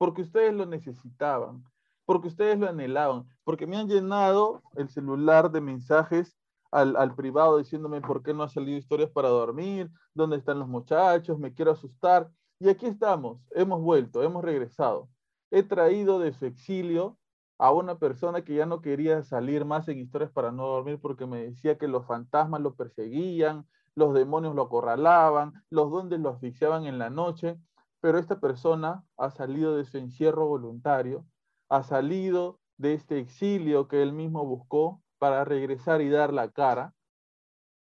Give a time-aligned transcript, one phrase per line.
[0.00, 1.62] porque ustedes lo necesitaban,
[2.06, 6.38] porque ustedes lo anhelaban, porque me han llenado el celular de mensajes
[6.70, 11.38] al, privado diciéndome por qué no ha salido historias para dormir, dónde están los muchachos,
[11.38, 12.30] me quiero asustar.
[12.58, 15.10] Y aquí estamos, hemos vuelto, hemos regresado.
[15.50, 17.18] He traído de su exilio
[17.58, 21.26] a una persona que ya no quería salir más en historias para no dormir porque
[21.26, 26.86] me decía que los fantasmas lo perseguían, los demonios lo acorralaban, los duendes lo asfixiaban
[26.86, 27.58] en la noche
[28.00, 31.26] pero esta persona ha salido de su encierro voluntario,
[31.68, 36.94] ha salido de este exilio que él mismo buscó para regresar y dar la cara,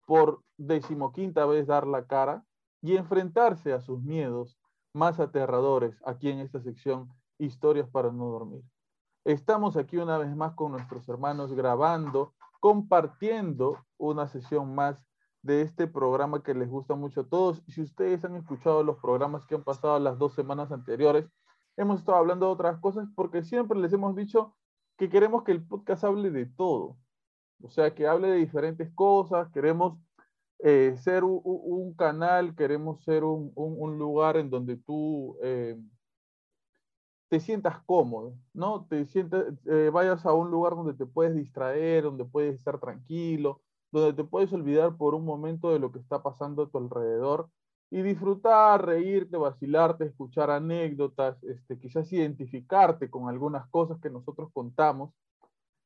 [0.07, 2.45] por decimoquinta vez dar la cara
[2.83, 4.59] y enfrentarse a sus miedos
[4.93, 8.63] más aterradores aquí en esta sección Historias para no dormir.
[9.25, 15.03] Estamos aquí una vez más con nuestros hermanos grabando, compartiendo una sesión más
[15.43, 17.63] de este programa que les gusta mucho a todos.
[17.69, 21.27] Si ustedes han escuchado los programas que han pasado las dos semanas anteriores,
[21.77, 24.55] hemos estado hablando de otras cosas porque siempre les hemos dicho
[24.99, 26.99] que queremos que el podcast hable de todo.
[27.63, 29.99] O sea, que hable de diferentes cosas, queremos
[30.61, 35.79] eh, ser un, canal, queremos ser un, lugar en donde tú eh,
[37.29, 38.87] te sientas cómodo, ¿no?
[38.87, 43.63] Te sientas, eh, vayas a un lugar donde te puedes distraer, donde puedes estar tranquilo,
[43.93, 47.49] donde te puedes olvidar por un momento de lo que está pasando a tu alrededor
[47.91, 55.13] y disfrutar, reírte, vacilarte, escuchar anécdotas, este, quizás identificarte con algunas cosas que nosotros contamos.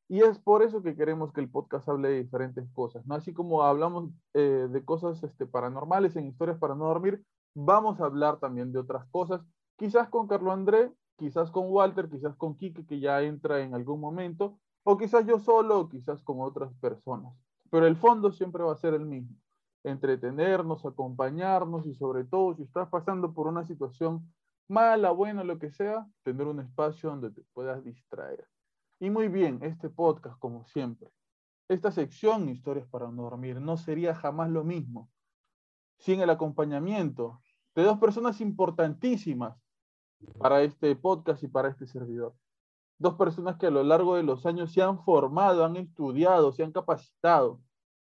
[0.07, 3.15] Y es por eso que queremos que el podcast hable de diferentes cosas, ¿no?
[3.15, 7.23] Así como hablamos eh, de cosas este, paranormales en historias para no dormir,
[7.55, 9.41] vamos a hablar también de otras cosas,
[9.77, 13.99] quizás con Carlo André, quizás con Walter, quizás con Kike, que ya entra en algún
[13.99, 17.33] momento, o quizás yo solo, o quizás con otras personas
[17.69, 19.35] pero el fondo siempre va a ser el mismo.
[19.83, 24.33] Entretenernos, acompañarnos y sobre todo si estás pasando por una situación
[24.67, 28.47] mala, buena, lo que sea, tener un espacio donde te puedas distraer.
[28.99, 31.11] Y muy bien, este podcast, como siempre,
[31.67, 35.09] esta sección Historias para no dormir no sería jamás lo mismo
[35.97, 37.41] sin el acompañamiento
[37.75, 39.57] de dos personas importantísimas
[40.37, 42.35] para este podcast y para este servidor
[42.97, 46.63] dos personas que a lo largo de los años se han formado, han estudiado, se
[46.63, 47.59] han capacitado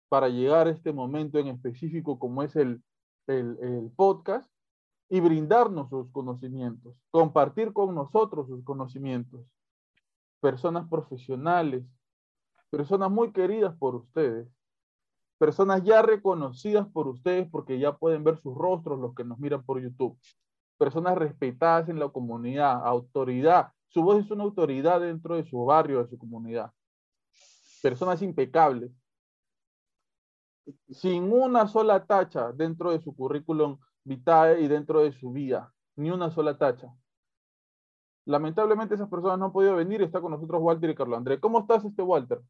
[0.09, 2.83] para llegar a este momento en específico como es el,
[3.27, 4.51] el, podcast
[5.11, 9.45] y brindarnos sus conocimientos, compartir con nosotros sus conocimientos.
[10.41, 11.85] Personas profesionales,
[12.71, 14.49] personas muy queridas por ustedes,
[15.39, 19.65] personas ya reconocidas por ustedes porque ya pueden ver sus rostros los que nos miran
[19.65, 20.19] por YouTube,
[20.79, 26.03] personas respetadas en la comunidad, autoridad su voz es una autoridad dentro de su barrio,
[26.03, 26.73] de su comunidad.
[27.83, 28.91] Personas impecables.
[30.91, 35.73] Sin una sola tacha dentro de su currículum vitae y dentro de su vida.
[35.97, 36.93] Ni una sola tacha.
[38.27, 40.03] Lamentablemente esas personas no han podido venir.
[40.03, 41.41] Está con nosotros Walter y Carlos André.
[41.41, 42.43] ¿Cómo estás, este Walter?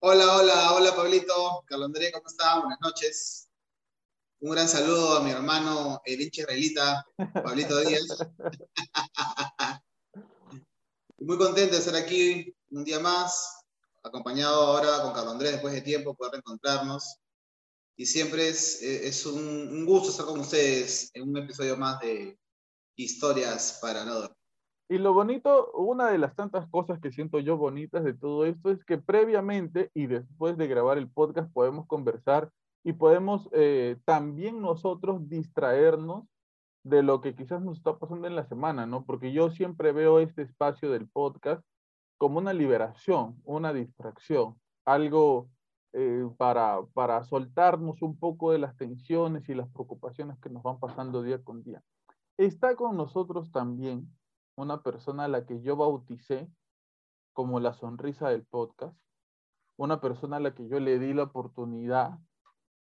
[0.00, 1.64] Hola, hola, hola Pablito.
[1.66, 2.60] Carlos André, ¿cómo estás?
[2.60, 3.50] Buenas noches.
[4.40, 7.06] Un gran saludo a mi hermano el hincha israelita,
[7.42, 8.06] Pablito Díaz.
[11.18, 13.64] Muy contento de estar aquí un día más,
[14.02, 17.18] acompañado ahora con Carlos Andrés después de tiempo, poder reencontrarnos.
[17.96, 22.38] Y siempre es, es un, gusto estar con ustedes en un episodio más de
[22.96, 24.28] Historias para no
[24.88, 28.70] Y lo bonito, una de las tantas cosas que siento yo bonitas de todo esto
[28.70, 32.50] es que previamente y después de grabar el podcast podemos conversar
[32.84, 36.24] y podemos eh, también nosotros distraernos
[36.86, 39.04] de lo que quizás nos está pasando en la semana, ¿no?
[39.04, 41.66] Porque yo siempre veo este espacio del podcast
[42.16, 44.54] como una liberación, una distracción,
[44.84, 45.50] algo
[45.94, 50.78] eh, para, para soltarnos un poco de las tensiones y las preocupaciones que nos van
[50.78, 51.82] pasando día con día.
[52.36, 54.08] Está con nosotros también
[54.54, 56.48] una persona a la que yo bauticé
[57.32, 58.96] como la sonrisa del podcast,
[59.76, 62.20] una persona a la que yo le di la oportunidad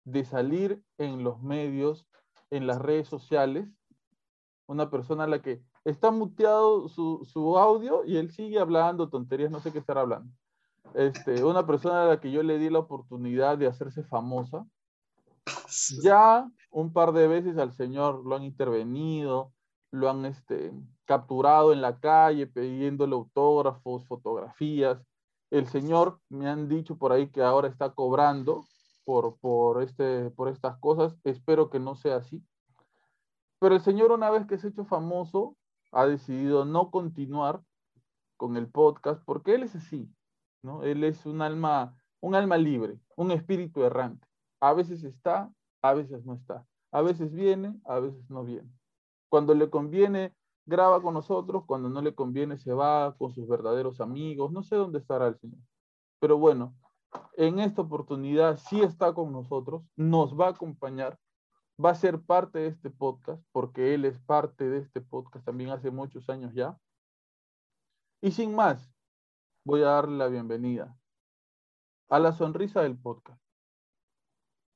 [0.04, 2.06] de salir en los medios,
[2.52, 3.70] en las redes sociales,
[4.68, 9.52] una persona a la que está muteado su, su audio y él sigue hablando tonterías,
[9.52, 10.32] no sé qué estará hablando.
[10.94, 14.66] Este, una persona a la que yo le di la oportunidad de hacerse famosa.
[16.04, 19.54] Ya un par de veces al señor lo han intervenido,
[19.92, 20.74] lo han este,
[21.06, 25.00] capturado en la calle pidiéndole autógrafos, fotografías.
[25.52, 28.66] El señor me han dicho por ahí que ahora está cobrando
[29.04, 31.16] por, por, este, por estas cosas.
[31.24, 32.44] Espero que no sea así.
[33.66, 35.58] Pero el señor una vez que se ha hecho famoso,
[35.92, 37.64] ha decidido no continuar
[38.38, 40.08] con el podcast porque él es así,
[40.62, 40.84] ¿no?
[40.84, 44.28] Él es un alma, un alma libre, un espíritu errante.
[44.60, 45.52] A veces está,
[45.82, 46.64] a veces no está.
[46.92, 48.70] A veces viene, a veces no viene.
[49.30, 50.36] Cuando le conviene,
[50.68, 54.52] graba con nosotros, cuando no le conviene, se va con sus verdaderos amigos.
[54.52, 55.58] No sé dónde estará el Señor.
[56.20, 56.76] Pero bueno,
[57.36, 61.18] en esta oportunidad sí está con nosotros, nos va a acompañar,
[61.84, 65.72] va a ser parte de este podcast, porque Él es parte de este podcast también
[65.72, 66.78] hace muchos años ya.
[68.22, 68.92] Y sin más,
[69.66, 70.98] voy a darle la bienvenida
[72.10, 73.42] a la sonrisa del podcast.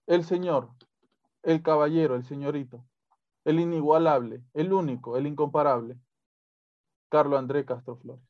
[0.08, 0.70] El Señor,
[1.44, 2.84] el caballero, el señorito,
[3.46, 5.98] el inigualable, el único, el incomparable,
[7.10, 8.24] Carlos André Castro Flores.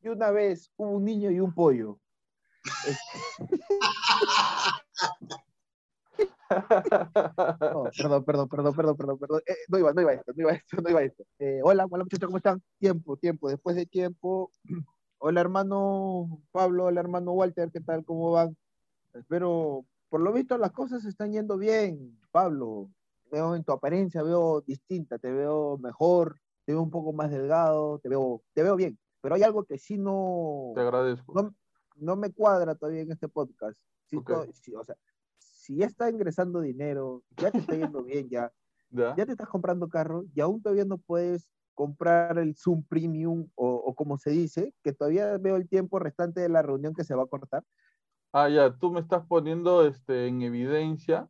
[0.00, 1.98] Y una vez hubo un niño y un pollo.
[6.50, 9.40] No, perdón, perdón, perdón, perdón, perdón, perdón.
[9.46, 11.24] Eh, no iba, no iba esto, no iba esto, no iba esto.
[11.38, 12.62] Eh, hola, hola muchachos, ¿cómo están?
[12.78, 14.50] Tiempo, tiempo, después de tiempo.
[15.18, 18.04] Hola hermano Pablo, hola hermano Walter, ¿qué tal?
[18.04, 18.54] ¿Cómo van?
[19.14, 22.90] Espero, por lo visto las cosas están yendo bien, Pablo.
[23.32, 27.98] Veo en tu apariencia, veo distinta, te veo mejor, te veo un poco más delgado,
[28.00, 28.98] te veo, te veo bien.
[29.22, 30.72] Pero hay algo que sí no...
[30.74, 31.32] Te agradezco.
[31.32, 31.54] No,
[31.96, 33.76] no me cuadra todavía en este podcast.
[34.04, 34.26] Sí, Ok.
[34.28, 34.96] to- sí, o sea,
[35.66, 38.52] si ya está ingresando dinero, ya te está yendo bien, ya,
[38.90, 39.16] ¿Ya?
[39.16, 43.74] ya te estás comprando carro y aún todavía no puedes comprar el Zoom Premium o,
[43.74, 47.14] o como se dice, que todavía veo el tiempo restante de la reunión que se
[47.14, 47.64] va a cortar.
[48.32, 51.28] Ah, ya, tú me estás poniendo este, en evidencia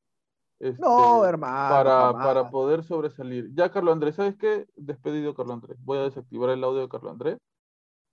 [0.59, 1.75] este, No, hermano.
[1.75, 3.53] para, para poder sobresalir.
[3.55, 4.67] Ya, Carlos Andrés, ¿sabes qué?
[4.77, 5.79] Despedido, Carlos Andrés.
[5.83, 7.39] Voy a desactivar el audio de Carlos Andrés.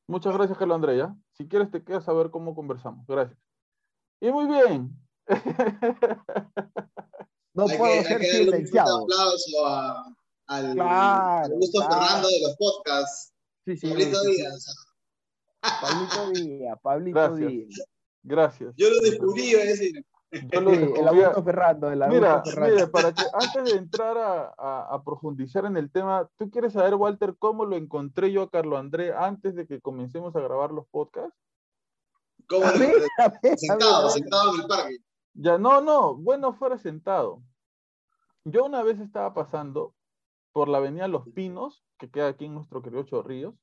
[0.08, 0.98] Muchas gracias, Carlos Andrés.
[0.98, 1.16] ¿ya?
[1.32, 3.06] Si quieres, te quedas a ver cómo conversamos.
[3.08, 3.40] Gracias.
[4.20, 4.96] Y muy bien.
[7.56, 9.04] No Hay puedo que, hay ser que darle un silenciado.
[9.04, 10.16] aplauso a,
[10.48, 11.94] al Claro, Augusto claro.
[12.02, 13.34] Fernando de los podcasts.
[13.66, 14.36] Sí, sí, Pablito sí, sí.
[14.38, 14.76] Díaz.
[15.82, 17.48] Pablito Díaz, Pablito Gracias.
[17.52, 17.86] Díaz.
[18.24, 18.74] Gracias.
[18.76, 20.06] Yo lo descubrí, iba a decir.
[20.52, 22.74] Yo lo Sí, el Augusto Ferrando, el Augusto Mira, Ferrando.
[22.76, 26.74] mira, para que antes de entrar a, a- a profundizar en el tema, ¿tú quieres
[26.74, 30.72] saber, Walter, cómo lo encontré yo a Carlos Andrés antes de que comencemos a grabar
[30.72, 31.38] los podcasts?
[32.50, 34.12] ¿Cómo A lo- ver, a ver, a ver, sentado, a ver.
[34.12, 34.98] sentado en el parque.
[35.36, 37.44] Ya, no, no, bueno, fuera sentado.
[38.46, 39.96] Yo una vez estaba pasando
[40.54, 43.56] por la avenida Los Pinos, que queda aquí en nuestro querido Chorrillos,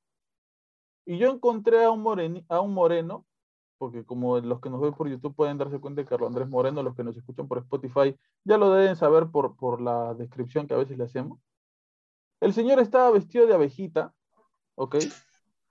[1.05, 3.27] y yo encontré a un, moreni- a un moreno,
[3.79, 6.83] porque como los que nos ven por YouTube pueden darse cuenta de Carlos Andrés Moreno,
[6.83, 10.75] los que nos escuchan por Spotify ya lo deben saber por, por la descripción que
[10.75, 11.41] a veces le hacemos.
[12.41, 14.15] El señor estaba vestido de abejita,
[14.77, 14.97] ¿ok?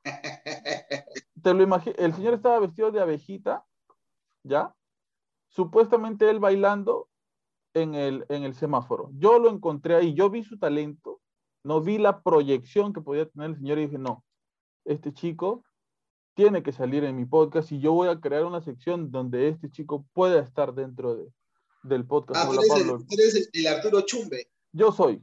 [1.44, 1.64] Te lo
[1.98, 3.66] el señor estaba vestido de abejita,
[4.44, 4.76] ¿ya?
[5.50, 7.10] Supuestamente él bailando
[7.74, 9.10] en el, en el semáforo.
[9.14, 11.22] Yo lo encontré ahí, yo vi su talento,
[11.64, 14.24] no vi la proyección que podía tener el señor y dije, no,
[14.86, 15.64] este chico
[16.36, 19.70] tiene que salir en mi podcast y yo voy a crear una sección donde este
[19.70, 21.28] chico pueda estar dentro de,
[21.84, 22.40] del podcast.
[22.42, 22.96] Ah, tú eres, Pablo.
[22.96, 24.50] el, tú eres el- el Arturo Chumbe.
[24.72, 25.22] Yo soy.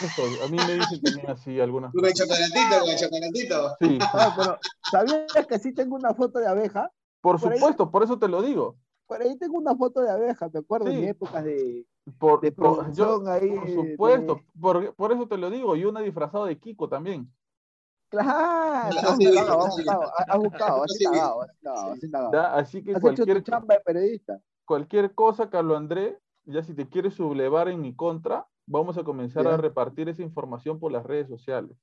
[0.00, 0.38] Yo soy.
[0.44, 3.76] A mí me dicen también así algunas Con el chocolatito, con el chocolatito.
[3.80, 3.98] Sí.
[4.00, 4.58] Ah, pero,
[4.90, 6.90] ¿sabías que sí tengo una foto de abeja?
[7.20, 8.76] Por por ahí- supuesto, por eso te lo digo.
[9.06, 11.00] Por ahí tengo una foto de abeja, me acuerdo, en Sí.
[11.02, 11.86] mi época de,
[12.18, 13.48] Por, de por- yo- producción ahí.
[13.48, 15.76] por supuesto, de- por, por eso te lo digo.
[15.76, 17.30] Y una disfrazado de Kiko también.
[18.08, 22.02] Claro, has sí, buscado, sí, has buscado, has buscado, has Sí, indagado, has indagado, has
[22.02, 22.32] indagado.
[22.32, 22.54] ¿ya?
[22.54, 24.40] Así que Has hecho cualquier, tu chamba de periodista.
[24.64, 29.46] cualquier cosa, Carlos Andrés, ya si te quieres sublevar en mi contra, vamos a comenzar
[29.48, 31.76] a repartir esa información por las redes sociales.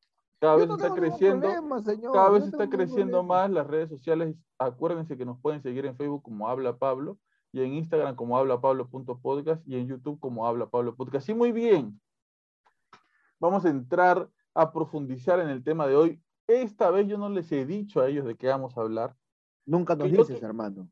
[0.44, 3.24] Cada vez no está creciendo, problema, señor, cada vez no está creciendo problema.
[3.44, 4.36] más las redes sociales.
[4.58, 7.18] Acuérdense que nos pueden seguir en Facebook como Habla Pablo
[7.54, 11.30] y en Instagram como hablapablo.podcast y en YouTube como Habla Pablo Podcast.
[11.30, 11.98] Y muy bien,
[13.40, 16.22] vamos a entrar a profundizar en el tema de hoy.
[16.46, 19.16] Esta vez yo no les he dicho a ellos de qué vamos a hablar.
[19.66, 20.90] Nunca nos dices, que- hermano.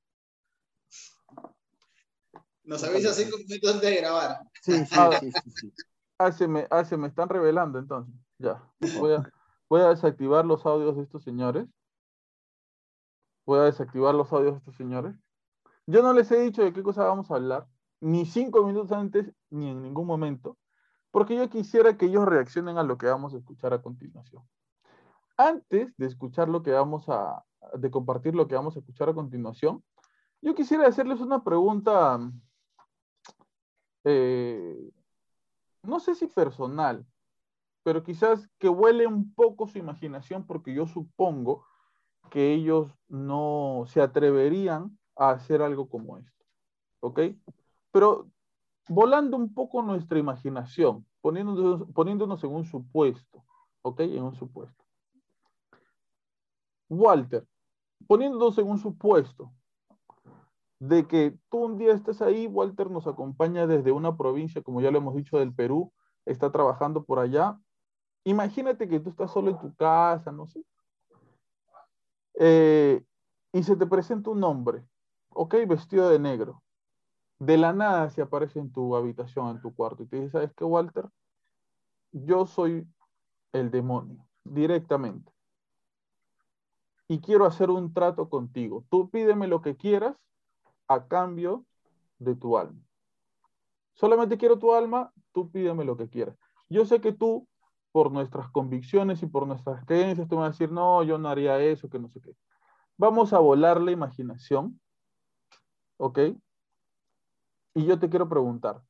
[2.63, 4.37] Nos avisa cinco minutos antes de grabar.
[4.61, 5.09] Sí, sí, Ah.
[5.19, 5.73] sí, sí, sí.
[6.17, 8.13] Ah, se me, ah, se me están revelando entonces.
[8.37, 8.63] Ya.
[8.99, 9.29] Voy a,
[9.71, 11.65] voy a desactivar los audios de estos señores.
[13.45, 15.15] Voy a desactivar los audios de estos señores.
[15.87, 17.65] Yo no les he dicho de qué cosa vamos a hablar,
[18.01, 20.57] ni cinco minutos antes, ni en ningún momento,
[21.09, 24.43] porque yo quisiera que ellos reaccionen a lo que vamos a escuchar a continuación.
[25.37, 27.45] Antes de escuchar lo que vamos a,
[27.77, 29.81] de compartir lo que vamos a escuchar a continuación,
[30.41, 32.19] yo quisiera hacerles una pregunta,
[34.03, 34.91] eh,
[35.81, 37.05] no sé si personal,
[37.83, 41.65] pero quizás que huele un poco su imaginación porque yo supongo
[42.29, 46.45] que ellos no se atreverían a hacer algo como esto,
[47.01, 47.19] ¿ok?
[47.91, 48.29] Pero
[48.87, 53.43] volando un poco nuestra imaginación, poniéndonos, poniéndonos en un supuesto,
[53.81, 54.01] ¿ok?
[54.01, 54.83] En un supuesto.
[56.89, 57.47] Walter,
[58.07, 59.51] poniéndonos en un supuesto
[60.79, 64.89] de que tú un día estés ahí, Walter nos acompaña desde una provincia, como ya
[64.89, 65.93] lo hemos dicho, del Perú,
[66.25, 67.59] está trabajando por allá.
[68.23, 70.63] Imagínate que tú estás solo en tu casa, no sé.
[72.35, 73.03] Eh,
[73.53, 74.83] y se te presenta un hombre,
[75.29, 76.63] ok, vestido de negro.
[77.39, 80.53] De la nada se aparece en tu habitación, en tu cuarto, y te dice, ¿sabes
[80.55, 81.09] qué, Walter?
[82.11, 82.87] Yo soy
[83.51, 85.31] el demonio, directamente.
[87.07, 88.85] Y quiero hacer un trato contigo.
[88.89, 90.15] Tú pídeme lo que quieras
[90.87, 91.65] a cambio
[92.19, 92.79] de tu alma.
[93.93, 96.37] Solamente quiero tu alma, tú pídeme lo que quieras.
[96.69, 97.47] Yo sé que tú,
[97.91, 101.29] por nuestras convicciones y por nuestras creencias, tú me vas a decir, no, yo no
[101.29, 102.35] haría eso, que no sé qué.
[102.97, 104.79] Vamos a volar la imaginación,
[105.97, 106.19] ¿ok?
[107.73, 108.81] Y yo te quiero preguntar,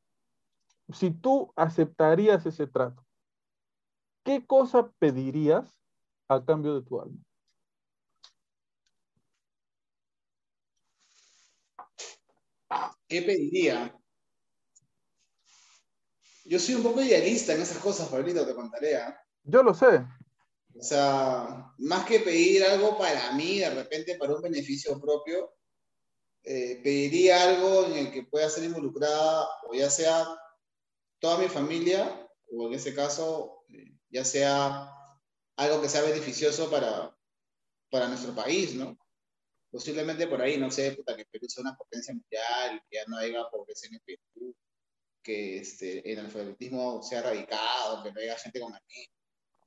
[0.89, 3.05] si tú aceptarías ese trato,
[4.23, 5.81] ¿qué cosa pedirías
[6.27, 7.17] a cambio de tu alma?
[13.07, 14.00] ¿Qué pediría?
[16.51, 18.97] Yo soy un poco idealista en esas cosas, Pablito, te contaré.
[18.97, 19.17] ¿ah?
[19.41, 20.05] Yo lo sé.
[20.77, 25.55] O sea, más que pedir algo para mí, de repente para un beneficio propio,
[26.43, 30.27] eh, pediría algo en el que pueda ser involucrada, o ya sea
[31.19, 34.93] toda mi familia, o en ese caso, eh, ya sea
[35.55, 37.17] algo que sea beneficioso para,
[37.89, 38.99] para nuestro país, ¿no?
[39.71, 43.15] Posiblemente por ahí, no sé, puta, que Perú sea una potencia mundial, que ya no
[43.19, 44.53] haya pobreza en el Perú,
[45.21, 49.09] que este, el analfabetismo sea erradicado, que no haya gente con anemia.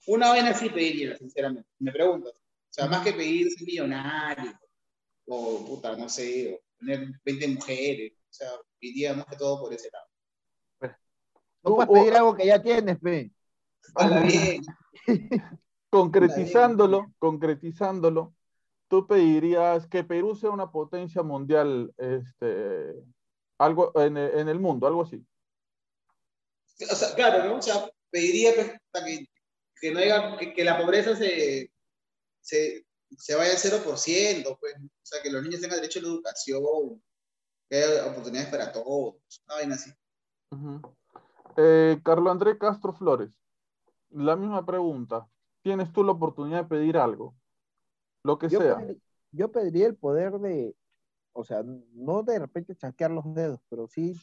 [0.06, 1.68] Una vaina así pediría, sinceramente.
[1.78, 2.32] Me preguntas.
[2.34, 4.52] O sea, más que pedir ser millonario,
[5.26, 8.12] o puta, no sé, o tener 20 mujeres.
[8.28, 8.48] O sea,
[8.80, 10.06] pediría más que todo por ese lado.
[11.62, 13.30] No Tú- puedes pedir algo que ya tienes, pe.
[14.26, 14.62] Bien.
[15.94, 18.34] concretizándolo, concretizándolo,
[18.88, 22.94] tú pedirías que Perú sea una potencia mundial, este,
[23.58, 25.24] algo en, en el mundo, algo así.
[26.90, 27.56] O sea, claro, ¿no?
[27.58, 29.26] O sea, pediría pues, puta, que,
[29.80, 31.70] que no haya, que, que la pobreza se,
[32.40, 34.74] se, se vaya al 0%, pues.
[34.76, 37.02] O sea, que los niños tengan derecho a la educación,
[37.68, 39.16] que haya oportunidades para todos.
[39.46, 39.90] Una vaina así.
[40.50, 40.80] Ujú.
[41.56, 43.30] Eh, Carlo André Castro Flores,
[44.10, 45.28] la misma pregunta.
[45.62, 47.34] ¿Tienes tú la oportunidad de pedir algo?
[48.22, 48.76] Lo que Yo, sea.
[48.76, 49.00] pedi-
[49.32, 50.76] yo pediría el poder de,
[51.32, 54.14] o sea, no de repente chasquear los dedos, pero sí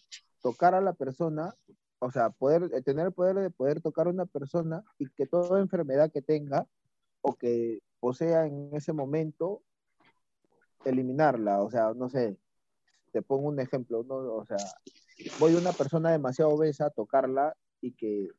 [0.41, 1.55] tocar a la persona,
[2.03, 5.27] o sea, poder eh, tener el poder de poder tocar a una persona y que
[5.27, 6.67] toda enfermedad que tenga
[7.21, 9.61] o que posea en ese momento,
[10.83, 11.61] eliminarla.
[11.61, 12.39] O sea, no sé,
[13.11, 14.15] te pongo un ejemplo, ¿no?
[14.15, 14.57] O sea,
[15.39, 18.29] voy a una persona demasiado obesa a tocarla y que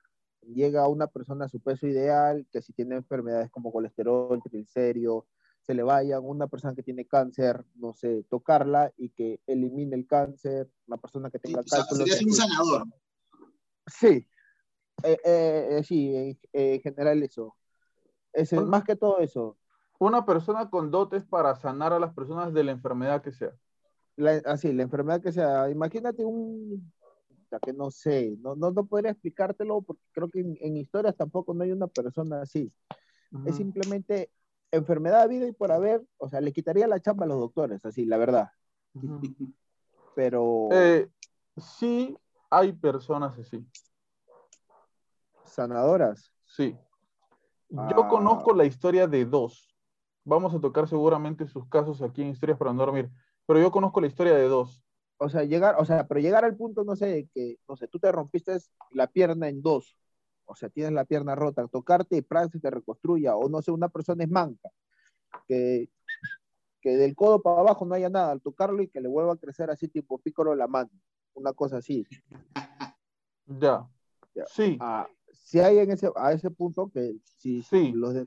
[0.41, 5.25] llega a una persona a su peso ideal, que si tiene enfermedades como colesterol, triglicéridos,
[5.61, 10.09] se le vaya una persona que tiene cáncer, no sé, tocarla y que elimine el
[10.09, 12.09] cáncer, una persona que tenga O sea, cálculos.
[12.09, 12.87] serías un sanador.
[13.87, 14.27] Sí,
[15.05, 17.57] eh, eh, eh, sí, en en general eso.
[18.33, 19.57] Es Un- más que todo eso.
[19.99, 23.53] Una persona con dotes para sanar a las personas de la enfermedad que sea.
[24.17, 25.71] La- así, la enfermedad que sea.
[25.71, 26.93] Imagínate un,
[27.63, 31.55] que no sé, no, no, no podría explicártelo porque creo que en, en historias tampoco
[31.55, 32.73] no hay una persona así.
[33.45, 34.31] Es simplemente
[34.71, 38.05] enfermedad habido y por haber, o sea, le quitaría la chamba a los doctores, así,
[38.05, 38.51] la verdad.
[40.15, 41.09] Pero Eh,
[41.57, 42.17] sí
[42.53, 43.67] hay personas así.
[45.45, 46.33] sanadoras.
[46.47, 46.77] Sí.
[47.69, 48.09] Yo Ah.
[48.09, 49.75] conozco la historia de dos.
[50.25, 53.11] Vamos a tocar seguramente sus casos aquí en Historias para no dormir.
[53.47, 54.83] Pero yo conozco la historia de dos.
[55.19, 57.87] O sea, llegar, o sea, pero llegar al punto, no sé, de que, no sé,
[57.89, 58.57] tú te rompiste
[58.93, 59.97] la pierna en dos.
[60.47, 63.37] O sea, tienes la pierna rota, tocarte y prácticamente te reconstruya.
[63.37, 64.71] O no sé, una persona es manca,
[65.47, 65.91] que,
[66.81, 69.37] que del codo para abajo no haya nada, al tocarlo y que le vuelva a
[69.37, 70.91] crecer así tipo pícoro la mano.
[71.35, 72.07] Una cosa así.
[73.47, 73.89] Ya.
[74.35, 74.45] Ya.
[74.47, 74.79] Sí.
[74.81, 77.93] Ah, si hay en ese, a ese punto que si, Sí.
[77.93, 78.27] los de,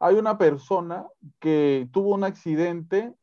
[0.00, 1.06] Hay una persona
[1.38, 3.14] que tuvo un accidente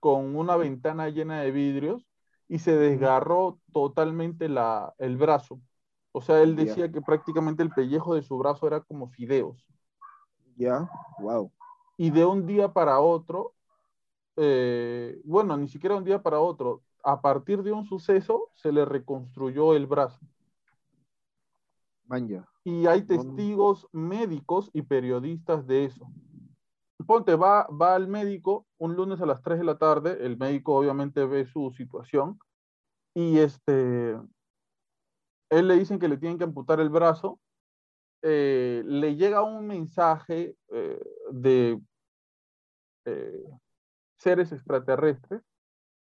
[0.00, 2.06] con una ventana llena de vidrios
[2.48, 5.60] y se desgarró totalmente la, el brazo.
[6.12, 9.66] O sea, él decía que prácticamente el pellejo de su brazo era como fideos.
[10.56, 11.50] ya, wow.
[11.96, 13.54] Y de un día para otro,
[14.36, 18.84] eh, bueno, ni siquiera un día para otro, a partir de un suceso se le
[18.84, 20.20] reconstruyó el brazo.
[22.04, 22.48] Manja.
[22.64, 26.06] Y hay testigos médicos y periodistas de eso.
[27.06, 30.76] Ponte, va, va al médico un lunes a las 3 de la tarde, el médico
[30.76, 32.38] obviamente ve su situación
[33.14, 34.16] y este,
[35.50, 37.40] él le dicen que le tienen que amputar el brazo,
[38.22, 41.80] eh, le llega un mensaje eh, de
[43.04, 43.44] eh,
[44.16, 45.42] seres extraterrestres,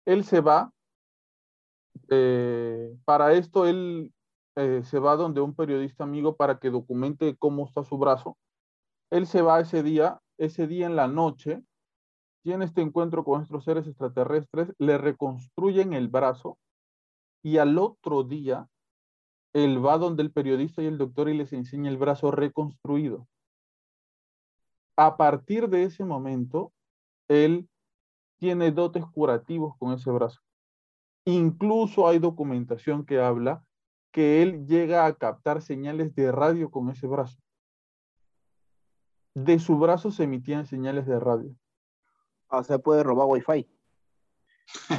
[0.05, 0.73] él se va,
[2.09, 4.11] eh, para esto él
[4.55, 8.37] eh, se va donde un periodista amigo para que documente cómo está su brazo.
[9.11, 11.63] Él se va ese día, ese día en la noche,
[12.43, 16.57] tiene este encuentro con estos seres extraterrestres, le reconstruyen el brazo
[17.43, 18.67] y al otro día
[19.53, 23.27] él va donde el periodista y el doctor y les enseña el brazo reconstruido.
[24.95, 26.73] A partir de ese momento,
[27.27, 27.69] él
[28.37, 30.41] tiene dotes curativos con ese brazo.
[31.27, 33.61] Incluso hay documentación que habla
[34.13, 37.37] que él llega a captar señales de radio con ese brazo.
[39.35, 41.53] De su brazo se emitían señales de radio.
[42.47, 43.69] O sea, puede robar wifi.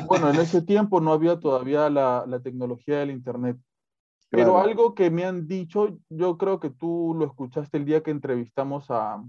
[0.07, 3.57] Bueno, en ese tiempo no había todavía la, la tecnología del Internet.
[4.29, 4.59] Pero Claro.
[4.59, 8.91] algo que me han dicho, yo creo que tú lo escuchaste el día que entrevistamos
[8.91, 9.25] a,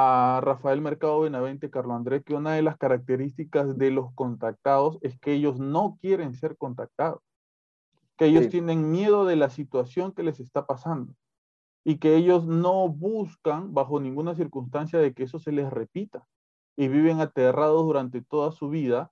[0.00, 5.18] a Rafael Mercado Benavente, Carlos Andrés, que una de las características de los contactados es
[5.18, 7.20] que ellos no quieren ser contactados,
[8.16, 8.50] que ellos Sí.
[8.50, 11.14] tienen miedo de la situación que les está pasando
[11.84, 16.24] y que ellos no buscan bajo ninguna circunstancia de que eso se les repita
[16.76, 19.10] y viven aterrados durante toda su vida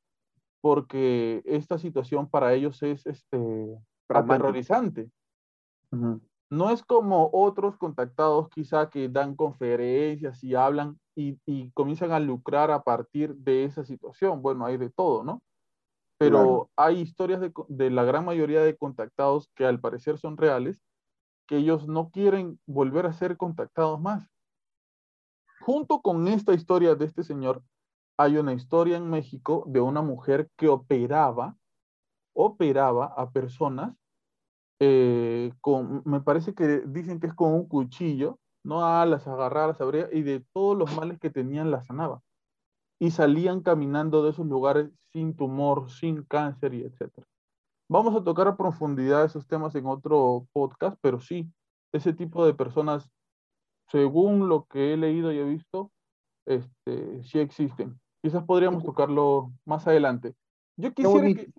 [0.60, 3.76] porque esta situación para ellos es este,
[4.08, 5.10] aterrorizante.
[6.50, 12.20] No es como otros contactados quizá que dan conferencias y hablan y, y comienzan a
[12.20, 14.42] lucrar a partir de esa situación.
[14.42, 15.42] Bueno, hay de todo, ¿no?
[16.18, 16.70] Pero Claro.
[16.76, 20.82] hay historias de, de la gran mayoría de contactados que al parecer son reales,
[21.46, 24.28] que ellos no quieren volver a ser contactados más.
[25.60, 27.62] Junto con esta historia de este señor,
[28.18, 31.56] hay una historia en México de una mujer que operaba,
[32.34, 34.05] operaba a personas
[34.78, 39.68] eh, con, me parece que dicen que es con un cuchillo, no ah, las agarraba,
[39.68, 42.22] las abría y de todos los males que tenían las sanaba.
[42.98, 47.26] Y salían caminando de esos lugares sin tumor, sin cáncer y etcétera.
[47.88, 51.48] Vamos a tocar a profundidad esos temas en otro podcast, pero sí,
[51.92, 53.08] ese tipo de personas,
[53.88, 55.92] según lo que he leído y he visto,
[56.46, 58.00] este, sí existen.
[58.22, 60.34] Quizás podríamos tocarlo más adelante.
[60.76, 61.50] Yo quisiera que...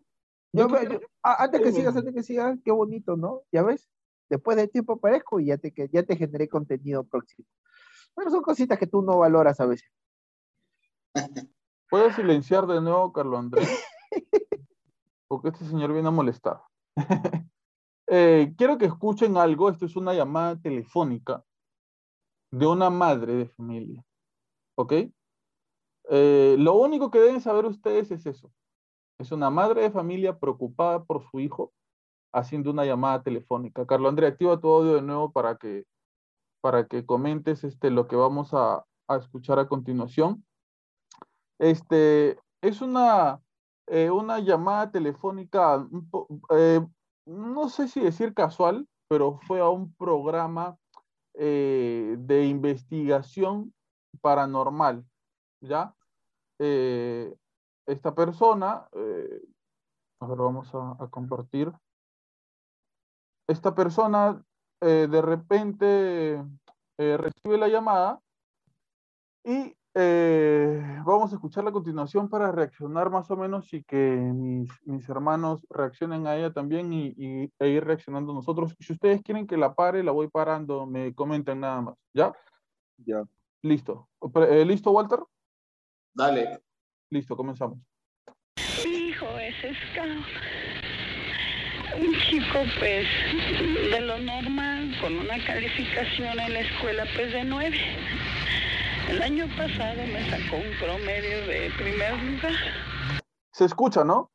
[0.53, 3.41] Yo, yo yo- antes que sigas, antes que sigas, qué bonito, ¿no?
[3.51, 3.89] Ya ves,
[4.29, 7.47] después de tiempo aparezco y ya te, ya te generé contenido próximo.
[8.15, 9.89] Bueno, son cositas que tú no valoras a veces.
[11.89, 13.69] ¿Puedo silenciar de nuevo, Carlos Andrés?
[15.27, 16.61] Porque este señor viene a molestar.
[18.09, 19.69] Eh, quiero que escuchen algo.
[19.69, 21.43] Esto es una llamada telefónica
[22.51, 24.01] de una madre de familia.
[24.75, 24.93] ¿Ok?
[26.09, 28.49] Eh, lo único que deben saber ustedes es eso.
[29.19, 31.73] Es una madre de familia preocupada por su hijo
[32.31, 33.85] haciendo una llamada telefónica.
[33.85, 35.85] Carlos Andrés, activa tu audio de nuevo para que,
[36.61, 40.45] para que comentes este, lo que vamos a, a escuchar a continuación.
[41.57, 43.41] Este, es una,
[43.87, 45.87] eh, una llamada telefónica,
[46.51, 46.85] eh,
[47.25, 50.77] no sé si decir casual, pero fue a un programa
[51.33, 53.73] eh, de investigación
[54.21, 55.03] paranormal,
[55.61, 55.93] ¿ya?
[57.87, 59.41] Esta persona, eh,
[60.19, 61.71] a ver, vamos a, a compartir.
[63.47, 64.43] Esta persona
[64.81, 66.43] eh, de repente
[66.97, 68.19] eh, recibe la llamada
[69.43, 74.69] y eh, vamos a escucharla a continuación para reaccionar más o menos y que mis,
[74.85, 78.75] mis hermanos reaccionen a ella también y, y- e ir reaccionando nosotros.
[78.79, 81.95] Si ustedes quieren que la pare, la voy parando, me comentan nada más.
[82.13, 82.33] ¿Ya?
[82.97, 83.23] Ya.
[83.63, 84.09] Listo.
[84.65, 85.19] ¿Listo, Walter?
[86.13, 86.61] Dale.
[87.09, 87.79] Listo, comenzamos.
[88.83, 89.55] Mi hijo es
[89.91, 90.25] scout.
[91.97, 93.07] Un chico, pues,
[93.91, 97.79] de lo normal, con una calificación en la escuela, pues, de nueve.
[99.07, 102.53] El año pasado me sacó un promedio de primer lugar.
[103.53, 104.29] Se escucha, ¿no?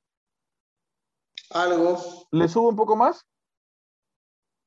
[1.50, 2.26] Algo.
[2.30, 3.26] ¿Le subo un poco más?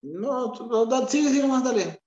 [0.03, 1.99] No, no, sigue, sigue más, dale.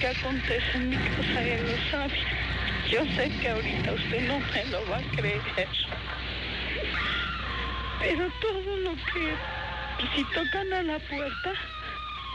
[0.00, 2.18] Que acontece en mi casa, él lo sabe.
[2.90, 5.68] Yo sé que ahorita usted no me lo va a creer.
[8.00, 9.34] Pero todo lo que,
[10.16, 11.52] si tocan a la puerta,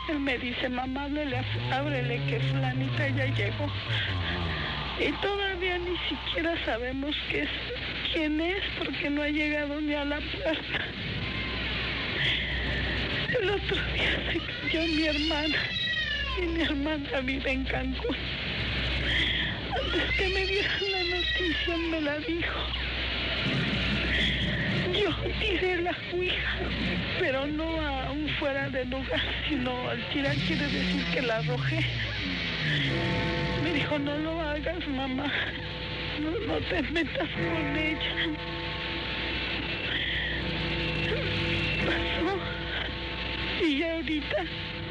[0.09, 3.67] él me dice, mamá, ábrele, ábrele que fulanita ya llegó.
[4.99, 7.15] Y todavía ni siquiera sabemos
[8.13, 10.85] quién es porque no ha llegado ni a la puerta.
[13.39, 15.57] El otro día se cayó mi hermana
[16.37, 18.15] y mi hermana vive en Cancún.
[19.75, 22.59] Antes que me dieran la noticia me la dijo.
[24.93, 26.57] Yo tiré la ouija,
[27.19, 31.85] pero no a un fuera de lugar, sino al tirar quiere decir que la arrojé.
[33.63, 35.31] Me dijo, no lo hagas, mamá.
[36.21, 38.15] No, no te metas con ella.
[41.85, 42.39] Pasó.
[43.65, 44.45] Y ya ahorita,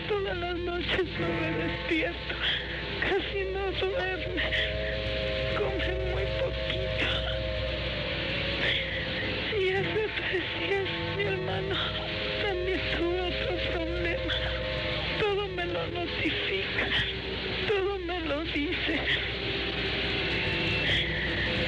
[0.08, 2.34] todas las noches no me despierto.
[3.00, 4.42] Casi no duerme.
[5.56, 7.06] Come muy poquito.
[9.58, 11.76] Y hace tres días mi hermano
[12.42, 14.34] también tuvo otro problema.
[15.20, 16.86] Todo me lo notifica.
[17.68, 19.00] Todo me lo dice.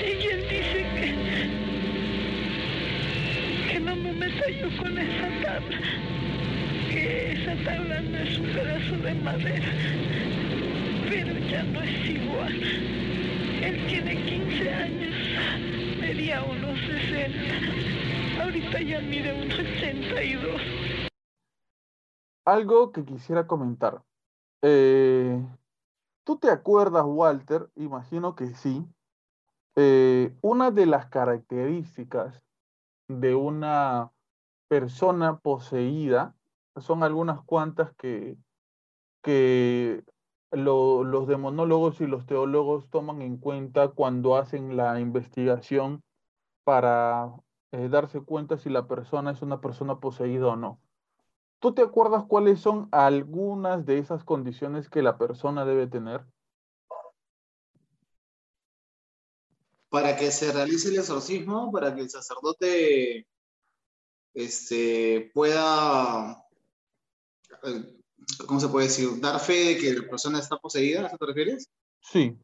[0.04, 1.08] Y él dice que,
[3.72, 6.15] que no me meta yo con esa tabla.
[7.06, 9.72] Esa tabla no es un pedazo de madera.
[11.08, 12.62] Pero ya no es igual.
[13.62, 16.00] Él tiene 15 años.
[16.00, 18.42] Medía unos 60.
[18.42, 20.60] Ahorita ya mide unos 82.
[22.44, 24.02] Algo que quisiera comentar.
[24.62, 25.40] Eh,
[26.24, 27.70] ¿Tú te acuerdas, Walter?
[27.76, 28.84] Imagino que sí.
[29.76, 32.42] Eh, una de las características
[33.06, 34.10] de una
[34.68, 36.34] persona poseída
[36.80, 38.36] son algunas cuantas que,
[39.22, 40.02] que
[40.50, 46.02] lo- los demonólogos y los teólogos toman en cuenta cuando hacen la investigación
[46.64, 47.32] para
[47.72, 50.80] eh, darse cuenta si la persona es una persona poseída o no.
[51.58, 56.24] ¿Tú te acuerdas cuáles son algunas de esas condiciones que la persona debe tener?
[59.88, 63.26] Para que se realice el exorcismo, para que el sacerdote
[64.34, 66.45] este, pueda,
[68.46, 69.20] ¿cómo se puede decir?
[69.20, 71.68] Dar fe de que la persona está poseída, ¿a eso te refieres?
[72.00, 72.36] Sí,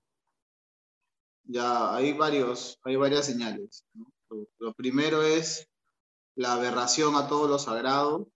[1.44, 3.84] Ya hay varios, hay varias señales.
[3.94, 4.06] ¿no?
[4.30, 5.68] Lo, lo primero es
[6.36, 8.28] la aberración a todo lo sagrado.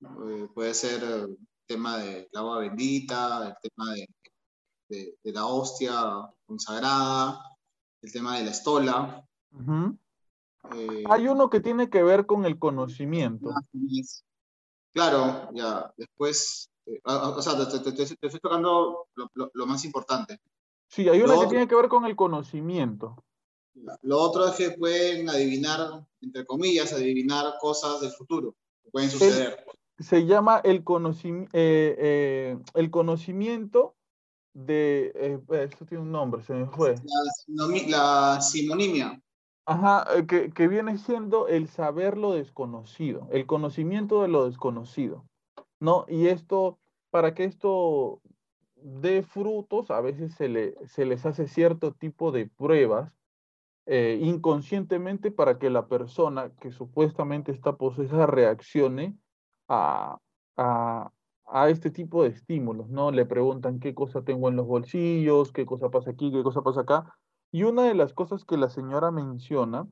[0.00, 4.08] Eh, puede ser el tema del agua bendita, el tema de,
[4.88, 5.92] de- de la hostia
[6.46, 7.40] consagrada,
[8.02, 9.24] el tema de la estola.
[10.74, 13.50] eh, Hay uno que tiene que ver con el conocimiento.
[14.92, 19.50] Claro, ya, después, eh, ah, o sea, te, te- te- te estoy tocando lo, lo-
[19.54, 20.38] lo más importante.
[20.88, 23.24] Sí, hay Lo uno que otro- tiene que ver con el conocimiento.
[24.02, 29.64] Lo otro es que pueden adivinar, entre comillas, adivinar cosas del futuro que pueden suceder.
[29.98, 33.94] Se llama el, conocim- eh, eh, el conocimiento
[34.52, 35.12] de...
[35.14, 36.96] eh, esto tiene un nombre, se me fue.
[36.96, 39.21] La, la simonimia.
[39.66, 45.24] Ajá, eh, que, que viene siendo el saber lo desconocido, el conocimiento de lo desconocido,
[45.80, 46.04] ¿no?
[46.08, 48.20] Y esto, para que esto
[48.76, 53.12] dé frutos, a veces se, le, se les hace cierto tipo de pruebas
[53.86, 59.18] eh, inconscientemente para que la persona que supuestamente está poseída reaccione
[59.68, 60.18] a,
[60.56, 61.12] a,
[61.46, 63.10] a este tipo de estímulos, ¿no?
[63.12, 66.82] Le preguntan qué cosa tengo en los bolsillos, qué cosa pasa aquí, qué cosa pasa
[66.82, 67.14] acá.
[67.52, 69.86] Y una de las cosas que la señora menciona,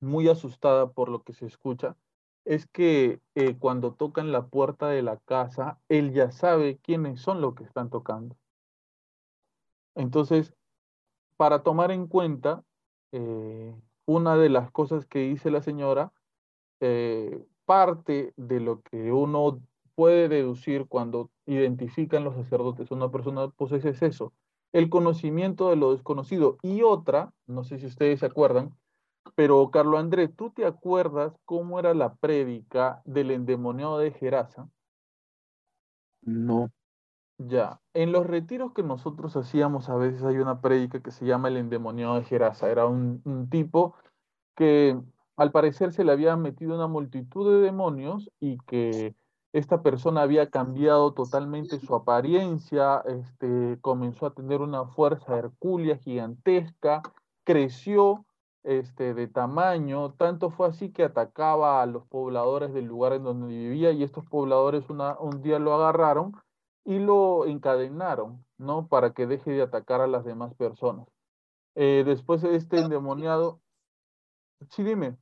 [0.00, 1.96] muy asustada por lo que se escucha,
[2.44, 7.40] es que eh, cuando tocan la puerta de la casa, él ya sabe quiénes son
[7.42, 8.36] los que están tocando.
[9.94, 10.54] Entonces,
[11.36, 12.64] para tomar en cuenta,
[13.12, 13.74] eh,
[14.06, 16.12] una de las cosas que dice la señora,
[16.80, 19.60] eh, parte de lo que uno
[19.94, 22.90] puede deducir cuando identifican los sacerdotes.
[22.90, 24.32] Una persona posee es eso,
[24.72, 26.58] el conocimiento de lo desconocido.
[26.62, 28.76] Y otra, no sé si ustedes se acuerdan,
[29.34, 34.68] pero Carlos Andrés, ¿tú te acuerdas cómo era la prédica del endemoniado de Gerasa?
[36.22, 36.70] No.
[37.38, 41.48] Ya, en los retiros que nosotros hacíamos a veces hay una prédica que se llama
[41.48, 42.70] el endemoniado de Gerasa.
[42.70, 43.96] Era un, un tipo
[44.54, 45.00] que
[45.36, 49.16] al parecer se le había metido una multitud de demonios y que
[49.52, 57.02] esta persona había cambiado totalmente su apariencia, este, comenzó a tener una fuerza hercúlea gigantesca,
[57.44, 58.24] creció
[58.62, 63.48] este, de tamaño, tanto fue así que atacaba a los pobladores del lugar en donde
[63.48, 66.32] vivía y estos pobladores una, un día lo agarraron
[66.84, 68.88] y lo encadenaron, ¿no?
[68.88, 71.06] Para que deje de atacar a las demás personas.
[71.74, 73.60] Eh, después de este endemoniado,
[74.70, 75.16] sí, dime.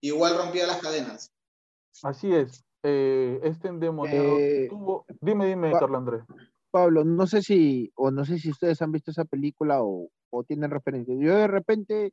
[0.00, 1.32] Igual rompía las cadenas.
[2.02, 2.64] Así es.
[2.86, 5.06] Eh, este endemoniado Eh, tuvo...
[5.20, 6.22] Dime, dime, pa- Carlos Andrés.
[6.70, 10.44] Pablo, no sé si, o no sé si ustedes han visto esa película o, o
[10.44, 11.14] tienen referencia.
[11.14, 12.12] Yo de repente,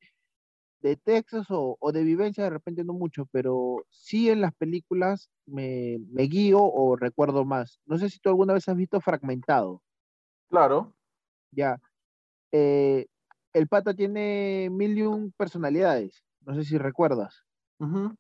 [0.82, 5.30] de Texas o, o de vivencia, de repente no mucho, pero sí en las películas
[5.46, 7.80] me, me guío o recuerdo más.
[7.86, 9.82] No sé si tú alguna vez has visto Fragmentado.
[10.50, 10.94] Claro.
[11.52, 11.78] Ya.
[12.52, 13.08] Eh,
[13.54, 16.24] el pata tiene mil y un personalidades.
[16.46, 17.44] No sé si recuerdas.
[17.80, 18.16] Ujú,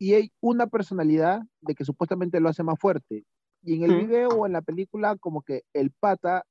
[0.00, 3.24] y hay una personalidad de que supuestamente lo hace más fuerte.
[3.62, 6.44] Y en el video o en la película, como que el pata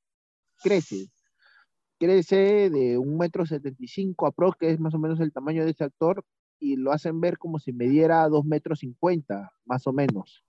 [0.62, 1.08] crece.
[2.00, 5.66] Crece de un metro setenta y cinco aprox, que es más o menos el tamaño
[5.66, 6.24] de ese actor,
[6.60, 10.46] y lo hacen ver como si mediera dos metros cincuenta, más o menos.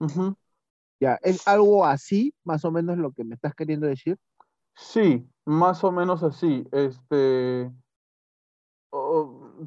[0.00, 0.34] ujú.
[0.98, 4.16] Ya, es algo así, más o menos lo que me estás queriendo decir.
[4.74, 6.66] Sí, más o menos así.
[6.72, 7.70] Este,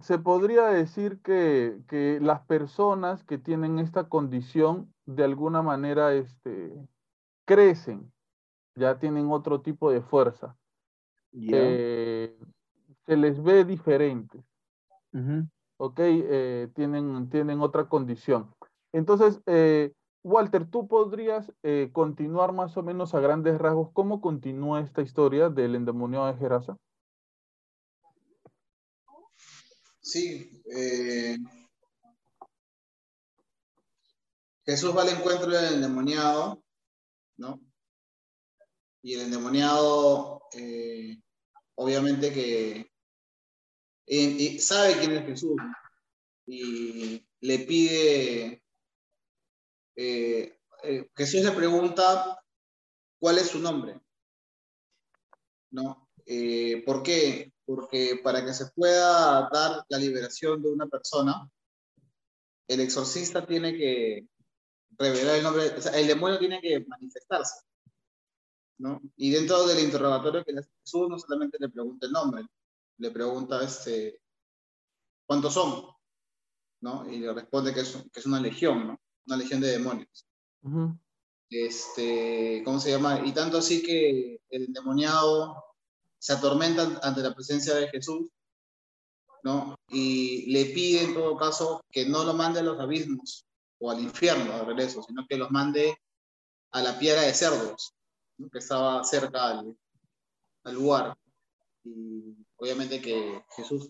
[0.01, 6.73] se podría decir que, que las personas que tienen esta condición de alguna manera este,
[7.45, 8.11] crecen,
[8.75, 10.57] ya tienen otro tipo de fuerza.
[11.33, 12.37] Eh,
[13.05, 14.41] se les ve diferentes,
[15.13, 15.47] Ujú.
[15.77, 15.99] ¿ok?
[15.99, 18.53] Eh, tienen, tienen otra condición.
[18.91, 21.51] Entonces, eh, Walter, tú podrías
[21.91, 26.77] continuar más o menos a grandes rasgos cómo continúa esta historia del endemoniado de Gerasa.
[30.03, 30.61] Sí.
[30.75, 31.37] eh,
[34.65, 36.61] Jesús va al encuentro del endemoniado,
[37.37, 37.59] ¿no?
[39.01, 41.17] Y el endemoniado, eh,
[41.75, 42.89] obviamente que
[44.59, 45.55] sabe quién es Jesús
[46.45, 48.63] y le pide,
[49.95, 50.57] eh,
[51.15, 52.43] Jesús le pregunta
[53.19, 54.01] cuál es su nombre,
[55.71, 56.09] ¿no?
[56.25, 57.52] Eh, ¿Por qué?
[57.65, 61.49] Porque para que se pueda dar la liberación de una persona,
[62.67, 64.27] el exorcista tiene que
[64.97, 67.61] revelar el nombre, o sea, el demonio tiene que manifestarse,
[68.79, 69.01] ¿no?
[69.15, 72.45] Y dentro del interrogatorio que le hace Jesús, no solamente le pregunta el nombre,
[72.97, 74.21] le pregunta este,
[75.25, 75.87] cuántos son,
[76.81, 77.09] ¿no?
[77.09, 79.01] Y le responde que es, que es una legión, ¿no?
[79.25, 80.27] Una legión de demonios.
[80.63, 80.97] Ujú,
[81.49, 83.25] Este, ¿cómo se llama?
[83.25, 85.63] Y tanto así que el endemoniado
[86.23, 88.29] se atormenta ante la presencia de Jesús,
[89.43, 89.75] ¿no?
[89.89, 93.45] Y le pide en todo caso que no lo mande a los abismos
[93.79, 95.97] o al infierno de regreso, sino que los mande
[96.71, 97.93] a la piedra de cerdos,
[98.37, 98.49] ¿no?
[98.49, 99.77] que estaba cerca al,
[100.63, 101.17] al lugar.
[101.83, 103.89] Y obviamente que Jesús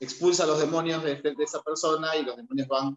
[0.00, 2.96] expulsa a los demonios de, de esa persona y los demonios van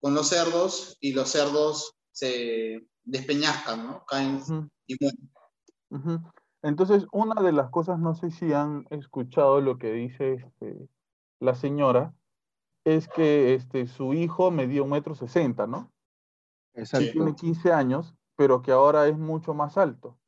[0.00, 4.04] con los cerdos y los cerdos se despeñascan, ¿no?
[4.06, 5.32] Caen ujú, y mueren.
[5.90, 6.30] ujú.
[6.64, 10.88] Entonces, una de las cosas, no sé si han escuchado lo que dice este,
[11.38, 12.14] la señora,
[12.84, 15.92] es que este, su hijo medía un metro sesenta, ¿no?
[16.72, 17.12] Exacto.
[17.12, 20.18] Tiene 15 años, pero que ahora es mucho más alto.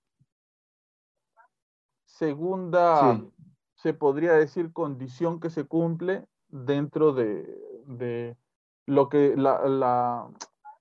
[2.05, 3.33] Segunda, Sí.
[3.75, 7.45] se podría decir, condición que se cumple dentro de,
[7.87, 8.37] de
[8.87, 10.31] lo que la, la-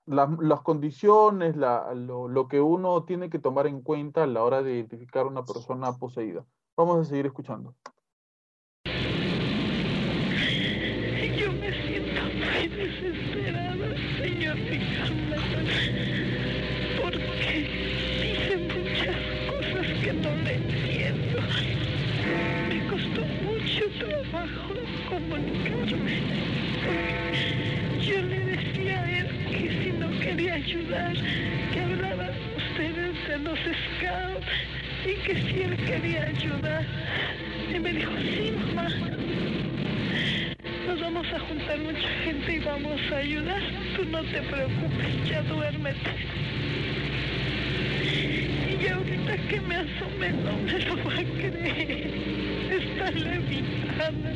[0.05, 4.43] la- las condiciones, la- lo, lo que uno tiene que tomar en cuenta a la
[4.43, 6.45] hora de identificar una persona poseída.
[6.77, 7.75] Vamos a seguir escuchando.
[11.37, 13.87] Yo me siento muy desesperada,
[14.21, 15.35] señor Ricardo,
[17.01, 17.51] porque
[18.21, 19.17] dice muchas
[19.49, 21.39] cosas que no le entiendo.
[22.69, 24.73] Me costó mucho trabajo
[25.09, 26.15] comunicarme,
[28.01, 29.91] yo le decía a él que si
[30.25, 31.13] quería ayudar,
[31.71, 34.47] que hablaban ustedes de los scouts
[35.05, 36.83] y que si él quería ayudar.
[37.71, 38.89] Y me dijo, sí, mamá,
[40.87, 43.61] nos vamos a juntar mucha gente y vamos a ayudar.
[43.95, 46.11] Tú no te preocupes, ya duérmete.
[48.81, 52.11] Y ahorita que me asome no me lo va a creer.
[52.71, 54.29] Está levitando.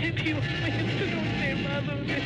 [0.00, 2.16] Medio metro nevado de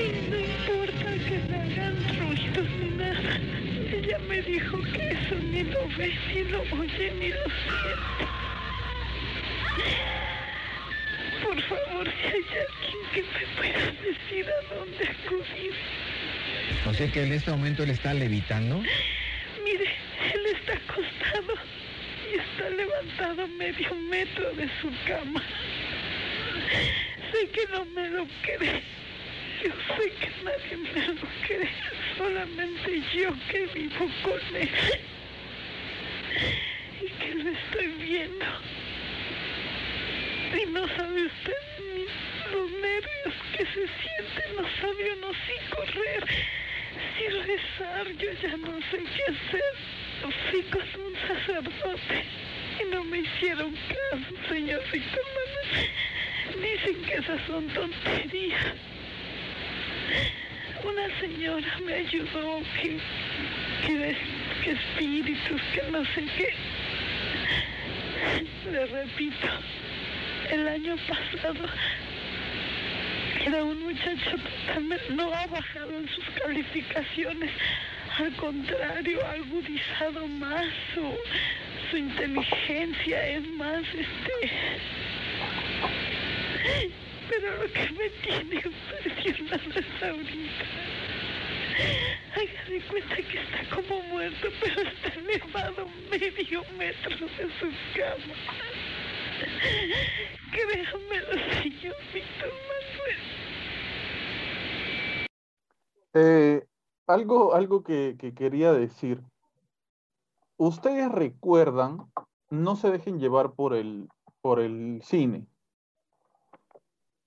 [0.00, 3.32] Y no importa que le hagan ruidos ni nada.
[3.92, 8.24] Ella me dijo que eso ni lo ve, ni lo oye, ni lo siente.
[11.42, 15.74] Por favor, si hay alguien que me pueda decir a dónde acudir.
[16.86, 18.82] O sea que en este momento él está levitando.
[19.64, 19.88] Mire,
[20.34, 21.54] él está acostado
[22.30, 25.42] y está levantado medio metro de su cama.
[27.32, 28.82] Sé que no me lo cree.
[29.62, 31.70] Yo sé que nadie me lo cree.
[32.18, 34.68] Solamente yo que vivo con él.
[37.00, 38.44] Y que lo estoy viendo.
[40.60, 42.04] Y no sabe usted ni
[42.52, 44.56] los nervios que se sienten.
[44.56, 46.24] No sabe uno si correr,
[47.16, 48.06] si rezar.
[48.18, 49.74] Yo ya no sé qué hacer.
[50.50, 52.24] Fui con un sacerdote
[52.80, 55.90] y no me hicieron caso, señorita Manuel.
[56.62, 58.74] Dicen que esas son tonterías.
[60.82, 62.98] Una señora me ayudó que,
[63.86, 64.16] que,
[64.62, 66.54] que espíritus, que no sé qué.
[68.70, 69.48] Le repito,
[70.50, 71.68] el año pasado
[73.46, 77.50] era un muchacho totalmente, no ha bajado en sus calificaciones,
[78.18, 81.16] al contrario, ha agudizado más su,
[81.90, 84.50] su inteligencia, es más, este...
[87.28, 90.64] Pero lo que me tiene impresionado es ahorita.
[92.34, 98.34] Haga cuenta que está como muerto, pero está elevado medio metro de su cama.
[100.52, 103.20] Créamelo, señor Víctor Manuel.
[106.14, 106.62] Eh,
[107.06, 109.22] algo, algo que, que quería decir.
[110.56, 112.10] Ustedes recuerdan,
[112.50, 114.08] no se dejen llevar por el,
[114.40, 115.46] por el cine,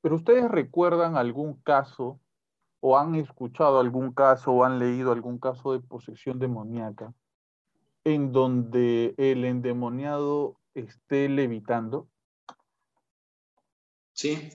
[0.02, 2.20] pero ustedes recuerdan algún caso
[2.80, 7.14] o han escuchado algún caso o han leído algún caso de posesión demoníaca
[8.04, 12.08] en donde el endemoniado esté levitando.
[14.14, 14.50] Sí.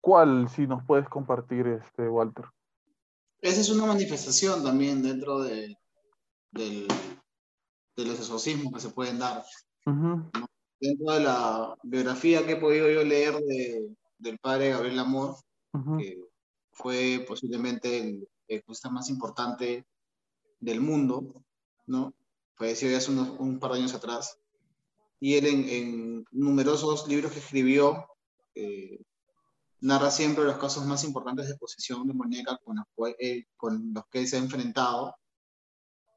[0.00, 2.46] ¿Cuál, si nos puedes compartir, este, Walter?
[3.46, 5.76] Esa es una manifestación también dentro de,
[6.50, 6.88] del-
[7.96, 9.44] de los exorcismos que se pueden dar.
[10.80, 15.36] Dentro de la biografía que he podido yo leer de- del padre Gabriel Amor,
[15.98, 16.18] que
[16.72, 19.84] fue posiblemente el ecosistema más importante
[20.60, 21.32] del mundo,
[21.86, 22.12] ¿no?
[22.56, 24.38] Falleció ya hace unos, un par de años atrás.
[25.20, 28.06] Y él en, en numerosos libros que escribió,
[28.54, 28.98] eh,
[29.80, 34.06] narra siempre los casos más importantes de posesión demoníaca con los, cual- él- con los
[34.08, 35.14] que se ha enfrentado.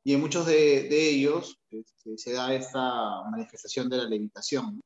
[0.04, 4.82] Y en muchos de, ellos este, se da esta manifestación de la levitación.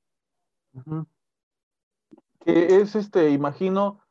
[2.39, 4.01] Que es este, imagino,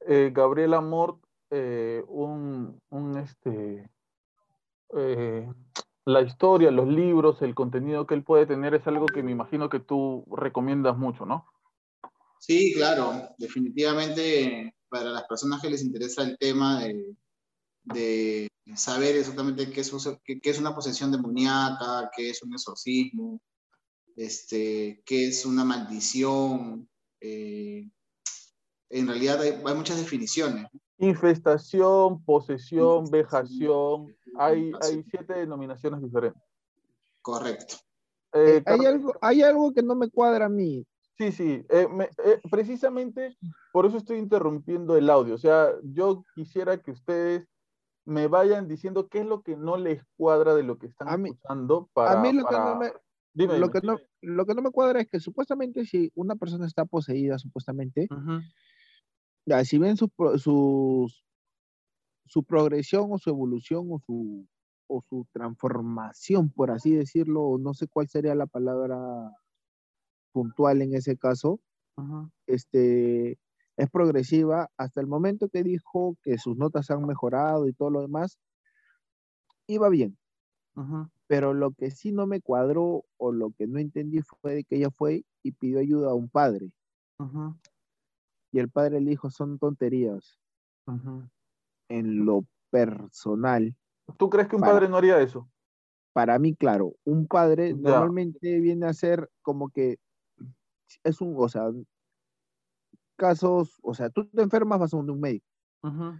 [0.00, 2.80] eh, Gabriel Amort, eh, un,
[3.22, 3.88] este,
[4.96, 5.52] eh,
[6.04, 9.68] la historia, los libros, el contenido que él puede tener es algo que me imagino
[9.68, 11.46] que tú recomiendas mucho, ¿no?
[12.40, 17.16] Sí, claro, definitivamente para las personas que les interesa el tema de,
[17.84, 22.52] de saber exactamente qué es, un- qué, qué es una posesión demoníaca, qué es un
[22.52, 23.40] exorcismo,
[24.16, 26.88] este, qué es una maldición,
[27.20, 27.88] eh,
[28.90, 30.66] en realidad hay, hay muchas definiciones.
[30.98, 36.40] Infestación, posesión, vejación, hay, hay siete denominaciones diferentes.
[37.20, 37.76] Correcto.
[38.32, 40.86] Eh, Hay Carlos- algo, hay algo que no me cuadra a mí.
[41.18, 43.36] Sí, sí, eh, me- eh, precisamente
[43.72, 45.34] por eso estoy interrumpiendo el audio.
[45.34, 47.46] O sea, yo quisiera que ustedes
[48.04, 51.16] me vayan diciendo qué es lo que no les cuadra de lo que están A
[51.16, 52.18] mí- escuchando para...
[52.18, 52.92] a mí lo que no me,
[53.34, 53.80] Dime, lo dime.
[53.80, 57.38] que no, lo que no me cuadra es que supuestamente si una persona está poseída,
[57.38, 58.08] supuestamente,
[59.46, 61.24] ya, si ven su, pro- sus-
[62.26, 64.46] su progresión o su evolución o su,
[64.88, 68.96] o su transformación, por así decirlo, o no sé cuál sería la palabra
[70.40, 71.60] puntual en ese caso,
[72.46, 73.38] este,
[73.78, 78.02] es progresiva hasta el momento que dijo que sus notas han mejorado y todo lo
[78.02, 78.38] demás,
[79.66, 80.18] iba bien.
[81.26, 84.76] Pero lo que sí no me cuadró o lo que no entendí fue de que
[84.76, 86.70] ella fue y pidió ayuda a un padre.
[88.52, 90.38] Y el padre le dijo, son tonterías.
[91.88, 93.74] En lo personal,
[94.18, 95.48] ¿Tú crees que un Para- padre no haría eso?
[96.12, 97.76] Para mí, claro, un padre Ya.
[97.76, 99.96] normalmente viene a ser como que
[101.04, 101.70] es un, o sea,
[103.16, 105.46] casos, o sea, tú te enfermas, vas a un médico.
[105.82, 106.18] Ujú,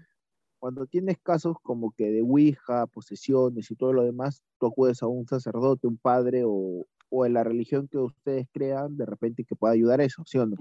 [0.59, 5.07] Cuando tienes casos como que de Ouija, posesiones y todo lo demás, tú acudes a
[5.07, 9.57] un sacerdote, un padre o, o en la religión que ustedes crean, de repente que
[9.57, 10.59] pueda ayudar eso, ¿sí o no?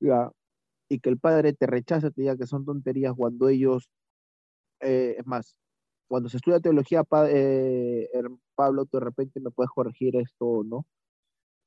[0.00, 0.30] Ya,
[0.90, 3.90] y que el padre te rechace, te diga que son tonterías cuando ellos,
[4.80, 5.56] eh, es más,
[6.08, 8.08] cuando se estudia teología, pa- eh,
[8.56, 10.86] Pablo, tú de repente me puedes corregir esto o no.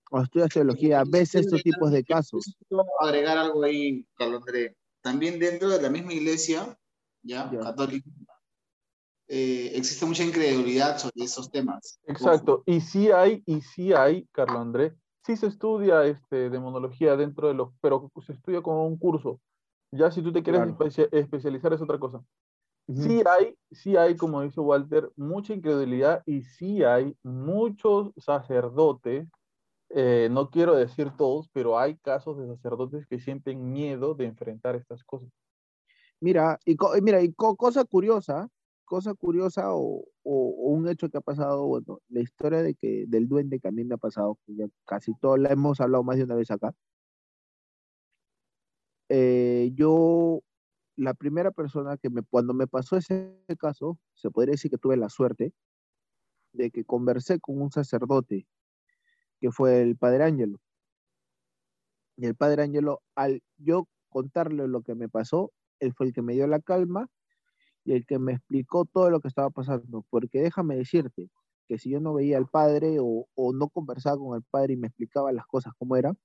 [0.10, 2.56] Cuando estudias teología, ves estos tipos de casos.
[3.00, 4.76] Agregar algo ahí, Carlos André.
[5.02, 6.78] También dentro de la misma iglesia,
[7.24, 7.60] ya, Ya.
[7.60, 8.10] católica,
[9.28, 12.00] eh, existe mucha incredulidad sobre esos temas.
[12.06, 12.64] Exacto.
[12.66, 14.94] Y sí hay, y sí hay, Carlos Andrés,
[15.26, 19.40] sí se estudia este, demonología dentro de los, pero se estudia como un curso.
[19.92, 20.72] Ya si tú te quieres Claro.
[20.72, 22.24] especia- especializar es otra cosa.
[22.88, 29.28] Sí hay, sí hay, como dice Walter, mucha incredulidad y sí hay muchos sacerdotes,
[29.98, 34.76] eh, no quiero decir todos, pero hay casos de sacerdotes que sienten miedo de enfrentar
[34.76, 35.30] estas cosas.
[36.20, 38.50] Mira, y, mira, y co- cosa curiosa,
[38.84, 43.60] cosa curiosa o, un hecho que ha pasado, bueno, la historia de que del duende
[43.62, 46.36] que a mí me ha pasado, que casi todo la hemos hablado más de una
[46.36, 46.74] vez acá.
[49.08, 50.42] Eh, yo,
[50.98, 54.98] la primera persona que me, cuando me pasó ese caso, se podría decir que tuve
[54.98, 55.54] la suerte
[56.54, 58.48] de que conversé con un sacerdote,
[59.40, 60.60] que fue el Padre Ángelo.
[62.18, 66.22] Y el Padre Ángelo, al yo contarle lo que me pasó, él fue el que
[66.22, 67.08] me dio la calma
[67.84, 70.06] y el que me explicó todo lo que estaba pasando.
[70.10, 71.30] Porque déjame decirte
[71.68, 74.78] que si yo no veía al padre o, o no conversaba con el padre y
[74.78, 76.18] me explicaba las cosas como eran,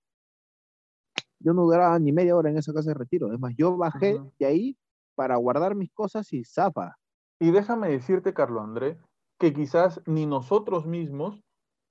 [1.41, 3.33] yo no duraba ni media hora en esa casa de retiro.
[3.33, 4.79] Es más, yo bajé de ahí
[5.15, 6.97] para guardar mis cosas y zafa.
[7.41, 8.99] Y déjame decirte, Carlos Andrés,
[9.39, 11.43] que quizás ni nosotros mismos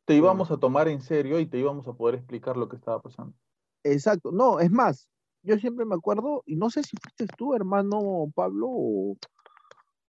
[0.10, 2.99] te íbamos a tomar en serio y te íbamos a poder explicar lo que estaba
[2.99, 3.36] pasando.
[3.84, 4.32] Exacto.
[4.32, 5.07] No, es más,
[5.43, 9.18] yo siempre me acuerdo, y no sé si fuiste tú, hermano Pablo, o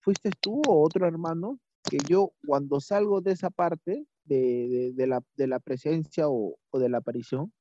[0.01, 4.35] fuiste tú o otro hermano, que yo cuando salgo de esa parte de,
[4.67, 7.53] de- de la, de la presencia o, o de la aparición,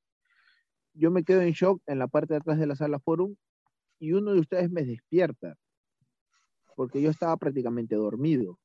[0.94, 3.36] yo me quedo en shock en la parte de atrás de la sala forum
[4.00, 5.56] y uno de ustedes me despierta,
[6.76, 8.58] porque yo estaba prácticamente dormido.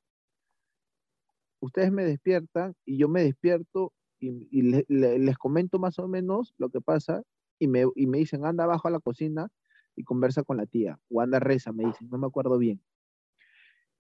[1.60, 6.08] Ustedes me despiertan y yo me despierto y, y le- le- les comento más o
[6.08, 7.24] menos lo que pasa
[7.60, 9.50] y me, y me dicen, anda abajo a la cocina
[9.96, 12.82] y conversa con la tía, o anda reza, me dicen, no me acuerdo bien.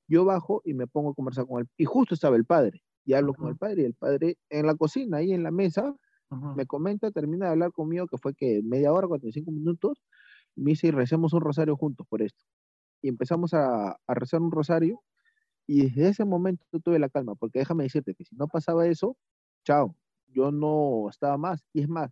[0.08, 3.14] Yo bajo y me pongo a conversar con él, y justo estaba el padre, y
[3.14, 5.96] hablo con el padre, y el padre en la cocina, ahí en la mesa,
[6.54, 10.04] me comenta, termina de hablar conmigo, que fue que media hora, 45 minutos,
[10.56, 12.46] y me dice, y recemos un rosario juntos por esto.
[13.02, 15.04] Y empezamos a, a rezar un rosario,
[15.68, 19.18] y desde ese momento tuve la calma, porque déjame decirte que si no pasaba eso,
[19.66, 19.96] chao,
[20.28, 21.68] yo no estaba más.
[21.74, 22.12] Y es más,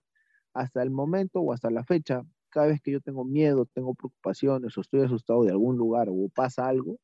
[0.54, 4.78] hasta el momento o hasta la fecha, cada vez que yo tengo miedo, tengo preocupaciones
[4.78, 7.00] o estoy asustado de algún lugar o pasa algo,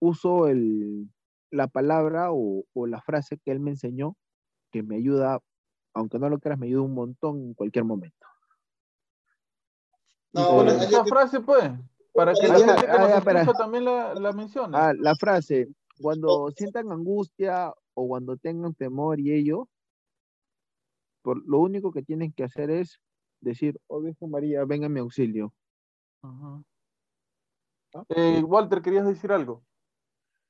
[0.00, 1.10] uso el,
[1.50, 4.16] la palabra o, o la frase que él me enseñó,
[4.70, 5.40] que me ayuda,
[5.92, 8.26] aunque no lo creas, me ayuda un montón en cualquier momento.
[10.32, 11.70] No, Eh, bueno, Esa frase, pues,
[12.12, 14.76] para que la gente que ah, nos escucha también la, la mencione.
[14.76, 15.68] Ah, la frase,
[16.00, 19.68] cuando sientan angustia o cuando tengan temor y ello,
[21.22, 22.98] por, lo único que tienen que hacer es
[23.40, 25.52] decir, oh Virgen María, venga en mi auxilio.
[26.22, 26.62] ¿Ah?
[28.10, 29.62] Eh, Walter, ¿querías decir algo?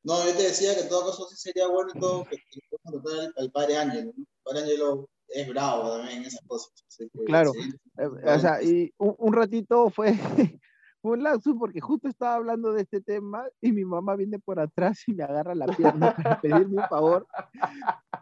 [0.05, 2.69] No, yo te decía que en todo caso sí sería bueno todo que que le
[2.69, 4.25] puedas contratar al, al padre Ángelo, ¿no?
[4.25, 6.73] El padre Ángelo es bravo también en esas cosas.
[6.89, 7.53] así que Claro.
[7.53, 10.13] sí, Eh, o sea, y un, un ratito fue,
[11.03, 14.61] fue un lapsus porque justo estaba hablando de este tema y mi mamá viene por
[14.61, 17.27] atrás y me agarra la pierna para pedirme un favor.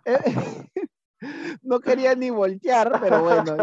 [0.06, 0.16] Eh,
[1.62, 3.54] no quería ni voltear, pero bueno.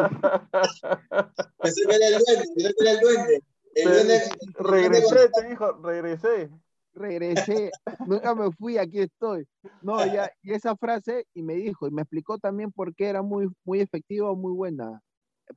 [1.57, 3.43] Pensé que era el duende, pensé que era el duende.
[3.73, 6.49] El Te- duende, el duende regresé, te dijo, regresé.
[6.93, 7.71] regresé,
[8.05, 9.47] nunca me fui, aquí estoy.
[9.81, 13.23] No, ya, y esa frase, y me dijo, y me explicó también por qué era
[13.23, 15.01] muy, muy efectiva, muy buena.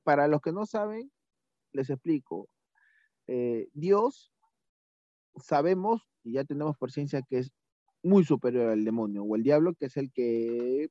[0.03, 1.11] Para los que no saben,
[1.73, 2.49] les explico.
[3.33, 4.33] Eh, Dios,
[5.37, 7.53] sabemos, y ya tenemos por ciencia que es
[8.03, 10.89] muy superior al demonio, o el diablo, que es el que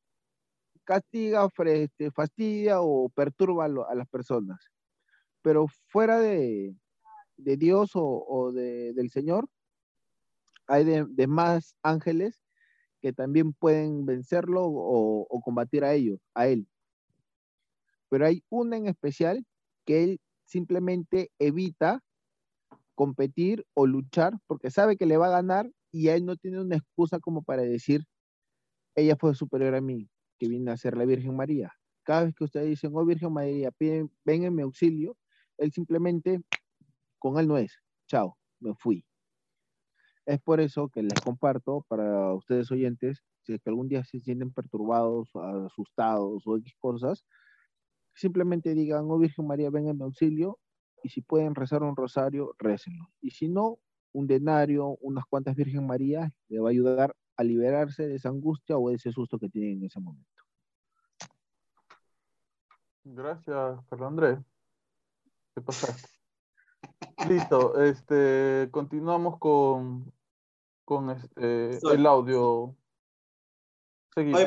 [0.86, 4.58] castiga, este, fastidia o perturba a, las personas.
[5.42, 6.78] Pero fuera de,
[7.36, 9.50] Dios o, o de- del Señor,
[10.66, 12.42] hay de, de más ángeles
[13.02, 16.70] que también pueden vencerlo o, o combatir a ellos, a él.
[18.08, 19.46] Pero hay una en especial
[19.86, 22.02] que él simplemente evita
[23.00, 26.76] competir o luchar porque sabe que le va a ganar y él no tiene una
[26.76, 28.04] excusa como para decir,
[28.94, 31.72] ella fue superior a mí, que viene a ser la Virgen María.
[32.04, 35.16] Cada vez que ustedes dicen, oh Virgen María, piden, ven en mi auxilio,
[35.58, 36.42] él simplemente,
[37.20, 37.72] con él no es,
[38.10, 39.06] chao, me fui.
[40.26, 44.20] Es por eso que les comparto para ustedes oyentes, si es que algún día se
[44.20, 45.30] sienten perturbados,
[45.66, 47.24] asustados o X cosas,
[48.14, 50.60] simplemente digan, oh Virgen María, ven en mi auxilio,
[51.04, 53.10] y si pueden rezar un rosario, récenlo.
[53.22, 53.80] Y si no,
[54.12, 58.78] un denario, unas cuantas Virgen María, le va a ayudar a liberarse de esa angustia
[58.78, 60.44] o de ese susto que tiene en ese momento.
[63.04, 64.40] Gracias, Carlos Andrés.
[65.56, 65.96] ¿Qué pasa?
[67.28, 70.12] Listo, este, continuamos con,
[70.86, 72.76] con este, el audio.
[74.14, 74.42] Seguimos.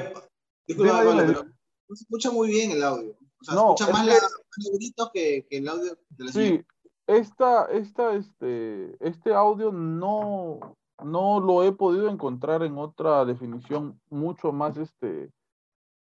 [0.66, 3.16] disculpa, pero no se escucha muy bien el audio.
[3.42, 6.64] O sea, no, escucha más los gritos que, que, el audio de la Sí,
[7.06, 14.52] esta, esta, este, este audio no, no lo he podido encontrar en otra definición mucho
[14.52, 15.30] más este,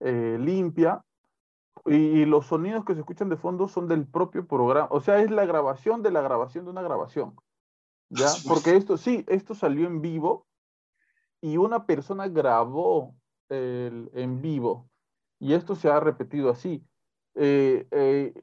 [0.00, 1.02] eh, limpia.
[1.86, 4.88] Y, los sonidos que se escuchan de fondo son del propio programa.
[4.90, 7.34] O sea, es la grabación de la grabación de una grabación.
[8.10, 8.26] ¿Ya?
[8.46, 10.46] Porque esto, sí, esto salió en vivo
[11.40, 13.14] y una persona grabó
[13.48, 14.90] el, en vivo.
[15.38, 16.84] Y esto se ha repetido así.
[17.42, 18.34] Eh, eh,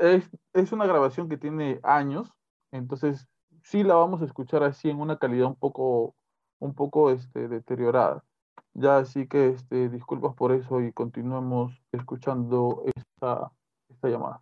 [0.00, 2.32] es, es, una grabación que tiene años,
[2.72, 3.28] entonces
[3.62, 6.14] sí la vamos a escuchar así en una calidad un poco,
[6.60, 8.24] un poco este, deteriorada.
[8.72, 13.52] Ya así que este, disculpas por eso y continuemos escuchando esta,
[13.90, 14.40] esta llamada.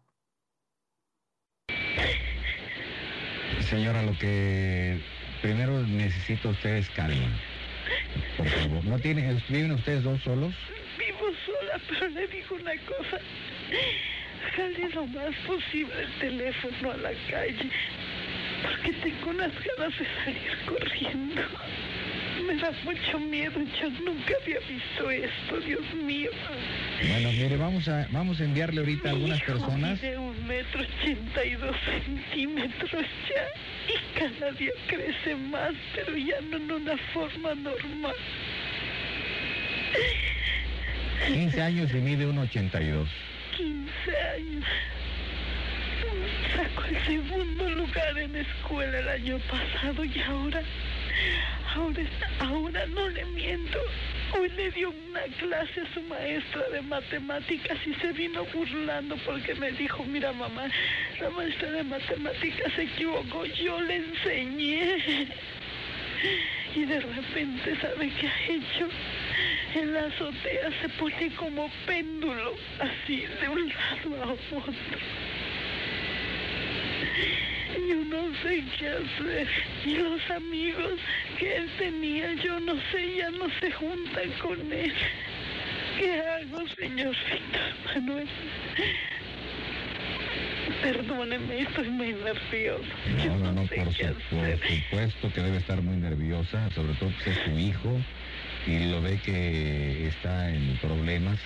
[3.69, 5.01] Señora, lo que
[5.43, 7.27] primero necesito ustedes calma.
[8.37, 8.85] Por favor.
[8.85, 10.55] ¿No tienen, viven ustedes dos solos?
[11.89, 13.19] Pero le digo una cosa.
[14.55, 17.71] Jale lo más posible el teléfono a la calle
[18.63, 21.43] porque tengo unas ganas de salir corriendo.
[22.47, 26.31] Me da mucho miedo, yo nunca había visto esto, Dios mío.
[27.09, 30.01] Bueno, mire, vamos a, vamos a enviarle ahorita a algunas personas.
[30.01, 33.45] De un metro ochenta y dos centímetros ya,
[33.89, 38.15] y cada día crece más, pero ya no en una forma normal.
[41.27, 43.09] 15 años y mide un 82.
[43.57, 44.65] 15 años.
[46.57, 50.63] Sacó el segundo lugar en escuela el año pasado y ahora,
[51.75, 52.03] ahora,
[52.41, 53.79] ahora no le miento.
[54.39, 59.55] Hoy le dio una clase a su maestra de matemáticas y se vino burlando porque
[59.55, 60.69] me dijo, mira mamá,
[61.21, 65.29] la maestra de matemáticas se equivocó, yo le enseñé.
[66.79, 68.89] Y de repente, ¿sabe qué ha hecho?
[69.75, 74.73] En la azotea se pone como péndulo, así de un lado a otro.
[77.89, 79.49] Yo no sé qué hacer.
[79.87, 81.01] Y los amigos
[81.37, 84.93] que él tenía, yo no sé, ya no se juntan con él.
[85.99, 88.29] ¿Qué hago, señor Víctor Manuel?
[90.83, 92.87] Perdóneme, estoy muy nerviosa.
[93.27, 97.39] No, no, no, por, por, supuesto que debe estar muy nerviosa, sobre todo que es
[97.45, 98.01] su hijo
[98.67, 101.39] y lo ve que está en problemas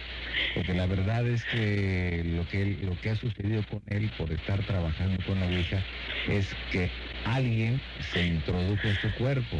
[0.54, 4.60] porque la verdad es que lo que, lo que ha sucedido con él por estar
[4.62, 5.82] trabajando con la Ouija
[6.28, 6.90] es que
[7.24, 7.80] alguien
[8.12, 9.56] se introdujo en su cuerpo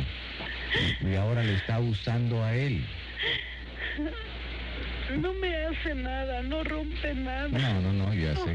[1.01, 2.85] y ahora le está usando a él.
[5.19, 7.49] No me hace nada, no rompe nada.
[7.49, 8.55] No, no, no, ya sé.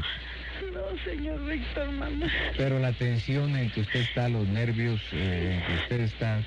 [0.74, 2.30] No, señor Víctor Manuel.
[2.56, 6.42] Pero la tensión en que usted está, los nervios eh, en que usted está,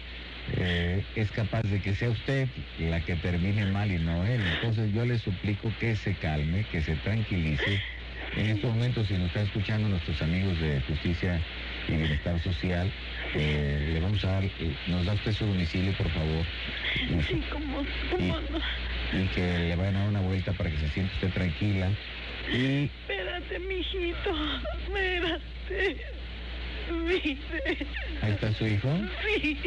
[0.57, 2.47] eh, es capaz de que sea usted
[2.79, 4.41] la que termine mal y no él.
[4.55, 7.81] Entonces yo le suplico que se calme, que se tranquilice.
[8.35, 11.41] En estos momentos, si nos están escuchando nuestros amigos de Justicia
[11.87, 12.89] y Bienestar Social,
[13.35, 16.45] eh, le vamos a dar, eh, nos da usted su domicilio, por favor.
[17.27, 21.29] Sí, como, y, que le vayan a dar una vuelta para que se sienta usted
[21.33, 21.89] tranquila.
[22.53, 22.89] Y...
[23.31, 24.31] Espérate, mijito,
[24.77, 25.97] espérate.
[28.21, 28.89] ¿Ahí está su hijo?
[29.23, 29.57] Sí.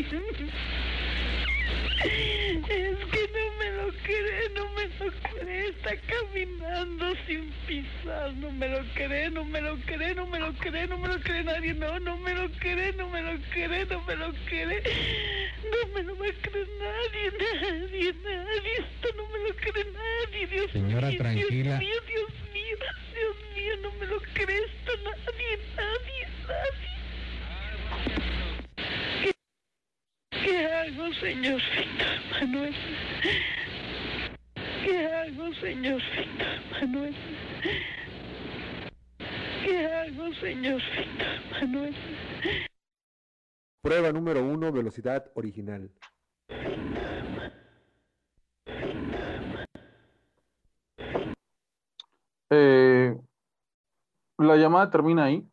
[2.04, 5.68] Es que no me lo cree, no me lo cree.
[5.68, 8.34] Está caminando sin pisar.
[8.34, 11.18] No me lo cree, no me lo cree, no me lo cree, no me lo
[11.20, 11.72] cree nadie.
[11.72, 14.82] No, no me lo cree, no me lo cree, no me lo cree.
[15.64, 18.72] No me lo va a creer nadie, nadie, nadie.
[18.78, 21.18] Esto no me lo cree nadie, Dios Señora, mío.
[21.18, 21.78] tranquila.
[21.78, 22.43] Dios mío, Dios
[23.82, 26.94] no me lo cree esto nadie, nadie, nadie.
[30.30, 32.74] ¿Qué, hago, señor Víctor Manuel?
[34.84, 37.14] ¿Qué hago, señor Víctor Manuel?
[39.64, 41.94] ¿Qué hago, señor Víctor Manuel?
[43.82, 45.90] Prueba número uno, velocidad original.
[52.50, 53.16] Eh,
[54.38, 55.48] la llamada termina ahí.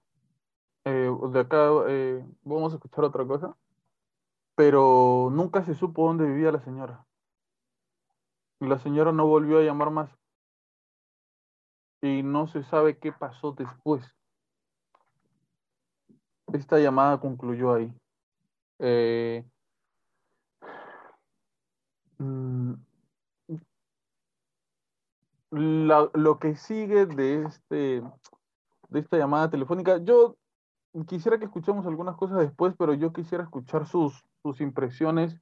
[0.85, 3.55] Eh, de acá eh, vamos a escuchar otra cosa.
[4.55, 7.05] Pero nunca se supo dónde vivía la señora.
[8.61, 10.09] La señora no volvió a llamar más.
[12.03, 14.03] Y no se sabe qué pasó después.
[16.53, 17.93] Esta llamada concluyó ahí.
[18.79, 19.45] Eh,
[22.19, 22.73] mm,
[25.51, 28.01] la- lo que sigue de este
[28.91, 30.37] de esta llamada telefónica, yo
[31.07, 35.39] quisiera que escuchemos algunas cosas después, pero yo quisiera escuchar sus, sus impresiones,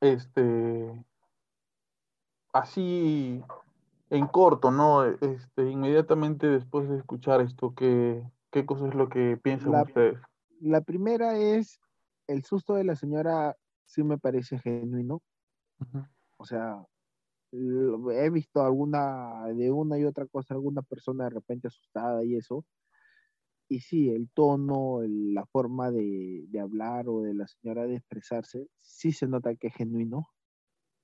[0.00, 1.04] este,
[2.52, 3.42] así
[4.10, 5.04] en corto, ¿no?
[5.04, 10.18] Este, inmediatamente después de escuchar esto, ¿qué, qué cosa es lo que piensan La- ustedes?
[10.60, 11.80] La primera es
[12.28, 15.20] el susto de la señora, sí me parece genuino.
[16.38, 16.84] O sea,
[17.52, 22.64] he visto alguna, de una y otra cosa, alguna persona de repente asustada y eso.
[23.68, 28.68] Y sí, el tono, la forma de, de hablar o de la señora de expresarse,
[28.80, 30.28] sí se nota que es genuino.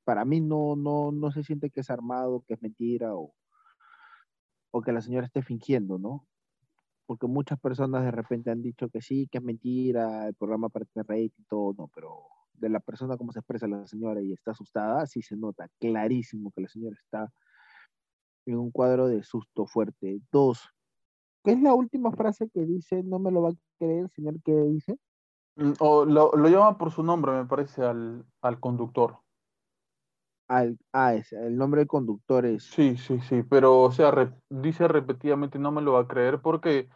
[0.05, 3.35] Para mí no, no, no se siente que es armado, que es mentira o,
[4.71, 6.27] o que la señora esté fingiendo, ¿no?
[7.07, 10.85] Porque muchas personas de repente han dicho que sí, que es mentira, el programa para
[10.87, 12.27] tener rating y todo, no, pero
[12.59, 16.53] de la persona como se expresa la señora y está asustada, sí se nota clarísimo
[16.55, 17.33] que la señora está
[18.47, 20.21] en un cuadro de susto fuerte.
[20.33, 20.69] Dos,
[21.45, 23.03] ¿qué es la última frase que dice?
[23.03, 24.99] No me lo va a creer, señor, ¿qué dice?
[25.57, 29.19] Mm, O lo, lo llama por su nombre, me parece, al, al conductor.
[30.49, 32.65] Al, ah, es, el nombre del conductor es...
[32.65, 36.41] Sí, sí, sí, pero o sea, re- dice repetidamente no me lo va a creer
[36.41, 36.89] porque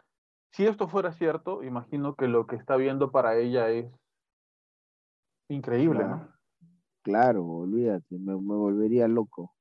[0.52, 3.92] si esto fuera cierto, imagino que lo que está viendo para ella es
[5.49, 6.32] increíble, ¿no?
[7.03, 9.55] Claro, olvídate, me, me volvería loco.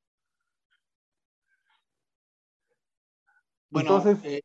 [3.70, 4.42] Bueno, Entonces- eh,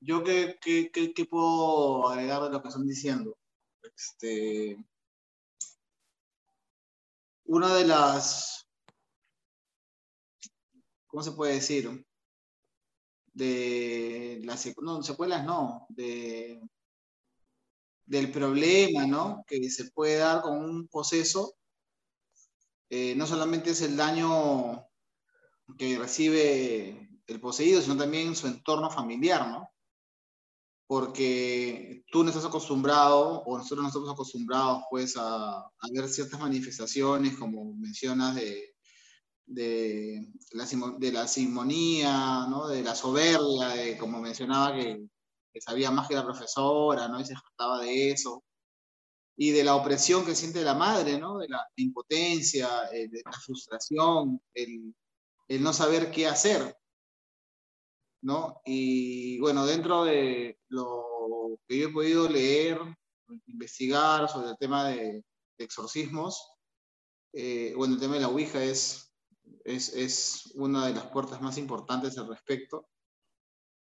[0.00, 3.36] yo qué, qué, qué- qué puedo agregar de lo que están diciendo.
[3.82, 4.76] Este,
[7.46, 8.68] una de las,
[11.06, 12.04] ¿cómo se puede decir?
[13.32, 16.60] De las no, secuelas no, de,
[18.08, 19.44] del problema, ¿no?
[19.46, 21.54] Que se puede dar con un proceso.
[22.90, 24.86] eh, no solamente es el daño
[25.78, 29.68] que recibe el poseído, sino también su entorno familiar, ¿no?
[30.86, 36.40] Porque tú no estás acostumbrado, o nosotros no estamos acostumbrados, pues, a, a ver ciertas
[36.40, 38.74] manifestaciones, como mencionas, de,
[39.46, 40.66] de, la,
[40.98, 42.68] de la simonía, ¿no?
[42.68, 45.06] De la soberbia, de, como mencionaba, que,
[45.60, 47.20] sabía más que la profesora, ¿no?
[47.20, 48.44] Y se jactaba de eso.
[49.36, 51.38] Y de la opresión que siente la madre, ¿no?
[51.38, 54.94] De la impotencia, eh, de la frustración, el,
[55.60, 56.76] no saber qué hacer,
[58.22, 58.60] ¿no?
[58.64, 62.80] Y bueno, dentro de lo que yo he podido leer,
[63.46, 65.24] investigar sobre el tema de,
[65.58, 66.52] exorcismos,
[67.32, 69.12] eh, bueno, el tema de la Ouija es,
[69.64, 72.88] es, es una de las puertas más importantes al respecto.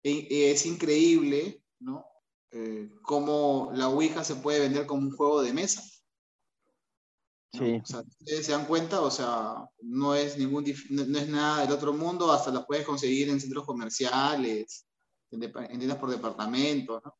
[0.04, 2.06] Y es increíble, ¿no?
[2.52, 5.82] Eh, cómo la Ouija se puede vender como un juego de mesa.
[7.54, 7.66] ¿no?
[7.66, 7.82] Sí.
[7.84, 11.72] O sea, ustedes se dan cuenta, o sea, no es ningún no, es nada del
[11.72, 14.86] otro mundo, hasta la puedes conseguir en centros comerciales,
[15.32, 17.18] en, en tiendas por departamento, ¿no?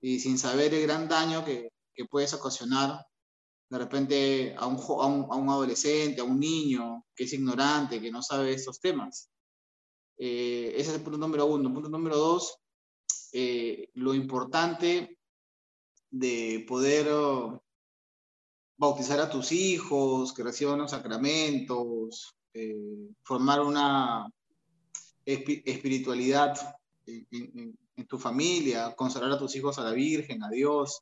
[0.00, 3.06] Y sin saber el gran daño que, que puedes ocasionar
[3.72, 8.02] de repente a un, a, un, a un adolescente, a un niño que es ignorante,
[8.02, 9.30] que no sabe estos temas.
[10.18, 11.72] Eh, ese es el punto número uno.
[11.72, 12.58] Punto número dos,
[13.32, 15.18] eh, lo importante
[16.10, 17.62] de poder oh,
[18.76, 24.26] bautizar a tus hijos, que reciban los sacramentos, eh, formar una
[25.24, 26.76] espi- espiritualidad
[27.06, 31.00] en tu familia, consagrar a tus hijos a la Virgen, a Dios.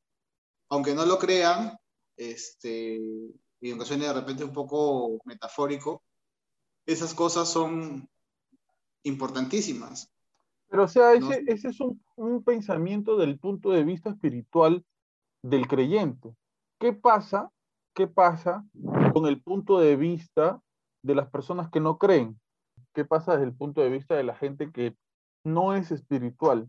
[0.68, 1.76] Aunque no lo crean,
[2.16, 3.00] este,
[3.60, 6.02] y aunque suene de repente un poco metafórico,
[6.86, 8.08] esas cosas son
[9.02, 10.10] importantísimas.
[10.70, 14.84] Pero o sea, ese, ese es un, un pensamiento del punto de vista espiritual
[15.42, 16.34] del creyente.
[16.78, 17.50] ¿Qué pasa?
[17.92, 18.64] ¿Qué pasa
[19.12, 20.62] con el punto de vista
[21.02, 22.40] de las personas que no creen?
[22.94, 24.96] ¿Qué pasa desde el punto de vista de la gente que
[25.44, 26.68] no es espiritual?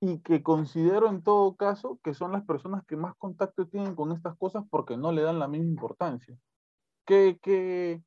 [0.00, 4.12] Y que considero en todo caso que son las personas que más contacto tienen con
[4.12, 6.36] estas cosas porque no le dan la misma importancia.
[7.06, 8.02] ¿Qué, qué,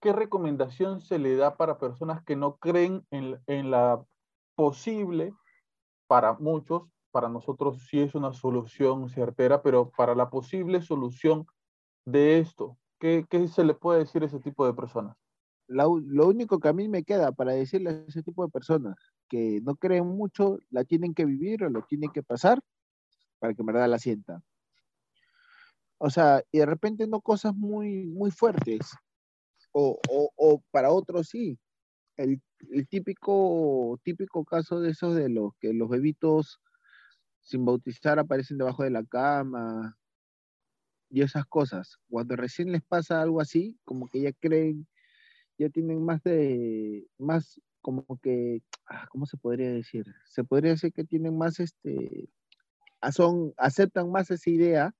[0.00, 4.04] qué recomendación se le da para personas que no creen en, en la
[4.54, 5.34] posible,
[6.06, 11.46] para muchos, para nosotros sí es una solución certera, pero para la posible solución
[12.04, 15.16] de esto, ¿qué, qué se le puede decir a ese tipo de personas?
[15.68, 18.96] Lo único que a mí me queda para decirle a ese tipo de personas
[19.28, 22.60] que no creen mucho, la tienen que vivir o lo tienen que pasar
[23.38, 24.42] para que en verdad la sientan.
[25.98, 28.80] O sea, y de repente no cosas muy, muy fuertes,
[29.72, 31.58] o, o- o para otros sí.
[32.22, 36.60] El, típico, típico caso de esos de los que los bebitos
[37.40, 39.96] sin bautizar aparecen debajo de la cama
[41.08, 41.96] y esas cosas.
[42.08, 44.86] Cuando recién les pasa algo así, como que ya creen,
[45.58, 50.04] ya tienen más de, más como que, ah, ¿cómo se podría decir?
[50.26, 52.28] Se podría decir que tienen más, este,
[53.12, 54.94] son, aceptan más esa idea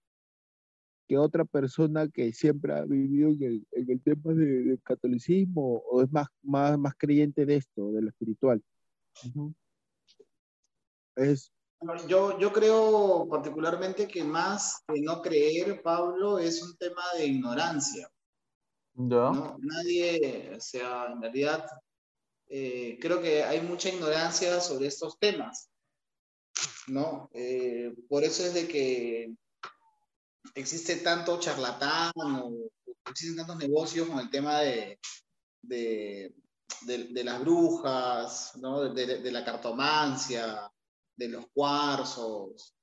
[1.11, 5.83] que otra persona que siempre ha vivido en el, en el tema de- del catolicismo
[5.91, 8.63] o es más, más, más creyente de esto, de lo espiritual.
[11.17, 11.53] Es,
[12.07, 18.09] Yo, yo creo particularmente que más que no creer, Pablo, es un tema de ignorancia.
[18.95, 19.33] ¿Ya?
[19.33, 19.59] ¿no?
[19.59, 21.65] Nadie, o sea, en realidad,
[22.47, 25.69] eh, creo que hay mucha ignorancia sobre estos temas,
[26.87, 27.29] ¿no?
[27.35, 29.35] Eh, por eso es de que
[30.55, 32.71] existe tanto charlatán o
[33.09, 34.99] existen tantos negocios con el tema de,
[35.63, 36.35] de,
[36.83, 38.93] de- las brujas, ¿no?
[38.93, 40.71] De la cartomancia,
[41.17, 42.75] de los cuarzos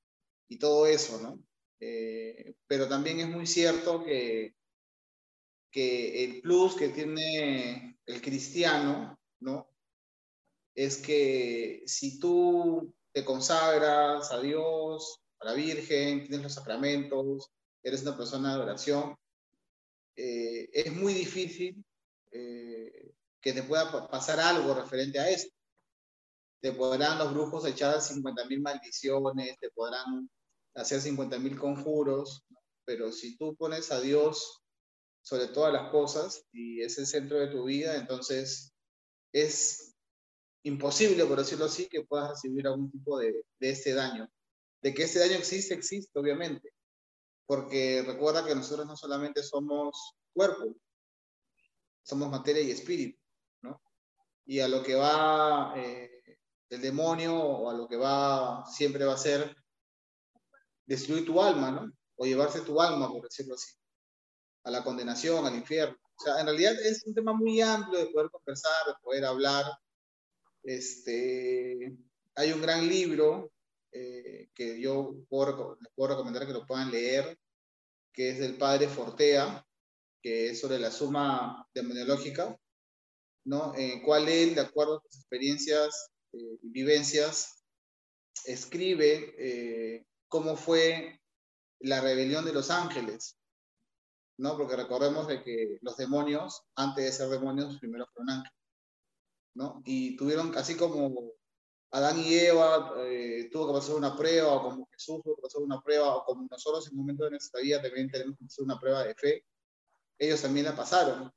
[0.49, 1.39] y todo eso, ¿no?
[1.80, 4.55] Eh, pero también es muy cierto que
[5.72, 9.70] que el plus que tiene el cristiano, ¿no?
[10.76, 17.49] Es que si tú te consagras a Dios, la Virgen, tienes los sacramentos,
[17.83, 19.15] eres una persona de oración,
[20.15, 21.83] eh, es muy difícil
[22.31, 23.11] eh,
[23.41, 25.53] que te pueda pa- pasar algo referente a esto.
[26.61, 30.29] Te podrán los brujos echar 50.000 maldiciones, te podrán
[30.75, 32.43] hacer 50.000 conjuros,
[32.85, 34.61] pero si tú pones a Dios
[35.21, 38.73] sobre todas las cosas y es el centro de tu vida, entonces
[39.33, 39.93] es
[40.63, 44.27] imposible, por decirlo así, que puedas recibir algún tipo de, de este daño.
[44.82, 46.73] De que este daño existe, existe, obviamente,
[47.45, 50.75] porque recuerda que nosotros no solamente somos cuerpo,
[52.03, 53.19] somos materia y espíritu,
[53.61, 53.82] ¿no?
[54.45, 56.38] Y a lo que va eh,
[56.69, 59.55] el demonio o a lo que va siempre va a ser
[60.86, 61.91] destruir tu alma, ¿no?
[62.15, 63.78] O llevarse tu alma, por decirlo así
[64.67, 65.97] a la condenación, al infierno.
[66.17, 69.65] O sea, en realidad es un tema muy amplio de poder conversar, de poder hablar.
[70.63, 71.97] Este,
[72.36, 73.51] hay un gran libro
[73.97, 77.37] eh, que yo puedo les puedo recomendar que lo puedan leer,
[78.13, 79.65] que es del padre Fortea,
[80.21, 82.57] que es sobre la suma demonológica,
[83.45, 83.73] ¿no?
[83.75, 87.63] En el cual él, de acuerdo a sus experiencias eh, y vivencias,
[88.45, 91.19] escribe eh, cómo fue
[91.79, 93.37] la rebelión de los ángeles,
[94.37, 94.57] ¿no?
[94.57, 98.59] Porque recordemos de que los demonios, antes de ser demonios, primero fueron ángeles,
[99.55, 99.81] ¿no?
[99.85, 101.36] Y tuvieron, así como
[101.97, 105.61] Adán y Eva eh, tuvo que pasar una prueba, o como Jesús tuvo que pasar
[105.63, 108.63] una prueba, o como nosotros en un momento de nuestra vida también tenemos que hacer
[108.63, 109.43] una prueba de fe,
[110.19, 111.31] ellos también la pasaron.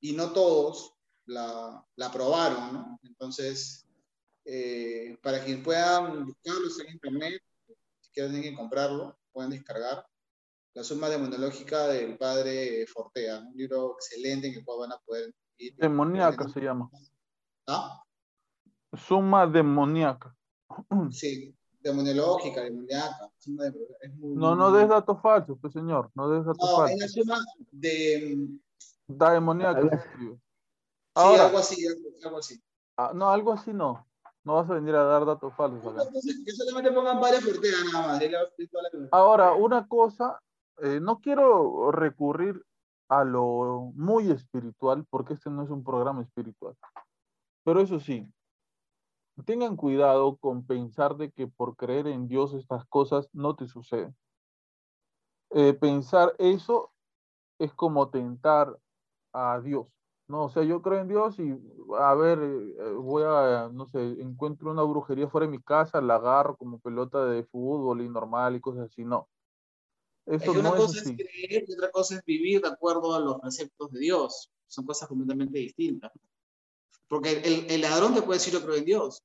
[0.00, 0.94] Y no todos
[1.24, 3.00] la, la aprobaron, ¿no?
[3.04, 3.86] Entonces,
[4.44, 7.42] eh, para quien puedan buscarlo en internet,
[8.00, 10.06] si quieren comprarlo, pueden descargar.
[10.74, 15.32] La suma demonológica del padre Fortea, un libro excelente en el cual van a poder
[15.56, 15.74] ir.
[15.76, 16.90] Demoníaca se llama.
[17.66, 18.03] ¿Ah?
[18.96, 20.34] Suma demoníaca.
[21.10, 23.30] Sí, demonológica, demoníaca.
[23.38, 26.10] suma de- es muy- No, no des datos falsos, pues señor.
[26.14, 27.12] No des datos No, es la falsos.
[27.12, 27.38] suma
[27.70, 28.48] de.
[29.06, 29.82] Da demoníaca.
[30.18, 30.30] Sí,
[31.14, 32.60] Ahora, algo así, algo, algo así.
[32.96, 34.06] ah, no, algo así no.
[34.42, 36.02] No vas a venir a dar datos falsos acá.
[36.02, 38.22] Entonces, que solamente pongan padre Fortea nada más.
[39.12, 40.38] Ahora, una cosa,
[40.82, 42.62] eh, no quiero recurrir
[43.08, 46.74] a lo muy espiritual, porque este no es un programa espiritual.
[47.64, 48.26] Pero eso sí,
[49.44, 54.16] tengan cuidado con pensar de que por creer en Dios estas cosas no te suceden.
[55.50, 56.92] Eh, pensar eso
[57.58, 58.78] es como tentar
[59.32, 59.86] a Dios,
[60.28, 60.44] ¿no?
[60.44, 61.56] O sea, yo creo en Dios y,
[61.98, 66.16] a ver, eh, voy a, no sé, encuentro una brujería fuera de mi casa, la
[66.16, 69.28] agarro como pelota de fútbol y normal y cosas así, no.
[70.26, 71.16] Es Eso que una no es cosa es así.
[71.16, 74.50] creer y otra cosa es vivir de acuerdo a los preceptos de Dios.
[74.66, 76.10] Son cosas completamente distintas.
[77.08, 79.22] Porque el, el ladrón te puede decir yo creo en Dios.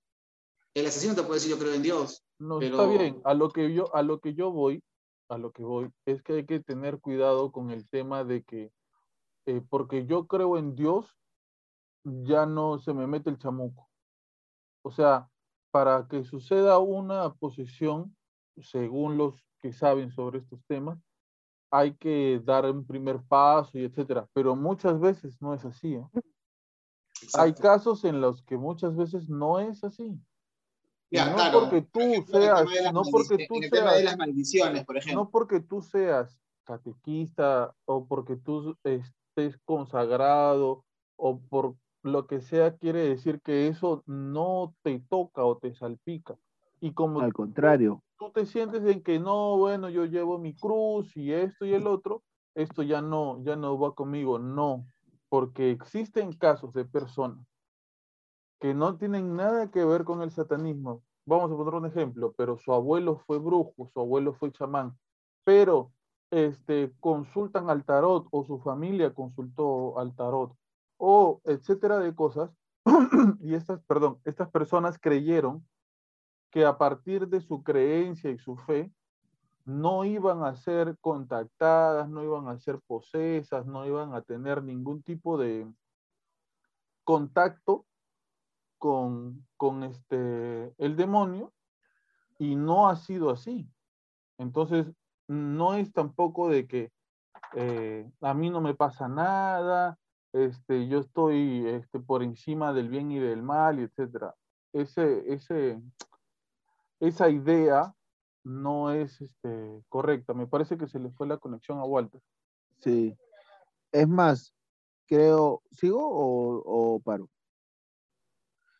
[0.73, 2.23] El asesino te puede decir yo creo en Dios.
[2.39, 3.21] No, Pero- está bien.
[3.23, 4.83] A lo que yo, a lo que yo voy,
[5.29, 8.71] a lo que voy, es que hay que tener cuidado con el tema de que,
[9.45, 11.15] eh, porque yo creo en Dios,
[12.03, 13.89] ya no se me mete el chamuco.
[14.83, 15.29] O sea,
[15.71, 18.15] para que suceda una posesión,
[18.61, 20.97] según los que saben sobre estos temas,
[21.71, 25.95] hay que dar un primer paso y etcétera, pero muchas veces no es así.
[25.95, 26.07] ¿eh?
[27.33, 30.19] Hay casos en los que muchas veces no es así.
[31.11, 31.59] Ya, no claro.
[31.59, 34.03] porque tú Por ejemplo, en el seas, no porque tú en el tema de seas,
[34.03, 35.23] las maldiciones, por ejemplo.
[35.23, 42.77] no porque tú seas catequista o porque tú estés consagrado o por lo que sea,
[42.77, 46.37] quiere decir que eso no te toca o te salpica.
[46.79, 48.03] Y como Al contrario.
[48.17, 51.87] tú te sientes en que no, bueno, yo llevo mi cruz y esto y el
[51.87, 52.23] otro,
[52.55, 54.85] esto ya no, ya no va conmigo, no,
[55.29, 57.45] porque existen casos de personas
[58.59, 61.03] que no tienen nada que ver con el satanismo.
[61.25, 64.97] Vamos a poner un ejemplo, pero su abuelo fue brujo, su abuelo fue chamán,
[65.43, 65.93] pero
[66.31, 70.55] este, consultan al tarot o su familia consultó al tarot
[70.97, 72.51] o etcétera de cosas
[73.41, 75.65] y estas, perdón, estas personas creyeron
[76.51, 78.91] que a partir de su creencia y su fe
[79.69, 85.03] no iban a ser contactadas, no iban a ser posesas, no iban a tener ningún
[85.03, 85.71] tipo de
[87.03, 87.85] contacto
[88.79, 91.53] con, con este, el demonio
[92.39, 93.69] y no ha sido así.
[94.39, 94.87] Entonces,
[95.27, 96.91] no es tampoco de que
[97.53, 99.99] eh, a mí no me pasa nada,
[100.33, 104.33] este, yo estoy este, por encima del bien y del mal, etcétera.
[104.73, 105.79] Ese, ese,
[106.99, 107.93] esa idea
[108.49, 110.33] no es este, correcta.
[110.33, 112.21] Me parece que se le fue la conexión a Walter.
[112.79, 113.15] Sí.
[113.91, 114.53] Es más,
[115.07, 117.29] creo, ¿sigo o, o paro?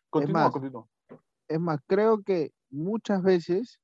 [0.10, 0.88] Continúa, más, continúa.
[1.48, 3.80] Es más, creo que muchas veces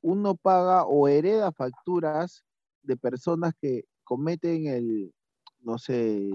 [0.00, 2.44] uno paga o hereda facturas
[2.82, 5.12] de personas que cometen el,
[5.60, 6.30] no sé,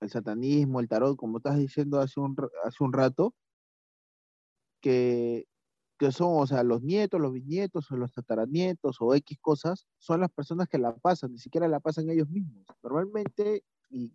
[0.00, 3.34] el satanismo, el tarot, como estás diciendo hace un, hace un rato,
[4.80, 5.46] que,
[6.02, 10.18] que son, o sea, los nietos, los bisnietos o los tataranietos o X cosas, son
[10.18, 12.66] las personas que la pasan, ni siquiera la pasan ellos mismos.
[12.82, 14.12] Normalmente, y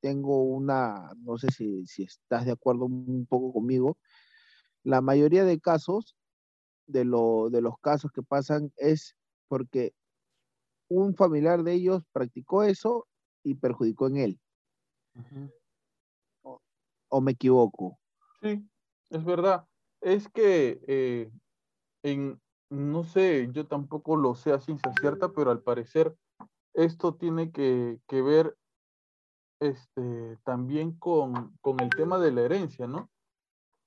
[0.00, 3.98] tengo una, no sé si, si estás de acuerdo un poco conmigo,
[4.82, 6.16] la mayoría de casos,
[6.88, 9.14] de, lo, de los casos que pasan es
[9.46, 9.92] porque
[10.88, 13.06] un familiar de ellos practicó eso
[13.44, 14.40] y perjudicó en él,
[17.10, 18.00] o me equivoco.
[18.42, 18.68] Sí,
[19.10, 19.69] es verdad.
[20.00, 21.30] Es que eh,
[22.02, 22.40] en,
[22.70, 26.16] no sé, yo tampoco lo sé a ciencia cierta, pero al parecer
[26.74, 28.56] esto tiene que, que ver
[29.60, 33.10] este, también con, con el tema de la herencia, ¿no?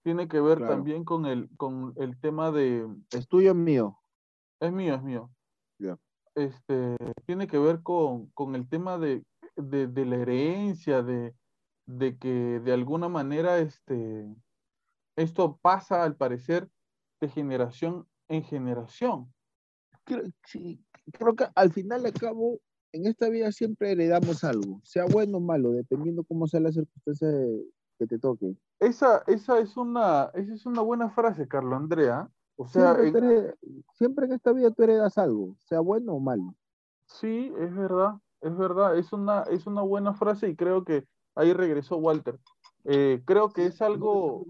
[0.03, 0.73] Tiene que ver Claro.
[0.73, 3.97] también con el, con el tema de, ¿Es tuyo o mío?
[4.59, 5.29] es mío, es mío.
[6.35, 6.95] Este,
[7.25, 9.23] tiene que ver con, con el tema de,
[9.55, 11.33] de, de la herencia, de,
[11.85, 14.25] de que de alguna manera este,
[15.15, 16.69] esto pasa al parecer
[17.21, 19.33] de generación en generación.
[20.05, 22.59] Creo, sí, creo que al final de cabo,
[22.91, 27.27] en esta vida siempre heredamos algo, sea bueno o malo, dependiendo cómo sea la circunstancia
[27.27, 27.63] de-
[27.99, 28.55] que te toque.
[28.79, 32.29] Esa, esa es una, esa es una buena frase, Carlos Andrea.
[32.55, 36.55] O sea, Siempre, en- siempre en esta vida tú heredas algo, sea bueno o malo.
[37.05, 41.05] sí, es verdad, es verdad, es una, es una buena frase y creo que
[41.35, 42.39] ahí regresó Walter.
[42.85, 44.45] Eh, creo que es algo,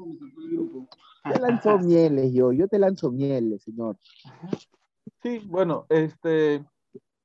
[1.23, 3.97] Te lanzo mieles yo, yo te lanzo mieles, señor.
[5.21, 6.65] sí, bueno, este,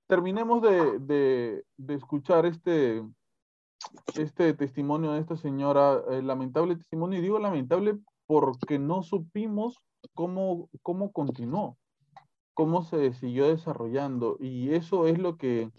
[0.07, 3.03] terminemos de, de, de escuchar este,
[4.15, 9.79] este testimonio de esta señora, eh, lamentable testimonio, y digo lamentable porque no supimos
[10.15, 11.79] cómo, cómo continuó,
[12.55, 15.71] cómo se siguió desarrollando, y eso es lo que...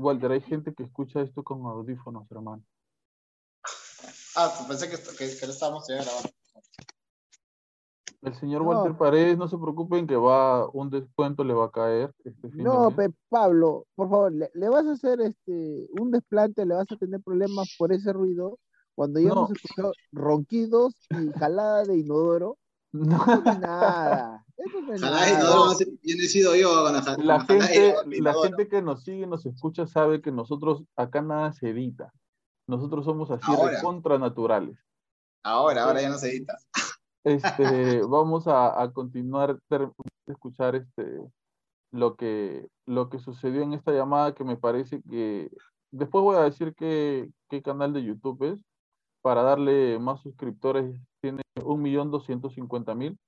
[0.00, 2.62] Walter, hay gente que escucha esto con audífonos, hermano.
[4.36, 6.30] Ah, pensé que, que, que lo estábamos ya grabando.
[8.22, 8.68] El señor No.
[8.68, 12.58] Walter Paredes, no se preocupen que va, un descuento le va a caer este fin
[12.58, 16.74] de No, pe, Pablo, por favor, le, le vas a hacer este un desplante, le
[16.74, 18.58] vas a tener problemas por ese ruido.
[18.94, 19.32] Cuando ya No.
[19.32, 22.58] hemos escuchado ronquidos y jalada de inodoro,
[22.92, 23.58] No.
[23.58, 24.39] nada.
[27.18, 32.12] La, gente, que nos sigue, nos escucha, sabe que nosotros acá nada se edita.
[32.66, 34.78] Nosotros somos así de contranaturales.
[35.42, 36.58] Ahora, ahora ya no se edita.
[37.24, 39.58] Este, vamos a, continuar
[40.26, 41.20] escuchar este,
[41.90, 45.50] lo, que, lo que sucedió en esta llamada que me parece que...
[45.90, 48.60] Después voy a decir qué, qué canal de YouTube es
[49.22, 50.94] para darle más suscriptores.
[51.20, 53.18] Tiene 1.250.000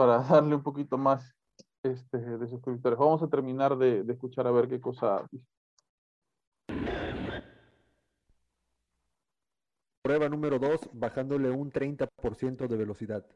[0.00, 1.36] para darle un poquito más
[1.82, 5.46] este, de suscriptores vamos a terminar de, escuchar a ver qué cosa dice.
[10.02, 13.26] Prueba número 2, bajándole un 30% de velocidad.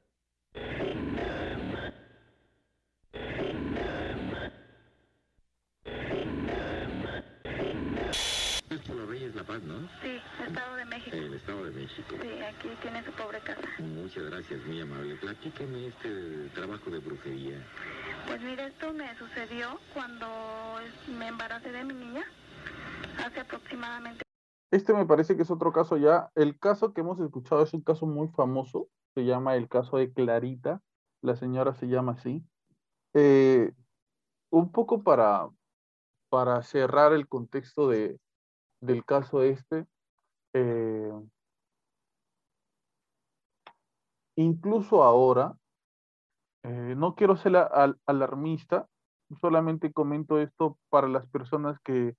[8.71, 9.89] Esto lo Reyes La Paz, ¿no?
[10.03, 11.17] Sí, Estado de México.
[11.17, 12.17] El Estado de México.
[12.21, 13.63] Sí, aquí tiene su pobre casa.
[13.79, 15.17] Muchas gracias, muy amable.
[15.17, 17.67] Platíqueme este trabajo de brujería.
[18.27, 20.27] Pues mira, esto me sucedió cuando
[21.19, 22.25] me embaracé de mi niña,
[23.25, 24.23] hace aproximadamente
[24.71, 26.31] Este me parece que es otro caso ya.
[26.35, 28.89] El caso que hemos escuchado es un caso muy famoso.
[29.15, 30.81] Se llama el caso de Clarita.
[31.21, 32.45] La señora se llama así.
[33.15, 33.73] Eh,
[34.51, 35.49] un poco para,
[36.29, 38.19] para cerrar el contexto de,
[38.85, 39.87] del caso este.
[40.55, 41.13] eh,
[44.37, 45.57] incluso ahora,
[46.65, 47.57] eh, no quiero ser
[48.07, 48.89] alarmista,
[49.41, 52.17] solamente comento esto para las personas que,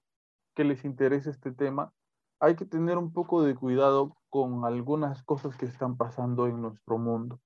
[0.57, 1.91] les interesa este tema
[2.39, 6.97] hay que tener un poco de cuidado con algunas cosas que están pasando en nuestro
[6.97, 7.39] mundo.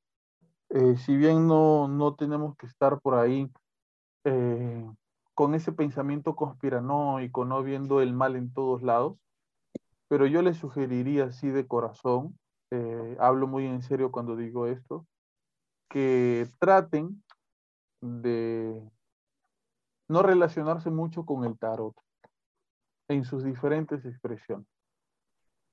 [0.70, 3.50] Eh, si bien no, no tenemos que estar por ahí
[5.40, 9.18] con ese pensamiento conspiranoico, no viendo el mal en todos lados,
[10.10, 12.38] pero yo les sugeriría así de corazón,
[12.72, 15.08] eh, hablo muy en serio cuando digo esto,
[15.90, 17.24] que traten
[18.02, 18.84] de
[20.10, 21.96] no relacionarse mucho con el tarot
[23.08, 24.68] en sus diferentes expresiones.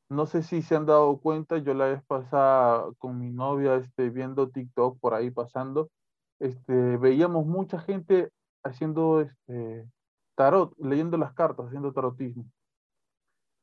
[0.08, 4.10] No sé si se han dado cuenta, yo la vez pasada con mi novia este,
[4.10, 5.90] viendo TikTok por ahí pasando,
[6.38, 8.30] este, veíamos mucha gente
[8.66, 9.88] haciendo este,
[10.36, 12.44] tarot, leyendo las cartas, haciendo tarotismo.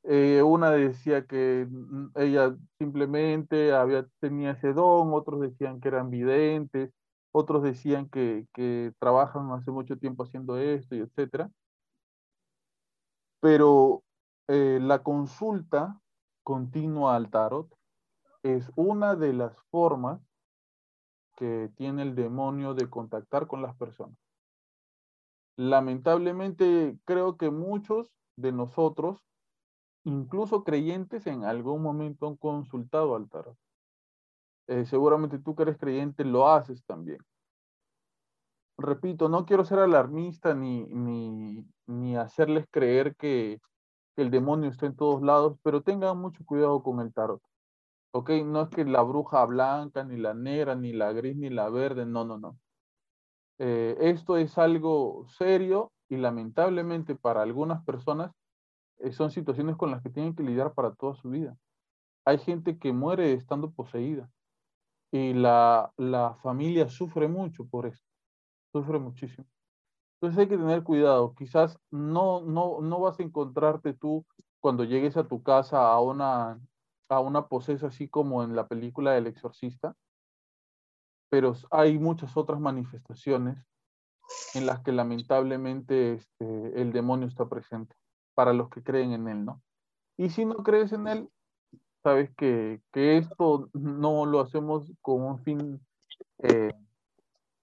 [0.03, 1.67] Eh, una decía que
[2.15, 6.91] ella simplemente había, tenía ese don, otros decían que eran videntes,
[7.31, 11.49] otros decían que, que trabajan hace mucho tiempo haciendo esto y etcétera.
[13.39, 14.03] Pero
[14.47, 15.99] eh, la consulta
[16.43, 17.67] continua al tarot
[18.43, 20.21] es una de las formas
[21.35, 24.17] que tiene el demonio de contactar con las personas.
[25.55, 29.23] Lamentablemente, creo que muchos de nosotros,
[30.03, 33.57] incluso creyentes, en algún momento han consultado al tarot.
[34.67, 37.19] Eh, seguramente tú que eres creyente lo haces también.
[38.77, 40.85] Repito, no quiero ser alarmista ni,
[41.85, 43.61] ni, hacerles creer que,
[44.15, 47.41] que el demonio está en todos lados, pero tengan mucho cuidado con el tarot.
[48.13, 48.31] ¿Ok?
[48.45, 52.05] No es que la bruja blanca, ni la negra, ni la gris, ni la verde,
[52.05, 52.57] no, no, no.
[53.59, 58.31] Eh, esto es algo serio y lamentablemente para algunas personas
[58.99, 61.57] eh, son situaciones con las que tienen que lidiar para toda su vida.
[62.25, 64.29] Hay gente que muere estando poseída
[65.11, 68.05] y la, la familia sufre mucho por esto,
[68.71, 69.47] sufre muchísimo.
[70.21, 71.35] Entonces hay que tener cuidado.
[71.35, 74.25] Quizás no, no, no vas a encontrarte tú
[74.61, 76.59] cuando llegues a tu casa a una,
[77.09, 79.95] a una posesa así como en la película del exorcista,
[81.33, 83.57] pero hay muchas otras manifestaciones
[84.53, 87.95] en las que lamentablemente este, el demonio está presente
[88.35, 89.59] para los que creen en él, ¿no?
[90.15, 91.29] Y si no crees en él,
[92.03, 95.81] sabes que, que esto no lo hacemos con un fin
[96.37, 96.71] eh,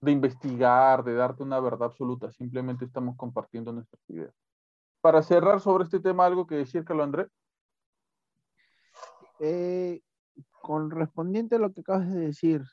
[0.01, 4.35] de investigar, de darte una verdad absoluta, simplemente estamos compartiendo nuestras ideas.
[4.99, 7.27] Para cerrar sobre este tema, algo que decir, Carlos André.
[9.39, 10.01] Eh,
[10.61, 12.65] con respondiente a lo que acabas de decir,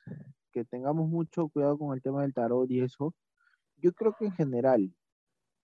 [0.53, 3.15] que tengamos mucho cuidado con el tema del tarot y eso,
[3.77, 4.93] yo creo que en general,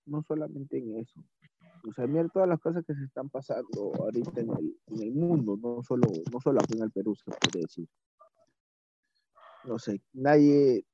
[0.06, 1.20] no solamente en eso.
[1.88, 5.12] O sea, mira todas las cosas que se están pasando ahorita en el, en el
[5.12, 7.88] mundo, no solo, no solo aquí en el Perú, se puede decir.
[9.64, 10.84] No sé, nadie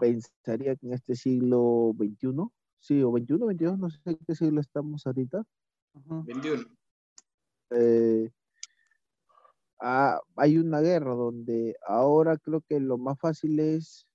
[0.00, 2.34] pensaría que en este siglo XXI,
[2.78, 5.44] sí, o XXI, XXII, no sé en qué siglo estamos ahorita,
[5.94, 6.64] 21.
[7.70, 8.30] eh,
[9.80, 14.06] ah, hay una guerra donde ahora creo que lo más fácil es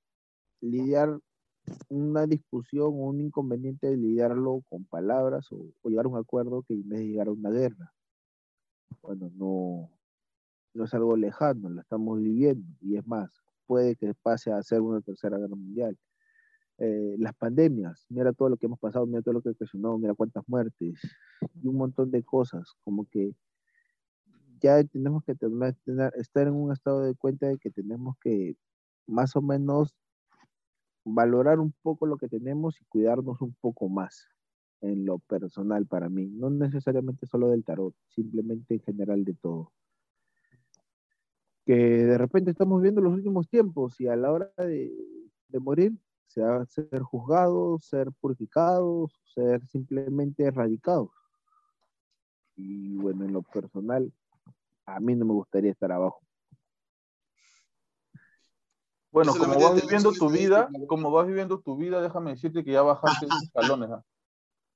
[0.61, 1.19] lidiar
[1.89, 6.73] una discusión o un inconveniente de lidiarlo con palabras o, llegar a un acuerdo que
[6.73, 7.93] en vez de llegar a una guerra.
[9.01, 9.89] Bueno, no,
[10.73, 13.29] no es algo lejano, lo estamos viviendo y es más,
[13.65, 15.97] puede que pase a ser una tercera guerra mundial.
[16.79, 19.97] Eh, las pandemias, mira todo lo que hemos pasado, mira todo lo que ha ocasionado,
[19.97, 20.99] mira cuántas muertes
[21.61, 23.35] y un montón de cosas, como que
[24.59, 28.55] ya tenemos que tener, tener- estar en un estado de cuenta de que tenemos que
[29.07, 29.95] más o menos
[31.03, 34.27] valorar un poco lo que tenemos y cuidarnos un poco más
[34.81, 39.73] en lo personal para mí, no necesariamente solo del tarot, simplemente en general de todo.
[41.65, 44.91] Que de repente estamos viendo los últimos tiempos y a la hora de,
[45.47, 45.93] de morir,
[46.27, 51.09] sea ser juzgados, ser purificados, ser simplemente erradicados.
[52.55, 54.11] Y bueno, en lo personal,
[54.95, 56.21] A mí no me gustaría estar abajo.
[59.11, 62.83] Bueno, como vas viviendo tu vida, como vas viviendo tu vida, déjame decirte que ya
[62.83, 63.89] bajaste esos escalones.
[63.91, 64.03] ¿ah?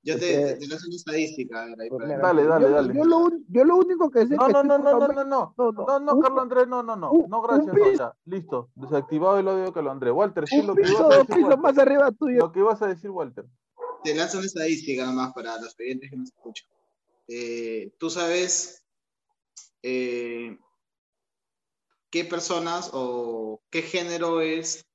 [0.02, 1.62] Yo te, que- te, te lanzo una estadística.
[1.62, 2.94] a ver, ahí Pues Dale, dale, yo, dale.
[2.96, 5.24] Yo lo, un- yo lo único que sé No, que no, no, no, no, no,
[5.24, 5.54] no.
[5.56, 7.12] no, no, No, Carlos Andrés, no, no, no.
[7.28, 8.14] No, gracias, no.
[8.26, 8.70] Listo.
[8.76, 10.14] Desactivado el audio de Carlos Andrés.
[10.14, 11.60] Walter, ¿qué es un lo que ibas piso, a dos decir, Walter?
[11.60, 12.40] más arriba tuyo.
[12.40, 13.46] Lo que ibas a decir, Walter.
[14.04, 16.68] Te lanzo una estadística nomás para los oyentes que nos escuchan.
[17.28, 18.83] Eh, Tú sabes
[19.84, 20.58] eh,
[22.10, 24.86] qué personas o qué género es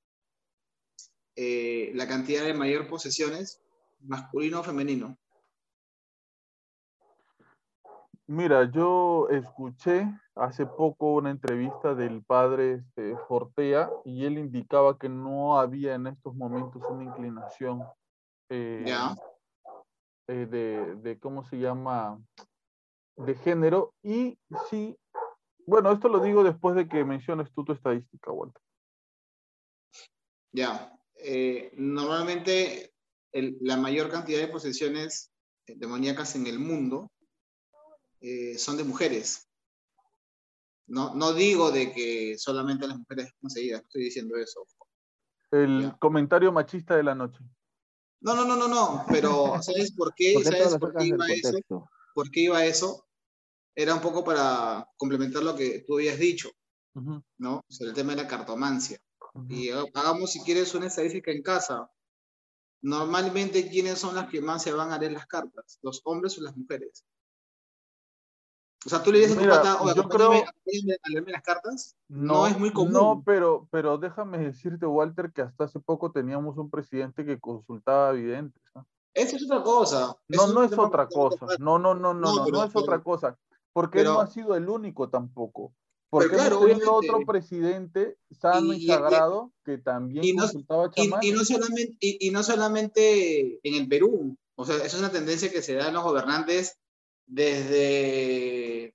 [1.37, 3.63] eh, la cantidad de mayor posesiones,
[4.01, 5.17] masculino o femenino.
[8.27, 15.09] Mira, yo escuché hace poco una entrevista del padre este, Fortea y él indicaba que
[15.09, 17.85] no había en estos momentos una inclinación
[18.51, 18.85] eh,
[20.27, 22.21] eh, de, de, ¿cómo se llama?
[23.19, 23.95] De género.
[24.03, 24.39] Y
[24.71, 24.97] sí,
[25.67, 28.63] bueno, esto lo digo después de que menciones tú tu estadística, Walter.
[30.53, 30.93] Ya.
[31.17, 32.95] Eh, normalmente
[33.33, 35.33] el- la mayor cantidad de posesiones
[35.67, 37.11] demoníacas en el mundo
[38.21, 39.49] eh, son de mujeres.
[40.87, 44.67] No, no digo de que solamente las mujeres conseguidas, estoy diciendo eso.
[45.51, 45.97] El Ya.
[45.99, 47.41] comentario machista de la noche.
[48.21, 50.33] No, no, no, no, no, pero ¿sabes por qué?
[50.35, 51.59] ¿Por qué ¿Sabes por qué iba eso?
[52.15, 53.08] ¿Por qué iba eso?
[53.81, 56.51] Era un poco para complementar lo que tú habías dicho,
[57.39, 57.65] ¿no?
[57.69, 58.99] Sobre el tema de la cartomancia.
[59.49, 61.89] Y ha- hagamos, si quieres, una estadística en casa.
[62.83, 65.79] Normalmente, ¿quiénes son las que más se van a leer las cartas?
[65.83, 67.05] ¿Los hombres o las mujeres?
[68.85, 70.53] O sea, tú le dices a tu Mira, pata, "Oye, yo creo- a
[71.11, 71.97] leerme las cartas.
[72.09, 72.93] No, es muy común.
[72.93, 78.11] No, pero, pero déjame decirte, Walter, que hasta hace poco teníamos un presidente que consultaba
[78.11, 78.61] videntes.
[78.75, 78.85] ¿no?
[79.15, 80.17] Eso es otra cosa.
[80.27, 81.47] No, no es otra cosa.
[81.61, 83.39] No, no, no, no, No, no, es otra cosa.
[83.73, 85.73] Porque él no pero- ha sido el único tampoco.
[86.11, 90.91] Porque claro, hemos otro presidente sano y, Y- y- sagrado que también y no- consultaba
[90.97, 94.99] Y, y no solamente, y, y no solamente en el Perú, o sea, eso es
[94.99, 96.79] una tendencia que se da en los gobernantes
[97.27, 98.95] desde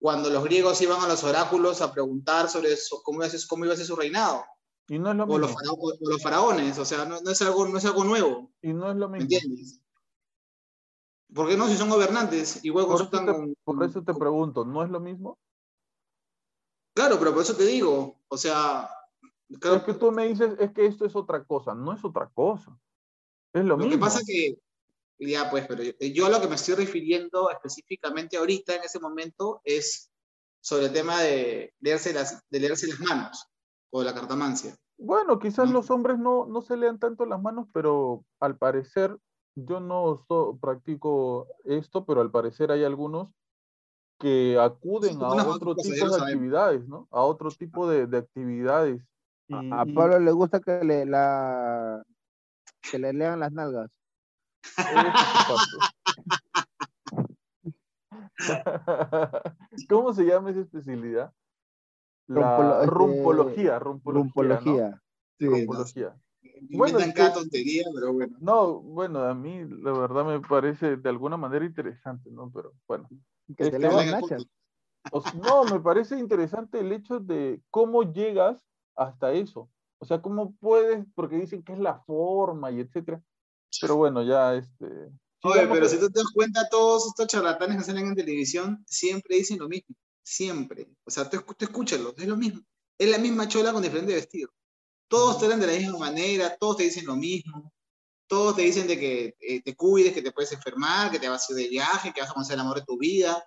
[0.00, 3.40] cuando los griegos iban a los oráculos a preguntar sobre eso, cómo, iba a ser,
[3.48, 4.44] cómo iba a ser su reinado,
[4.88, 5.38] Y no es lo o mismo.
[5.40, 8.52] los, farao- o los faraones, o sea, no, no es algo, no es algo nuevo,
[8.62, 9.34] Y no es lo ¿me mismo.
[9.34, 9.80] entiendes?
[11.32, 11.66] ¿Por qué no?
[11.68, 15.00] Si son gobernantes, igual Por eso, te, con- por eso te pregunto, ¿no es lo
[15.00, 15.38] mismo?
[16.94, 18.88] Claro, pero por eso te digo, o sea,
[19.60, 21.74] creo Es que tú me dices, es que esto es otra cosa.
[21.74, 22.78] No es otra cosa.
[23.52, 23.92] Es lo, Lo mismo.
[23.92, 24.58] que pasa que,
[25.18, 29.00] ya pues, pero yo, yo a lo que me estoy refiriendo específicamente ahorita, en ese
[29.00, 30.10] momento, es
[30.60, 33.46] sobre el tema de leerse las, de leerse las manos
[33.90, 34.76] o de la cartomancia.
[34.96, 35.74] Bueno, quizás ¿no?
[35.74, 39.16] los hombres no, no se lean tanto las manos, pero al parecer,
[39.56, 43.28] yo no so- practico esto, pero al parecer hay algunos
[44.18, 47.08] que acuden a otro tipo de actividades, ¿no?
[47.10, 49.02] A otro tipo de, de actividades.
[49.48, 52.02] Y- A, Pablo le gusta que le, la,
[52.90, 53.90] que le lean las nalgas.
[59.88, 61.32] ¿Cómo se llama esa especialidad?
[62.26, 64.14] La Rumpolo- este, rumpología, rumpología.
[64.14, 64.22] ¿no?
[64.22, 65.02] Rumpología.
[65.38, 65.46] Sí.
[65.46, 66.16] Rumpología.
[66.70, 68.36] Bueno, es cada que- tontería, pero bueno.
[68.40, 72.50] No, bueno, a mí la verdad me parece de alguna manera interesante, ¿no?
[72.52, 73.08] Pero bueno.
[73.56, 74.44] Que Es te que lean va- las nachas.
[75.12, 78.58] O s- no, me parece interesante el hecho de cómo llegas
[78.96, 79.68] hasta eso.
[79.98, 83.22] O sea, cómo puedes, porque dicen que es la forma y etcétera.
[83.80, 84.86] Pero bueno, ya este.
[85.42, 89.36] Oye, pero si tú te das cuenta, todos estos charlatanes que salen en televisión siempre
[89.36, 89.94] dicen lo mismo.
[90.22, 90.88] Siempre.
[91.04, 92.60] O sea, tú, tú escúchalo, es lo mismo.
[92.98, 94.50] Es la misma chola con diferente vestido.
[95.08, 97.72] Todos te hablan de la misma manera, todos te dicen lo mismo.
[98.26, 101.48] Todos te dicen de que eh, te cuides, que te puedes enfermar, que te vas
[101.48, 103.44] a ir de viaje, que vas a conocer el amor de tu vida.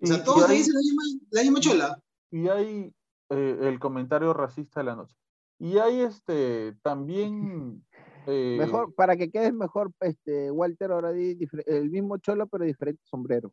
[0.00, 2.02] O sea, y- todos y te hay- dicen la misma, la misma chola.
[2.30, 2.92] Y hay
[3.30, 5.14] eh, el comentario racista de la noche.
[5.58, 7.84] Y hay este también.
[8.26, 11.36] eh, Mejor, para que quedes mejor, este, Walter, ahora di
[11.66, 13.52] el mismo cholo, pero diferente sombrero.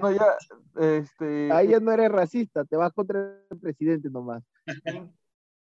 [0.00, 0.36] No, ya.
[0.76, 3.20] Este, Ahí ya no eres racista, te vas contra
[3.50, 4.42] el presidente nomás.
[4.84, 5.12] in-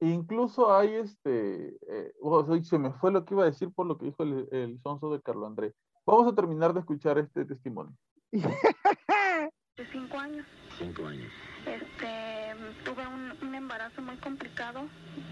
[0.01, 1.77] incluso hay este.
[1.89, 4.49] eh, oh, se me fue lo que iba a decir por lo que dijo el,
[4.53, 5.75] el sonso de Carlo Andrés.
[6.05, 7.93] Vamos a terminar de escuchar este testimonio.
[8.33, 10.47] de cinco años.
[10.79, 11.31] Cinco años.
[11.67, 14.83] Este, tuve un, un embarazo muy complicado.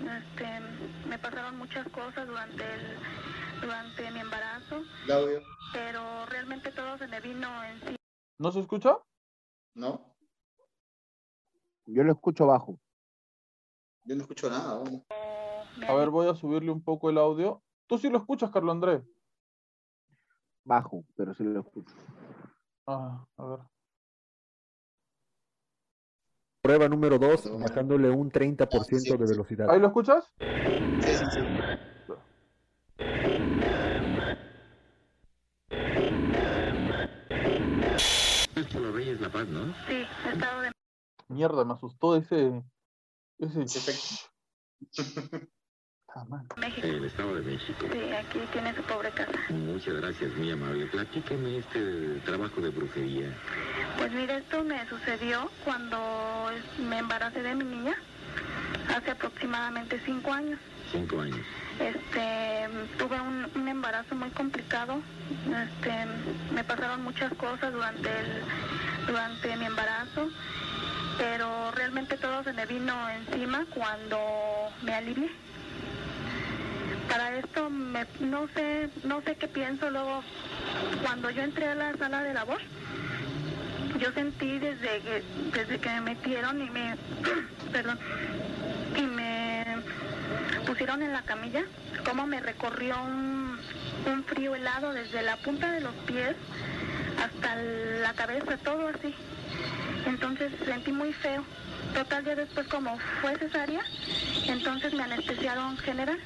[0.01, 0.47] Este,
[1.09, 5.41] me pasaron muchas cosas durante el, durante mi embarazo, Claudio,
[5.73, 7.97] pero realmente todo se me vino encima.
[8.39, 8.99] ¿No se escucha?
[9.75, 10.15] ¿no?
[11.87, 12.79] Yo lo escucho bajo.
[14.05, 14.79] Yo no escucho nada.
[14.79, 15.03] vamos.
[15.77, 17.63] Me A ver, voy a subirle un poco el audio.
[17.87, 19.03] Tú sí lo escuchas, Carlo Andrés.
[20.65, 21.95] Bajo, pero sí lo escucho.
[22.87, 23.61] Ah, a ver.
[26.63, 27.63] Prueba número 2, Perdón.
[27.63, 29.71] bajándole un 30% sí, de velocidad.
[29.71, 30.33] ¿Ahí lo escuchas?
[31.03, 31.41] Sí, sí, sí.
[39.21, 39.75] La Paz, ¿no?
[39.87, 40.73] Sí, estado de
[41.29, 42.63] Mierda, me asustó ese.
[43.39, 43.63] Ese.
[43.63, 45.49] Efecto.
[46.17, 46.25] Ah.
[46.81, 47.89] El Estado de México.
[47.93, 49.33] Sí, aquí tiene su pobre casa.
[49.49, 50.87] Muchas gracias, muy amable.
[50.87, 53.37] Platíqueme este trabajo de brujería.
[53.99, 55.99] Pues mira, esto me sucedió cuando
[56.79, 57.97] me embaracé de mi niña,
[58.97, 60.61] hace aproximadamente cinco años.
[60.95, 61.45] Cinco años.
[61.81, 62.69] Este,
[62.99, 65.01] tuve un, un embarazo muy complicado.
[65.45, 65.93] Este,
[66.55, 68.43] me pasaron muchas cosas durante el,
[69.09, 70.31] durante mi embarazo,
[71.19, 74.19] pero realmente todo se me vino encima cuando
[74.83, 75.31] me alivié.
[77.09, 80.23] Para esto me, no sé, no sé qué pienso luego
[81.03, 82.61] cuando yo entré a la sala de labor.
[83.99, 85.23] Yo sentí desde que,
[85.53, 86.97] desde que me metieron y me,
[87.73, 87.99] perdón,
[90.75, 91.63] pusieron en la camilla,
[92.05, 93.61] cómo me recorrió un,
[94.27, 96.35] frío helado desde la punta de los pies
[97.23, 99.15] hasta la cabeza, todo así.
[100.05, 101.45] Entonces sentí muy feo.
[101.95, 103.83] Total, ya después como fue cesárea,
[104.49, 106.19] entonces me anestesiaron general.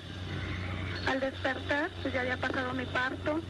[1.06, 3.42] Al despertar, pues ya había pasado mi parto.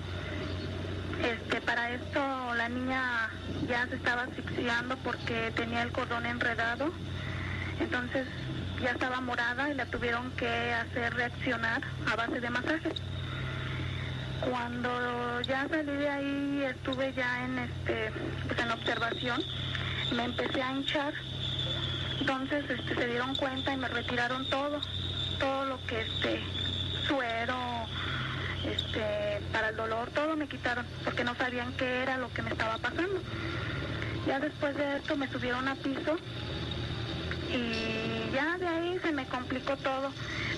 [1.22, 2.20] Este, para esto
[2.56, 3.30] la niña
[3.68, 6.92] ya se estaba asfixiando porque tenía el cordón enredado.
[7.78, 8.26] Entonces
[8.80, 12.94] ya estaba morada y la tuvieron que hacer reaccionar a base de masajes.
[14.48, 18.12] Cuando ya salí de ahí, estuve ya en este,
[18.46, 19.42] pues en observación,
[20.14, 21.12] me empecé a hinchar.
[22.20, 24.80] Entonces este, se dieron cuenta y me retiraron todo,
[25.40, 26.40] todo lo que este
[27.06, 27.56] suero,
[28.64, 32.50] este, para el dolor, todo me quitaron, porque no sabían qué era lo que me
[32.50, 33.20] estaba pasando.
[34.26, 36.16] Ya después de esto me subieron a piso
[37.50, 40.12] y ya de ahí se me complicó todo.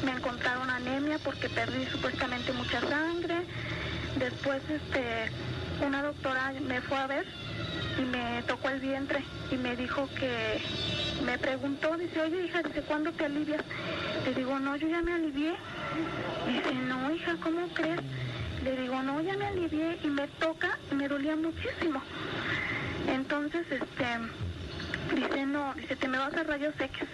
[0.04, 3.44] Me encontraron anemia porque perdí supuestamente mucha sangre.
[4.16, 5.30] Después este
[5.84, 7.26] una doctora me fue a ver
[7.98, 10.60] y me tocó el vientre y me dijo que
[11.24, 13.62] me preguntó, dice, oye hija, dice, ¿cuándo te alivias?
[14.24, 15.54] Le digo, no, yo ya me alivié.
[16.46, 18.00] Dice, no, hija, ¿cómo crees?
[18.64, 22.02] Le digo, no, ya me alivié y me toca y me dolía muchísimo.
[23.08, 24.06] Entonces, este,
[25.14, 27.08] dice, no, dice, te me vas a rayos X.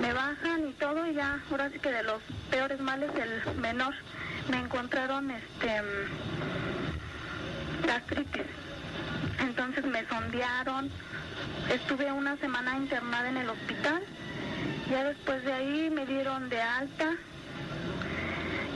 [0.00, 2.20] Me bajan y todo y ya, ahora sí que de los
[2.50, 3.94] peores males, el menor.
[4.48, 5.82] Me encontraron, este,
[7.86, 8.42] gastritis.
[9.40, 10.90] Entonces me sondearon,
[11.72, 14.02] estuve una semana internada en el hospital,
[14.90, 17.12] ya después de ahí me dieron de alta,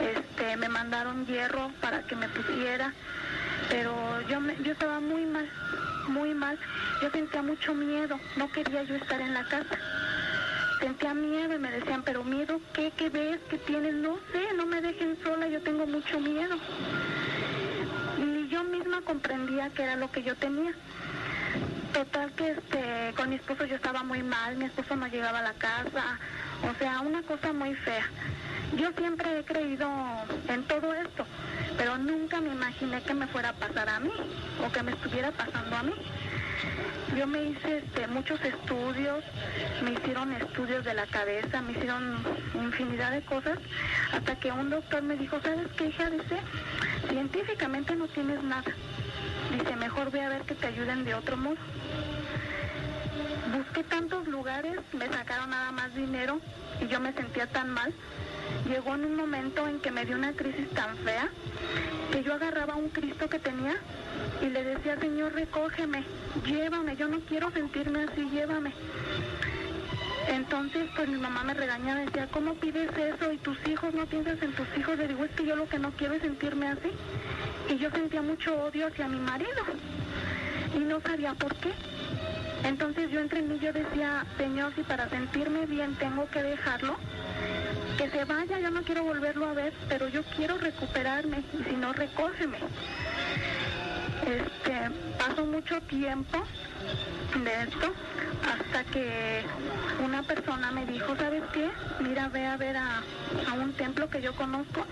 [0.01, 2.93] este, me mandaron hierro para que me pusiera,
[3.69, 3.95] pero
[4.29, 5.49] yo, me, yo estaba muy mal,
[6.09, 6.59] muy mal,
[7.03, 9.77] yo sentía mucho miedo, no quería yo estar en la casa.
[10.81, 12.93] Sentía miedo y me decían, pero miedo, ¿qué?
[12.97, 13.41] ¿Qué ves?
[13.51, 13.95] ¿Qué tienes?
[13.95, 16.57] No sé, no me dejen sola, yo tengo mucho miedo.
[18.19, 20.73] Ni yo misma comprendía que era lo que yo tenía.
[21.93, 25.43] Total que este, con mi esposo yo estaba muy mal, mi esposo no llegaba a
[25.43, 26.19] la casa,
[26.63, 28.05] o sea, una cosa muy fea.
[28.77, 29.89] Yo siempre he creído
[30.49, 31.25] en todo esto,
[31.77, 34.11] pero nunca me imaginé que me fuera a pasar a mí
[34.65, 35.95] o que me estuviera pasando a mí.
[37.17, 39.25] Yo me hice este, muchos estudios,
[39.83, 42.19] me hicieron estudios de la cabeza, me hicieron
[42.55, 43.59] infinidad de cosas,
[44.13, 46.11] hasta que un doctor me dijo, ¿sabes qué, hija?
[46.11, 46.37] Dice,
[47.09, 48.73] científicamente no tienes nada.
[49.51, 51.57] Dice, mejor ve a ver que te ayuden de otro modo.
[53.57, 56.41] Busqué tantos lugares, me sacaron nada más dinero
[56.81, 57.93] y yo me sentía tan mal.
[58.69, 61.29] Llegó en un momento en que me dio una crisis tan fea
[62.13, 63.77] que yo agarraba un Cristo que tenía
[64.43, 66.05] y le decía, Señor, recógeme,
[66.45, 68.73] llévame, yo no quiero sentirme así, llévame.
[70.29, 73.33] Entonces, pues mi mamá me regañaba, decía, ¿cómo pides eso?
[73.33, 74.99] Y tus hijos, no piensas en tus hijos.
[74.99, 76.91] Le digo, es que yo lo que no quiero es sentirme así.
[77.69, 79.63] Y yo sentía mucho odio hacia mi marido.
[80.75, 81.73] Y no sabía por qué.
[82.65, 86.97] Entonces yo entre mí yo decía, Señor, si para sentirme bien tengo que dejarlo,
[87.97, 91.77] que se vaya, yo no quiero volverlo a ver, pero yo quiero recuperarme, y si
[91.77, 92.59] no, recógeme.
[94.59, 96.39] Este, pasó mucho tiempo
[97.45, 97.93] de esto
[98.43, 99.43] hasta que
[100.05, 101.71] una persona me dijo, ¿sabes qué?
[102.01, 103.03] Mira, ve a ver a,
[103.49, 104.85] a un templo que yo conozco,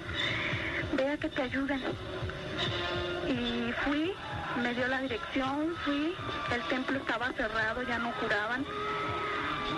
[0.96, 1.80] ve a que te ayuden.
[3.28, 4.12] Y fui,
[4.62, 6.14] me dio la dirección, fui,
[6.54, 8.64] el templo estaba cerrado, ya no curaban,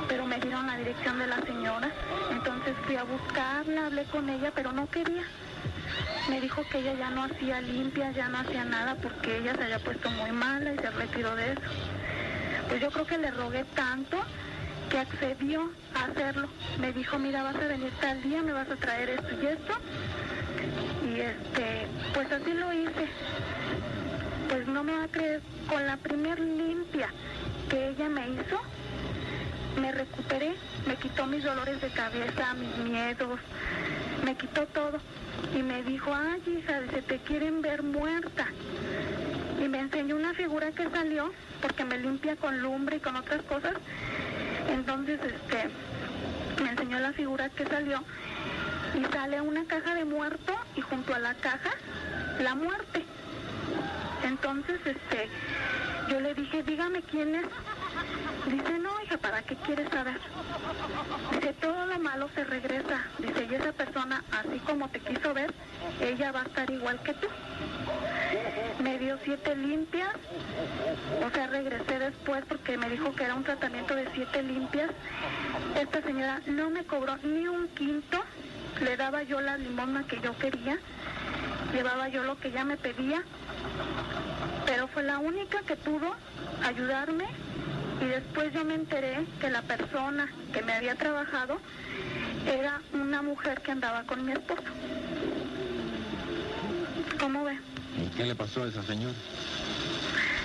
[0.06, 1.90] pero me dieron la dirección de la señora.
[2.30, 5.24] Entonces fui a buscarla, hablé con ella, pero no quería.
[6.28, 9.64] Me dijo que ella ya no hacía limpias, ya no hacía nada porque ella se
[9.64, 11.60] había puesto muy mala y se retiró de eso.
[12.68, 14.18] Pues yo creo que le rogué tanto
[14.90, 16.48] que accedió a hacerlo.
[16.80, 19.72] Me dijo, mira, vas a venir tal día, me vas a traer esto y esto.
[21.06, 23.08] Y este, pues así lo hice.
[24.48, 27.08] Pues no me va a creer, con la primer limpia
[27.68, 28.60] que ella me hizo,
[29.80, 30.54] me recuperé,
[30.86, 33.40] me quitó mis dolores de cabeza, mis miedos,
[34.28, 34.98] me quitó todo.
[35.56, 38.46] Y me dijo, ay hija, se te quieren ver muerta.
[39.58, 41.32] Y me enseñó una figura que salió,
[41.62, 43.72] porque me limpia con lumbre y con otras cosas.
[44.68, 45.70] Entonces, este,
[46.62, 48.04] me enseñó la figura que salió
[49.00, 51.70] y sale una caja de muerto y junto a la caja
[52.42, 53.04] la muerte.
[54.24, 55.28] Entonces, este,
[56.10, 57.46] yo le dije, dígame quién es.
[58.46, 60.18] Dice, no, hija, ¿para qué quieres saber?
[61.32, 63.04] Dice, todo lo malo se regresa.
[63.18, 65.52] Dice, y esa persona, así como te quiso ver,
[66.00, 67.26] ella va a estar igual que tú.
[68.82, 70.10] Me dio siete limpias,
[71.26, 74.90] o sea, regresé después porque me dijo que era un tratamiento de siete limpias.
[75.74, 78.22] Esta señora no me cobró ni un quinto,
[78.80, 80.78] le daba yo la limona que yo quería,
[81.72, 83.22] llevaba yo lo que ella me pedía,
[84.66, 86.14] pero fue la única que pudo
[86.64, 87.26] ayudarme
[88.00, 91.58] y después yo me enteré que la persona que me había trabajado
[92.46, 94.62] era una mujer que andaba con mi esposo.
[97.18, 97.58] ¿Cómo ve?
[98.00, 99.14] ¿Y qué le pasó a esa señora?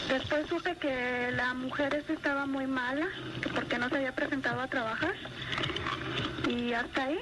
[0.10, 3.08] Después supe que la mujer esa estaba muy mala,
[3.42, 5.14] que porque no se había presentado a trabajar.
[6.48, 7.20] Y hasta ahí.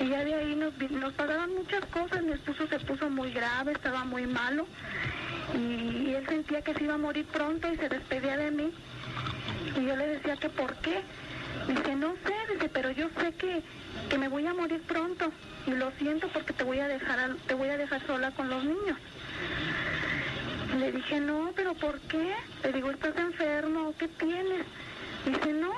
[0.00, 1.14] Y ya de ahí nos, nos
[1.48, 2.22] muchas cosas.
[2.22, 4.66] Mi esposo se puso muy grave, estaba muy malo.
[5.54, 8.72] Y, y él sentía que se iba a morir pronto y se despedía de mí.
[9.76, 11.02] Y yo le decía que por qué.
[11.68, 13.62] Dice, no sé, dice, pero yo sé que,
[14.08, 15.32] que me voy a morir pronto.
[15.66, 18.62] Y lo siento porque te voy a dejar, te voy a dejar sola con los
[18.64, 18.98] niños.
[20.78, 22.34] Le dije, no, pero ¿por qué?
[22.62, 23.94] Le digo, ¿estás enfermo?
[23.98, 24.64] ¿Qué tienes?
[25.26, 25.72] Dice, no.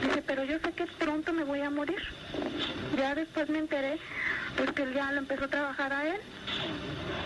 [0.00, 2.00] Dice, pero yo sé que pronto me voy a morir.
[2.96, 3.98] Ya después me enteré,
[4.56, 6.20] pues que él ya lo empezó a trabajar a él.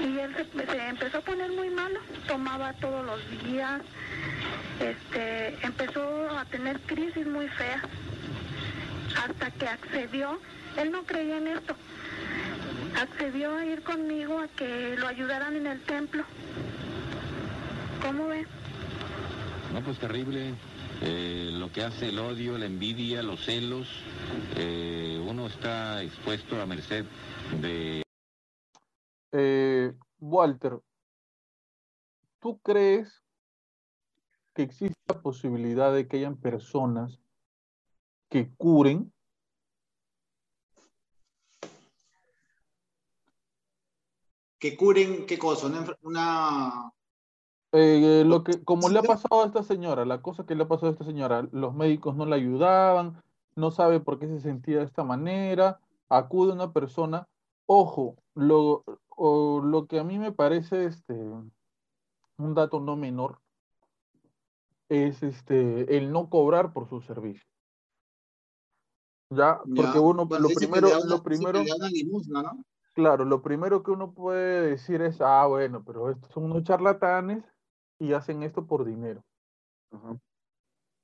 [0.00, 2.00] Y él se, se empezó a poner muy malo.
[2.26, 3.82] Tomaba todos los días.
[4.80, 7.82] Este, empezó a tener crisis muy feas.
[9.22, 10.40] Hasta que accedió.
[10.78, 11.74] Él no creía en esto.
[12.98, 16.24] Accedió a ir conmigo a que lo ayudaran en el templo.
[18.00, 18.46] ¿Cómo ve?
[19.74, 20.54] No, pues terrible.
[21.00, 23.88] Eh, lo que hace el odio, la envidia, los celos,
[24.56, 27.04] eh, uno está expuesto a merced
[27.60, 28.02] de...
[29.30, 30.80] Eh, Walter,
[32.40, 33.22] ¿tú crees
[34.54, 37.20] que existe la posibilidad de que hayan personas
[38.28, 39.12] que curen?
[44.58, 45.68] Que curen, ¿qué cosa?
[46.02, 46.92] Una,
[47.72, 50.68] Eh, lo que, como le ha pasado a esta señora, la cosa que le ha
[50.68, 53.22] pasado a esta señora, los médicos no la ayudaban,
[53.56, 57.28] no sabe por qué se sentía de esta manera, acude una persona,
[57.66, 63.38] ojo, lo, o lo que a mí me parece este, un dato no menor
[64.88, 67.44] es este, el no cobrar por su servicio.
[69.30, 71.62] Ya, ya, porque uno, bueno, lo que primero, lo primero.
[72.94, 77.44] Claro, lo primero que uno puede decir es, ah, bueno, pero estos son unos charlatanes
[77.98, 79.24] y hacen esto por dinero.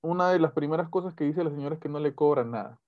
[0.03, 2.81] Una de las primeras cosas que dice la señora es que no le cobran nada.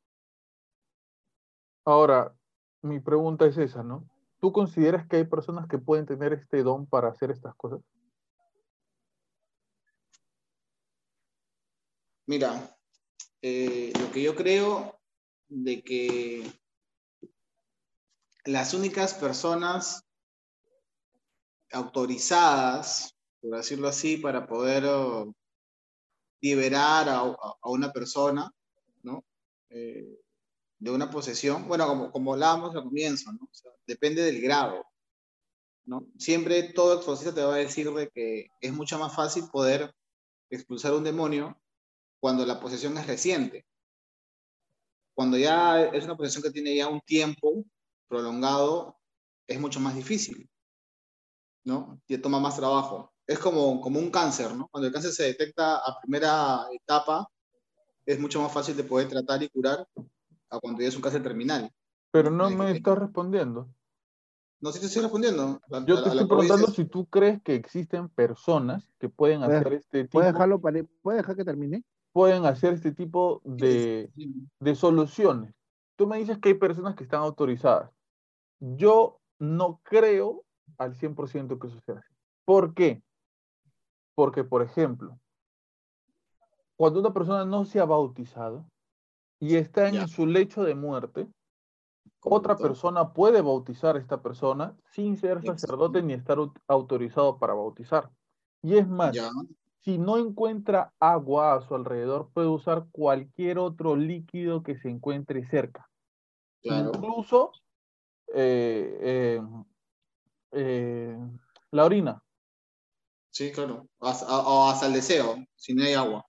[1.85, 2.35] Ahora,
[2.83, 4.09] mi pregunta es esa, ¿no?
[4.41, 7.81] ¿Tú consideras que hay personas que pueden tener este don para hacer estas cosas?
[12.27, 12.77] Mira,
[13.41, 15.01] eh, lo que yo creo
[15.49, 16.53] de que
[18.45, 20.05] las únicas personas
[21.73, 25.33] autorizadas, por decirlo así, para poder oh,
[26.41, 28.51] liberar a, a- una persona,
[29.03, 29.25] ¿no?
[29.71, 30.19] Eh,
[30.79, 33.45] de una posesión, bueno, como, como hablábamos al comienzo, ¿no?
[33.47, 34.85] O depende del grado,
[35.85, 36.07] ¿no?
[36.19, 39.95] Siempre todo exorcista te va a decir de que es mucho más fácil poder
[40.51, 41.61] expulsar un demonio
[42.21, 43.67] cuando la posesión es reciente.
[45.17, 47.65] Cuando ya es una posesión que tiene ya un tiempo
[48.09, 49.01] prolongado,
[49.49, 50.49] es mucho más difícil,
[51.65, 52.01] ¿no?
[52.09, 53.13] Y toma más trabajo.
[53.27, 54.69] Es como, como un cáncer, ¿no?
[54.69, 57.29] Cuando el cáncer se detecta a primera etapa,
[58.05, 59.87] es mucho más fácil de poder tratar y curar
[60.51, 61.73] a cuando ya es un cáncer terminal.
[62.13, 63.69] Pero no me que- estás respondiendo.
[64.61, 65.61] No sé si te estoy respondiendo.
[65.71, 69.73] A- Yo te estoy preguntando si tú crees que existen personas que pueden Puede- hacer
[69.75, 71.85] este tipo, ¿Puede dejarlo para, ¿Puede dejar que termine?
[72.13, 74.11] pueden hacer este tipo de,
[74.61, 75.53] de soluciones.
[75.97, 77.91] Tú me dices que hay personas que están autorizadas.
[78.61, 80.43] Yo no creo
[80.79, 82.15] al 100% que eso sea así.
[82.47, 83.03] ¿Por qué?
[84.17, 85.21] Porque, por ejemplo,
[86.77, 88.67] cuando una persona no se ha bautizado
[89.41, 90.07] y está en Ya.
[90.09, 91.29] su lecho de muerte,
[92.23, 97.55] otra persona puede bautizar a esta persona sin ser sacerdote ni estar au- autorizado para
[97.55, 98.11] bautizar.
[98.63, 99.31] Y es más, Ya,
[99.81, 105.45] si no encuentra agua a su alrededor, puede usar cualquier otro líquido que se encuentre
[105.45, 105.91] cerca.
[106.63, 106.93] claro.
[106.93, 107.53] Incluso
[108.35, 109.43] eh, eh,
[110.53, 111.17] eh,
[111.73, 112.23] la orina.
[113.37, 113.87] Sí, claro.
[113.99, 116.25] O hasta el deseo, si no hay agua.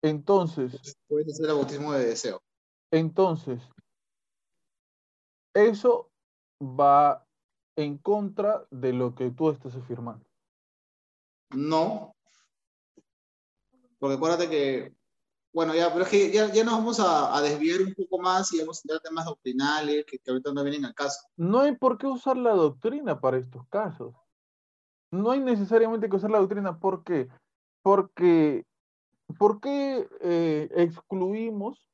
[0.00, 2.42] Entonces, Puedes hacer el bautismo de deseo.
[2.90, 3.60] entonces,
[5.52, 6.10] eso
[6.58, 7.22] va
[7.76, 10.24] en contra de lo que tú estás afirmando.
[11.50, 12.16] No.
[13.98, 14.94] Porque acuérdate que,
[15.52, 18.54] bueno, ya, pero es que ya, ya nos vamos a, a desviar un poco más
[18.54, 21.28] y vamos a entrar a temas doctrinales que, que ahorita no vienen al caso.
[21.36, 24.14] No hay por qué usar la doctrina para estos casos.
[25.10, 26.78] No hay necesariamente que usar la doctrina.
[26.78, 27.28] ¿Por qué?
[27.82, 28.64] Porque,
[29.38, 31.88] ¿por qué eh, excluimos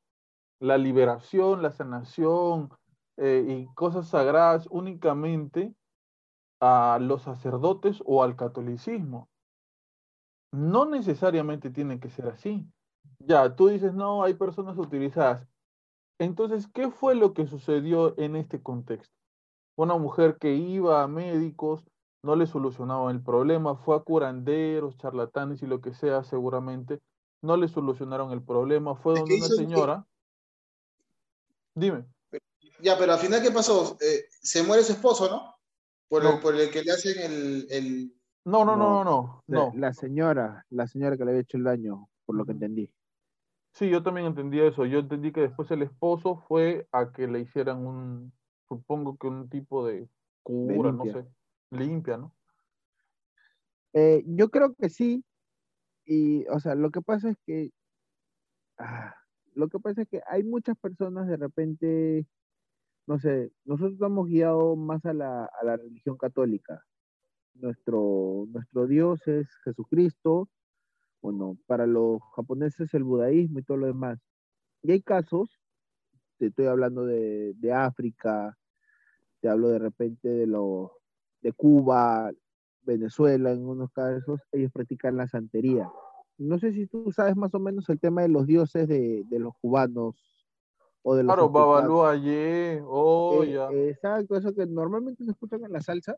[0.59, 2.69] la liberación, la sanación
[3.17, 5.73] eh, y cosas sagradas únicamente
[6.59, 9.29] a los sacerdotes o al catolicismo?
[10.51, 12.67] No necesariamente tiene que ser así.
[13.19, 15.47] Ya, tú dices, no, hay personas utilizadas.
[16.19, 19.13] Entonces, ¿qué fue lo que sucedió en este contexto?
[19.77, 21.83] Una mujer que iba a médicos,
[22.25, 26.99] no le solucionaban el problema, fue a curanderos, charlatanes y lo que sea, seguramente,
[27.41, 30.05] no le solucionaron el problema, fue donde una señora.
[31.75, 32.05] Dime,
[32.81, 33.97] Ya, pero al final, ¿qué pasó?
[34.01, 35.55] Eh, se muere su esposo, ¿no?
[36.09, 36.31] Por, No.
[36.33, 38.13] el, por el que le hacen el, el-
[38.45, 41.63] no, no, no, no, No, no, La, señora, la señora que le había hecho el
[41.63, 42.91] daño, por lo que entendí.
[43.73, 44.85] Sí, yo también entendí eso.
[44.85, 48.31] Yo entendí que después el esposo fue a que le hicieran un,
[48.67, 50.07] supongo que un tipo de
[50.43, 51.25] cura, no sé,
[51.75, 52.35] limpia, ¿no?
[53.93, 55.23] Eh, yo creo que sí.
[56.05, 57.71] Y, o sea, lo que pasa es que,
[58.77, 59.15] ah,
[59.53, 62.27] lo que pasa es que hay muchas personas de repente,
[63.07, 66.83] no sé, nosotros hemos guiado más a la, a la religión católica.
[67.55, 70.49] Nuestro, nuestro Dios es Jesucristo,
[71.21, 74.19] bueno, para los japoneses el budaísmo y todo lo demás.
[74.83, 75.59] Y hay casos,
[76.37, 78.57] te estoy hablando de, de África,
[79.41, 80.99] te hablo de repente de, lo,
[81.45, 82.31] de Cuba,
[82.81, 85.87] Venezuela, en unos casos, ellos practican la santería.
[86.39, 89.39] No sé si tú sabes más o menos el tema de los dioses de, de
[89.39, 90.15] los cubanos
[91.03, 91.49] o de los Claro.
[91.51, 93.69] Babalú Aye, oh, Eh, ya.
[93.71, 96.15] exacto, eso que normalmente se escuchan en la salsa.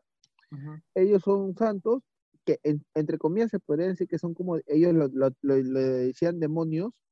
[0.94, 2.02] Ellos son santos
[2.46, 6.40] que, en- entre comillas, se podría decir que son como, ellos lo, lo- lo- decían
[6.40, 7.04] demonios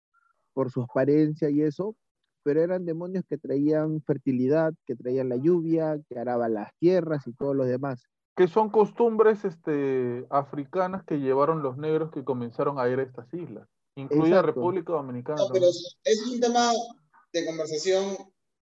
[0.54, 1.94] por su apariencia y eso,
[2.46, 7.32] pero eran demonios que traían fertilidad, que traían la lluvia, que araban las tierras y
[7.32, 8.04] todo lo demás.
[8.36, 13.26] que son costumbres este, africanas que llevaron los negros que comenzaron a ir a estas
[13.34, 13.66] islas,
[13.96, 14.46] incluida Exacto.
[14.46, 15.42] República Dominicana.
[15.42, 16.70] No, pero es un tema
[17.32, 18.16] de conversación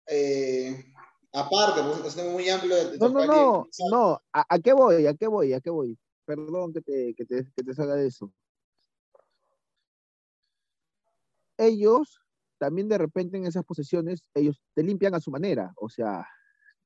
[0.09, 0.84] eh,
[1.32, 2.74] aparte, pues, es un tema muy amplio.
[2.74, 5.06] De, de No, no, no, no, ¿a, a qué voy?
[5.06, 5.52] ¿A qué voy?
[5.52, 5.97] ¿A qué voy?
[6.24, 8.32] Perdón que te, que te, que te salga de eso.
[11.56, 12.20] Ellos
[12.60, 16.26] también de repente en esas posesiones, ellos te limpian a su manera, o sea,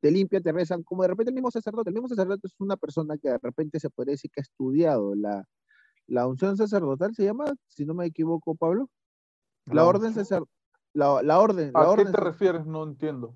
[0.01, 2.77] te limpian, te rezan, como de repente el mismo sacerdote, el mismo sacerdote es una
[2.77, 5.45] persona que de repente se puede decir que ha estudiado la,
[6.07, 8.89] la unción sacerdotal, se llama, si no me equivoco, Pablo,
[9.67, 10.25] la, La orden unción.
[10.27, 10.43] sacer,
[10.95, 12.67] la, la orden, la ¿A qué orden te sacer- refieres?
[12.67, 13.35] No entiendo.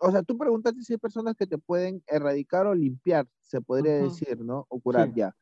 [0.00, 3.94] o sea, tú preguntaste si hay personas que te pueden erradicar o limpiar, se podría
[3.94, 4.04] Ujú.
[4.04, 4.66] decir, ¿no?
[4.68, 5.14] O curar Sí.
[5.16, 5.34] ya.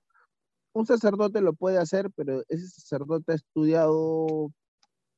[0.74, 4.50] Un sacerdote lo puede hacer, pero ese sacerdote ha estudiado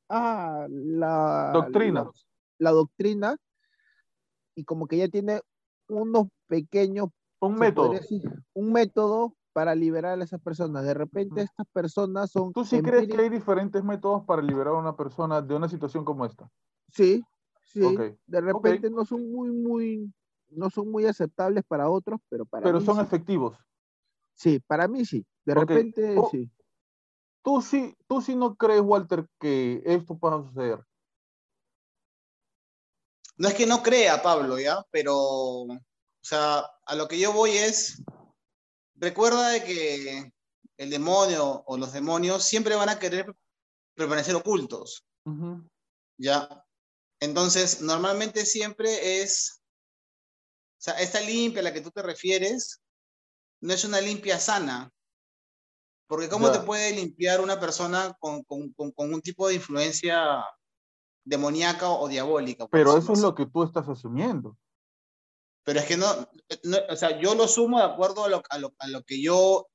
[0.09, 2.03] ah, la Doctrina.
[2.03, 2.11] La,
[2.59, 3.37] la doctrina
[4.55, 5.41] y como que ya tiene
[5.87, 7.09] unos pequeños,
[7.39, 7.91] Un método.
[7.91, 8.21] decir,
[8.53, 10.83] un método para liberar a esas personas.
[10.85, 14.77] De repente estas personas son ¿Tú sí crees que hay diferentes métodos para liberar a
[14.77, 16.49] una persona de una situación como esta?
[16.89, 17.23] Sí,
[17.63, 17.81] sí.
[18.27, 20.13] De repente no son muy, muy,
[20.49, 23.01] no son muy aceptables para otros, pero para Pero mí son sí.
[23.01, 23.57] efectivos.
[24.35, 25.25] Sí, para mí sí.
[25.45, 26.49] De repente sí.
[27.47, 30.83] ¿Tú sí, ¿Tú sí no crees, Walter, que esto pueda suceder?
[33.37, 34.85] No es que no crea, Pablo, ¿ya?
[34.91, 35.79] Pero, o
[36.19, 38.03] sea, a lo que yo voy es,
[38.95, 40.33] recuerda de que
[40.75, 43.33] el demonio o los demonios siempre van a querer
[43.95, 45.05] permanecer ocultos.
[46.17, 46.65] ¿ya?
[47.21, 49.61] Entonces, normalmente siempre es,
[50.79, 52.81] o sea, esta limpia a la que tú te refieres,
[53.61, 54.91] no es una limpia sana.
[56.07, 60.43] Porque ¿cómo te puede limpiar una persona con, con- con- con un tipo de influencia
[61.25, 62.67] demoníaca o diabólica?
[62.67, 64.57] Pero eso es lo que tú estás asumiendo.
[65.63, 66.07] Pero es que no,
[66.63, 69.21] no- o sea, yo lo sumo de acuerdo a lo, a lo, a lo que
[69.21, 69.67] yo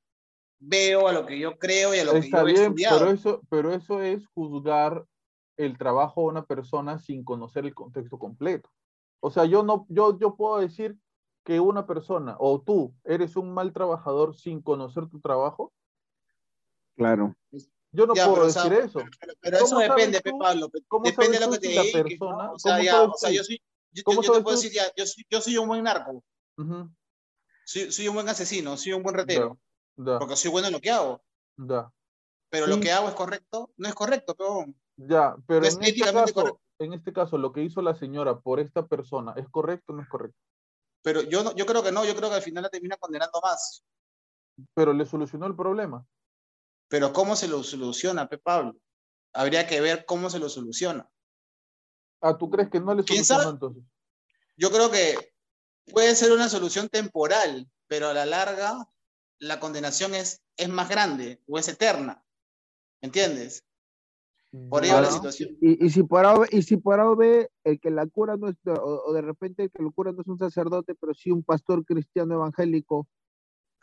[0.59, 2.98] veo, a lo que yo creo y a lo que Está yo he bien, estudiado.
[2.98, 5.04] pero eso, pero eso es juzgar
[5.59, 8.70] el trabajo de una persona sin conocer el contexto completo.
[9.20, 10.96] O sea, yo no, yo, yo puedo decir
[11.44, 15.72] que una persona o tú eres un mal trabajador sin conocer tu trabajo.
[16.97, 17.35] Claro.
[17.94, 18.98] Yo no Ya, puedo pero, o sea, decir eso.
[19.20, 20.70] Pero, pero eso ¿Cómo sabes depende, tú- Pablo.
[20.89, 23.62] cómo Depende de lo que te persona- O sea, cómo ya, o sea, yo soy,
[23.93, 24.62] yo, ¿Cómo yo- yo te puedo tú?
[24.62, 26.24] decir, ya, yo soy, yo soy un buen narco,
[27.64, 29.59] soy, soy un buen asesino, soy un buen retero,
[29.97, 31.23] porque soy bueno en lo que hago.
[32.48, 34.74] Pero lo que hago es correcto, no es correcto, peón.
[34.97, 36.60] ya, pero No es en este caso, correcto.
[36.78, 40.02] en este caso, lo que hizo la señora por esta persona, ¿es correcto o no
[40.02, 40.39] es correcto?
[41.02, 43.39] Pero yo, no, yo creo que no, yo creo que al final la termina condenando
[43.43, 43.85] más.
[44.74, 46.06] Pero le solucionó el problema.
[46.93, 48.77] Pero ¿cómo se lo soluciona, Pe Pablo?
[49.32, 51.10] Habría que ver cómo se lo soluciona.
[52.20, 53.55] Ah, ¿tú crees que no le ¿Quién solucionó sabe?
[53.55, 53.82] entonces?
[54.59, 55.32] Yo creo que
[55.90, 58.90] puede ser una solución temporal, pero a la larga
[59.39, 62.23] la condenación es, es más grande o es eterna.
[63.01, 63.64] ¿Entiendes?
[64.69, 65.12] Por ello la Ya.
[65.14, 65.56] situación.
[65.62, 68.36] Y, y si por A, y si por A o B, el que la cura
[68.36, 71.14] no es, o, o de repente el que lo cura no es un sacerdote, pero
[71.14, 73.09] sí un pastor cristiano evangélico,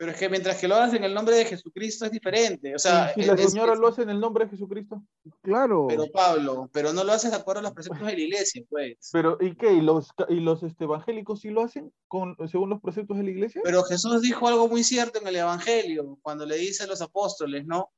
[0.00, 2.74] Pero es que mientras que lo hagas en el nombre de Jesucristo es diferente.
[2.74, 5.04] O sea, y si la señora es- lo hace en el nombre de Jesucristo.
[5.42, 5.88] claro.
[5.90, 9.10] pero Pablo, pero no lo haces de acuerdo a los preceptos de la iglesia, pues.
[9.12, 9.74] Pero, ¿y qué?
[9.74, 13.30] ¿Y los, y los este, evangélicos sí lo hacen con, según los preceptos de la
[13.30, 13.60] iglesia?
[13.62, 17.66] Pero Jesús dijo algo muy cierto en el Evangelio, cuando le dice a los apóstoles,
[17.66, 17.92] ¿no?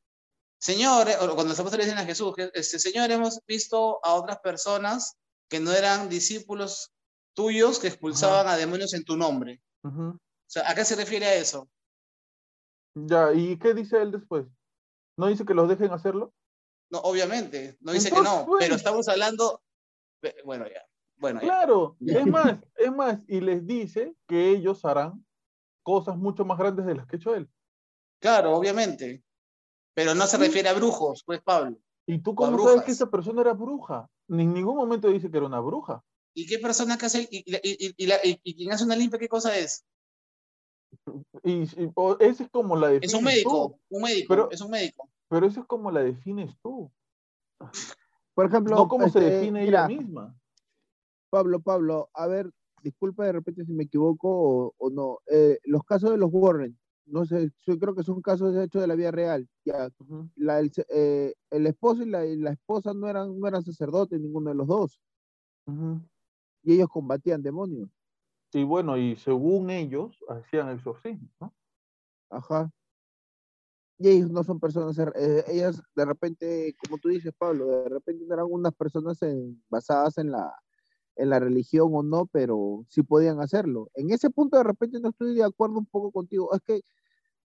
[0.58, 4.40] Señor, eh, o cuando los apóstoles dicen a Jesús, este, Señor, hemos visto a otras
[4.40, 5.14] personas
[5.48, 6.90] que no eran discípulos
[7.32, 9.62] tuyos que expulsaban a demonios en tu nombre.
[9.84, 10.08] Ujú.
[10.08, 10.18] O
[10.48, 11.68] sea, ¿a qué se refiere a eso?
[12.94, 14.46] Ya, ¿y qué dice él después?
[15.16, 16.34] ¿No dice que los dejen hacerlo?
[16.90, 18.64] No, obviamente, no dice Entonces, que no, pues.
[18.64, 19.62] pero estamos hablando,
[20.44, 20.82] bueno, ya,
[21.16, 21.46] bueno, ya.
[21.46, 25.24] Claro, es más, es más, y les dice que ellos harán
[25.82, 27.48] cosas mucho más grandes de las que ha hecho él.
[28.20, 29.24] Claro, obviamente,
[29.94, 31.78] pero no se refiere a brujos, pues Pablo.
[32.06, 32.84] ¿Y tú cómo sabes brujas.
[32.84, 34.08] que esa persona era bruja?
[34.28, 36.04] Ni en ningún momento dice que era una bruja.
[36.34, 39.28] ¿Y qué persona que hace, y, y- y- y la- quien hace una limpia, qué
[39.28, 39.84] cosa es?
[41.42, 44.60] Y, y- esa es como la defines Es un médico, tú, un médico, Pero- es
[44.60, 45.08] un médico.
[45.28, 46.90] pero eso es como la defines tú,
[48.34, 50.38] Por ejemplo, no como se este, define mira, ella misma.
[51.30, 52.50] Pablo, Pablo, a ver,
[52.82, 55.18] disculpa de repente si me equivoco o, o no.
[55.30, 58.86] eh, los casos de los Warren, no sé, yo creo que son casos hechos de
[58.86, 59.48] la vida real.
[59.64, 59.88] Ya,
[60.36, 64.20] la, el, eh, el esposo y la, y la esposa no eran, no eran sacerdotes,
[64.20, 65.00] ninguno de los dos,
[66.62, 67.88] y ellos combatían demonios.
[68.52, 71.54] Y bueno, y según ellos, hacían exorcismo, ¿no?
[72.30, 72.70] Ajá.
[73.98, 77.88] Y ellos no son personas, er- eh, ellas de repente, como tú dices, Pablo, de
[77.88, 80.52] repente eran unas personas en- basadas en la,
[81.16, 83.90] en la religión o no, pero sí podían hacerlo.
[83.94, 86.52] En ese punto de repente no estoy de acuerdo un poco contigo.
[86.54, 86.82] Es que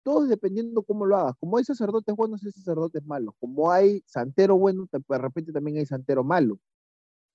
[0.05, 1.35] todo dependiendo cómo lo hagas.
[1.41, 3.35] Como hay sacerdotes buenos, hay sacerdotes malos.
[3.41, 6.59] Como hay santero bueno, de repente también hay santero malo.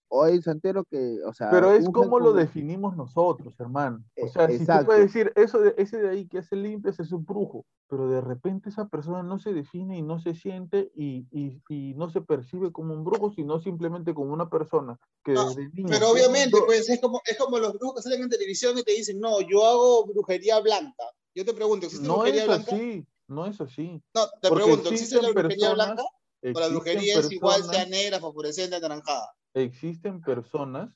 [0.10, 1.50] O hay santero que, o sea...
[1.52, 4.04] Pero es como lo definimos nosotros, hermano.
[4.18, 4.86] O Eh, sea, si tú exacto.
[4.86, 8.22] puedes decir, eso de, ese de ahí que hace limpias es un brujo, pero de
[8.22, 12.22] repente esa persona no se define y no se siente y, y- y no se
[12.22, 16.58] percibe como un brujo, sino simplemente como una persona que No, desde niño Pero obviamente,
[16.66, 19.42] pues es como, es como los brujos que salen en televisión y te dicen, no,
[19.42, 21.04] yo hago brujería blanca.
[21.36, 22.76] Yo te pregunto, ¿existe no brujería es blanca?
[22.76, 24.02] así, no es así.
[24.16, 26.04] No, te Porque pregunto, ¿existe la brujería personas- blanca?
[26.56, 29.28] O la brujería es igual, sea negra, fosforescente, anaranjada.
[29.64, 30.90] Existen personas,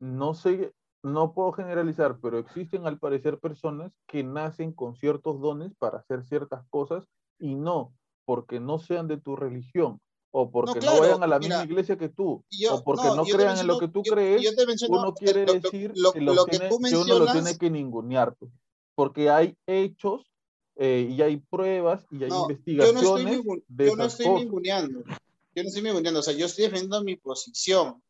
[0.00, 0.72] no sé,
[1.02, 6.24] no puedo generalizar, pero existen al parecer personas que nacen con ciertos dones para hacer
[6.24, 7.06] ciertas cosas
[7.38, 7.92] y no
[8.26, 10.00] porque no sean de tu religión
[10.30, 13.08] o porque no, claro, vayan a la mira, misma iglesia que tú yo- o porque
[13.16, 15.92] no, crean en lo que tú yo- crees, yo te menciono, uno quiere lo- decir
[15.96, 18.52] lo- que, lo lo que tiene- tú que uno lo tiene que ningunear, pues,
[18.94, 20.30] porque hay hechos
[20.76, 24.26] eh, y hay pruebas y hay No, yo no investigaciones estoy, de yo no estoy
[24.26, 24.40] cosas.
[24.44, 25.02] ninguneando.
[25.54, 26.20] Yo no estoy ninguneando.
[26.20, 28.02] O sea, yo estoy defendiendo mi posición.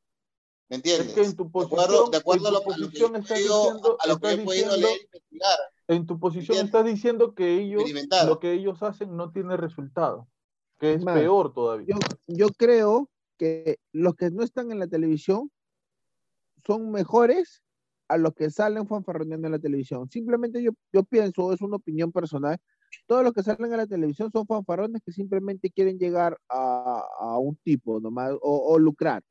[0.69, 1.09] ¿Me entiendes?
[1.09, 2.81] Es que en tu de acuerdo, posición, de acuerdo en a, lo, a lo que
[2.85, 5.59] posición yo he estás podido, diciendo, a lo que he podido diciendo- leer y investigar.
[5.89, 7.83] En tu posición estás diciendo que ellos,
[8.27, 10.29] lo que ellos hacen no tiene resultado,
[10.79, 11.89] que es Más, peor todavía.
[11.89, 11.99] yo,
[12.29, 15.51] yo creo que los que no están en la televisión
[16.65, 17.63] son mejores
[18.07, 20.09] a los que salen fanfarroneando en la televisión.
[20.09, 22.57] Simplemente yo, yo pienso, es una opinión personal,
[23.07, 27.39] todos los que salen a la televisión son fanfarrones que simplemente quieren llegar a, a
[27.39, 29.23] un tipo nomás o, o lucrar.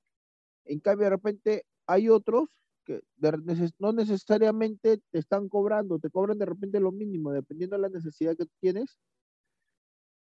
[0.65, 2.49] En cambio, de repente hay otros
[2.86, 7.81] que de- no necesariamente te están cobrando, te cobran de repente lo mínimo, dependiendo de
[7.84, 8.98] la necesidad que tienes.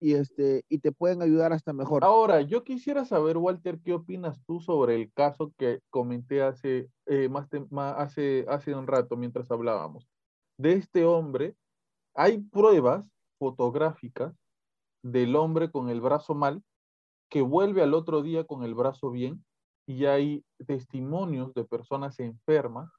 [0.01, 2.05] y, este, y te pueden ayudar hasta mejor.
[2.05, 7.29] Ahora, yo quisiera saber, Walter, ¿qué opinas tú sobre el caso que comenté hace, eh,
[7.31, 10.07] más, ma- hace, hace un rato mientras hablábamos?
[10.59, 11.57] De este hombre,
[12.15, 13.07] hay pruebas
[13.45, 14.35] fotográficas
[15.03, 16.63] del hombre con el brazo mal
[17.29, 19.45] que vuelve al otro día con el brazo bien
[19.87, 22.91] y hay testimonios de personas enfermas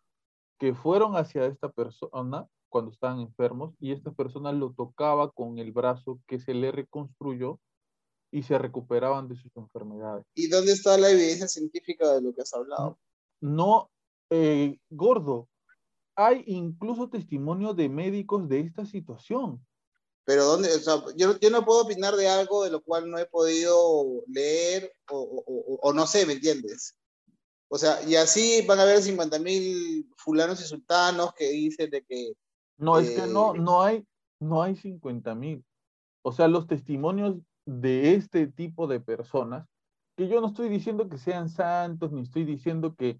[0.59, 5.71] que fueron hacia esta persona cuando estaban enfermos y esta persona lo tocaba con el
[5.71, 7.59] brazo que se le reconstruyó
[8.31, 10.25] y se recuperaban de sus enfermedades.
[10.35, 12.99] ¿Y dónde está la evidencia científica de lo que has hablado?
[13.41, 13.89] No,
[14.29, 15.47] eh, gordo,
[16.15, 19.65] hay incluso testimonio de médicos de esta situación.
[20.25, 23.17] Pero dónde, o sea, yo, yo no puedo opinar de algo de lo cual no
[23.19, 26.97] he podido leer o, o- o- no sé, ¿me entiendes?
[27.67, 32.03] O sea, y así van a haber 50 mil fulanos y sultanos que dicen de
[32.03, 32.33] que
[32.77, 34.03] No, es que no, Eh, no hay,
[34.39, 35.63] no hay 50 mil.
[36.23, 37.35] O sea, los testimonios
[37.65, 39.67] de este tipo de personas,
[40.17, 43.19] que yo no estoy diciendo que sean santos, ni estoy diciendo que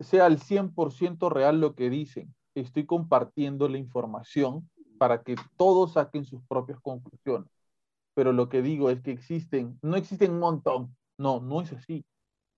[0.00, 2.34] sea al 100% real lo que dicen.
[2.54, 4.68] Estoy compartiendo la información
[4.98, 7.48] para que todos saquen sus propias conclusiones.
[8.14, 10.96] Pero lo que digo es que existen, no existen un montón.
[11.18, 12.04] No, no es así.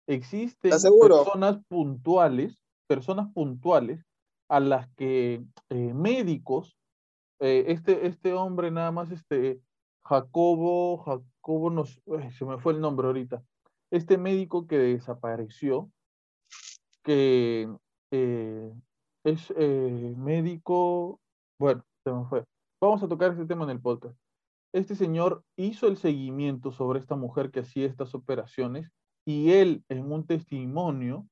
[0.07, 4.05] Existen personas puntuales, personas puntuales
[4.49, 6.77] a las que eh, médicos,
[7.39, 9.61] eh, este, este hombre nada más, este
[10.03, 12.03] Jacobo, Jacobo, nos,
[12.37, 13.43] se me fue el nombre ahorita,
[13.91, 15.91] este médico que desapareció,
[17.05, 17.69] que
[18.11, 18.73] eh,
[19.25, 19.51] es
[20.17, 21.21] médico,
[21.59, 24.19] bueno, Vamos a tocar este tema en el podcast.
[24.73, 28.91] Este señor hizo el seguimiento sobre esta mujer que hacía estas operaciones
[29.27, 31.27] y él en un testimonio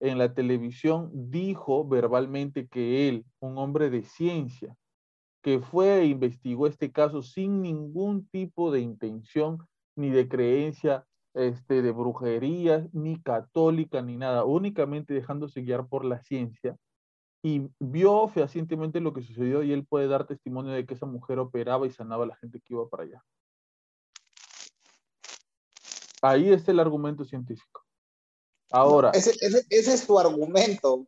[0.00, 4.76] en la televisión dijo verbalmente que él, un hombre de ciencia,
[5.42, 9.66] que fue e investigó este caso sin ningún tipo de intención
[9.96, 16.20] ni de creencia este, de brujería, ni católica, ni nada, únicamente dejándose guiar por la
[16.20, 16.76] ciencia,
[17.46, 21.38] y vio fehacientemente lo que sucedió y él puede dar testimonio de que esa mujer
[21.38, 23.22] operaba y sanaba a la gente que iba para allá.
[26.22, 27.84] Ahí está el argumento científico.
[28.70, 31.06] Ahora, ese, ese- ese es tu argumento.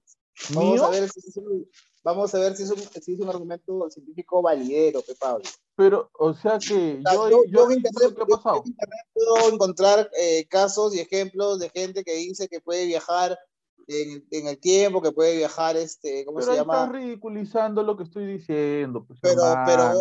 [0.50, 1.66] Vamos mío, a ver si es un,
[2.04, 5.42] vamos a ver si es un, si es un argumento científico validero, Pablo.
[5.74, 8.36] pero, o sea que O sea, yo, yo- yo yo en internet- que ha yo-
[8.36, 8.56] pasado.
[8.56, 12.84] yo en internet puedo encontrar eh, casos y ejemplos de gente que dice que puede
[12.84, 13.38] viajar
[13.88, 16.74] en, en el tiempo, que puede viajar, este, ¿cómo Pero se ahí llama?
[16.84, 19.92] estás ridiculizando lo que estoy diciendo, pues, Pero, pero,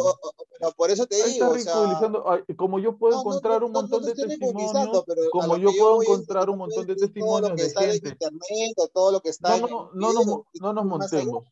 [0.58, 2.30] pero por eso te Ahí digo, estás o sea, ridiculizando.
[2.30, 4.72] Ay, como yo puedo no, no, encontrar no, un no, montón no de testimonios,
[5.32, 7.86] como yo que puedo encontrar un montón de decir todo lo testimonios que de sale
[7.88, 8.10] en gente.
[8.10, 10.86] internet o todo lo que está No, en no, el no, no, nos, no nos
[10.86, 11.46] montemos.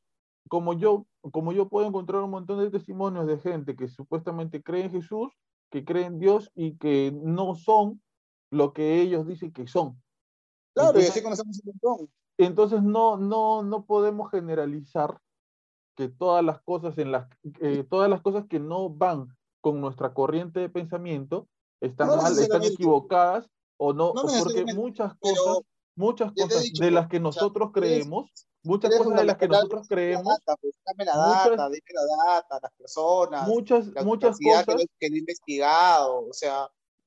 [0.50, 4.86] Como yo, como yo puedo encontrar un montón de testimonios de gente que supuestamente cree
[4.86, 5.30] en Jesús,
[5.70, 8.02] que cree en Dios y que no son
[8.52, 10.00] lo que ellos dicen que son.
[10.76, 12.10] Claro, y Entonces- así conocemos un montón.
[12.38, 15.18] Entonces no, no, no podemos generalizar
[15.96, 17.28] que todas las cosas en las
[17.62, 19.28] eh, todas las cosas que no van
[19.62, 21.48] con nuestra corriente de pensamiento
[21.80, 23.48] están No mal, están equivocadas
[23.78, 25.60] o no, No o porque muchas cosas,
[25.96, 28.32] muchas cosas dicho, de las que nosotros creemos,
[28.64, 31.70] muchas quieres cosas de las que nosotros la creemos, data, pues, dame la muchas- data,
[31.70, 36.34] dime la data, las personas, muchas, la muchas que, cosas, que no he investigado, o
[36.34, 36.62] sea,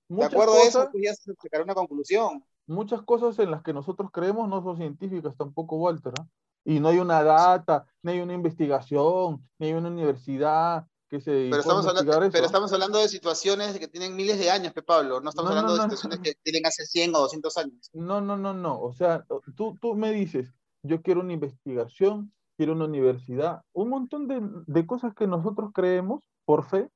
[0.08, 2.44] de muchas acuerdo a eso, cosas, tú ya sacar una conclusión.
[2.66, 6.12] Muchas cosas en las que nosotros creemos no son científicas tampoco, Walter.
[6.20, 6.26] ¿ah?
[6.64, 11.30] Y no hay una data, ni hay una investigación, ni hay una universidad que se
[11.30, 12.46] Pero a estamos, hablando, pero eso.
[12.46, 15.82] estamos hablando de situaciones que tienen miles de años, Pablo, no estamos No, hablando no,
[15.82, 15.96] de no.
[15.96, 17.90] situaciones que tienen hace 100 o 200 años.
[17.92, 18.80] No, no, no, no.
[18.80, 19.24] O sea,
[19.54, 20.52] tú, tú me dices,
[20.82, 26.24] yo quiero una investigación, quiero una universidad, un montón de, de cosas que nosotros creemos
[26.44, 26.90] por fe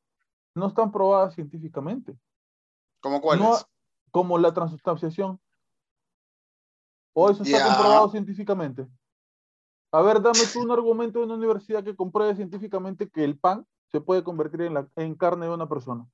[0.56, 2.16] no están probadas científicamente.
[3.00, 3.64] ¿Como cuáles?
[4.10, 5.40] Como la transustanciación.
[7.12, 7.66] O eso está Ya.
[7.66, 8.86] comprobado científicamente.
[9.92, 13.66] A ver, dame tú un argumento de una universidad que compruebe científicamente que el pan
[13.90, 16.06] se puede convertir en, la, en carne de una persona.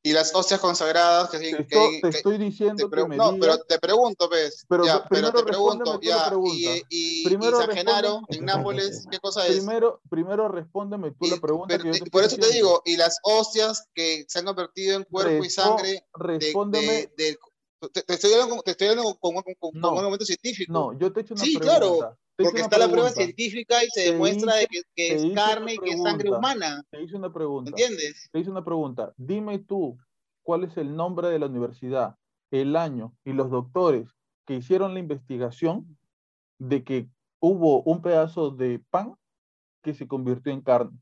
[0.00, 3.02] Y las hostias consagradas que, Te, que- esto- que- te que- estoy te diciendo pre-
[3.02, 6.82] que me no, digas- pero te pregunto, pues, Pero ya, pero te pregunto, ya, y,
[6.88, 9.56] y, Primero y San Genaro, en Nápoles, ¿qué cosa es?
[9.56, 12.52] Primero, primero respóndeme tú Y- la pregunta pero que yo te- te por eso te
[12.52, 16.86] digo, y las hostias que se han convertido en cuerpo y Respo- sangre de, Respóndeme.
[16.86, 17.38] de- de-
[17.88, 19.92] te, te estoy hablando, con- te estoy hablando con, con- con- con No.
[19.92, 20.72] un argumento científico.
[20.72, 21.78] No, yo te he hecho una Sí, pregunta.
[21.78, 24.68] claro, he hecho porque está la prueba pregunta, científica y se Te demuestra de hice-
[24.70, 26.38] que, que es carne y que es sangre pregunta.
[26.38, 26.84] humana.
[26.90, 27.70] Te hice una pregunta.
[27.70, 28.28] ¿Entiendes?
[28.32, 29.12] Te hice una pregunta.
[29.16, 29.96] Dime tú,
[30.42, 32.16] ¿cuál es el nombre de la universidad,
[32.50, 34.08] el año y los doctores
[34.46, 35.98] que hicieron la investigación
[36.58, 37.08] de que
[37.40, 39.14] hubo un pedazo de pan
[39.82, 40.98] que se convirtió en carne?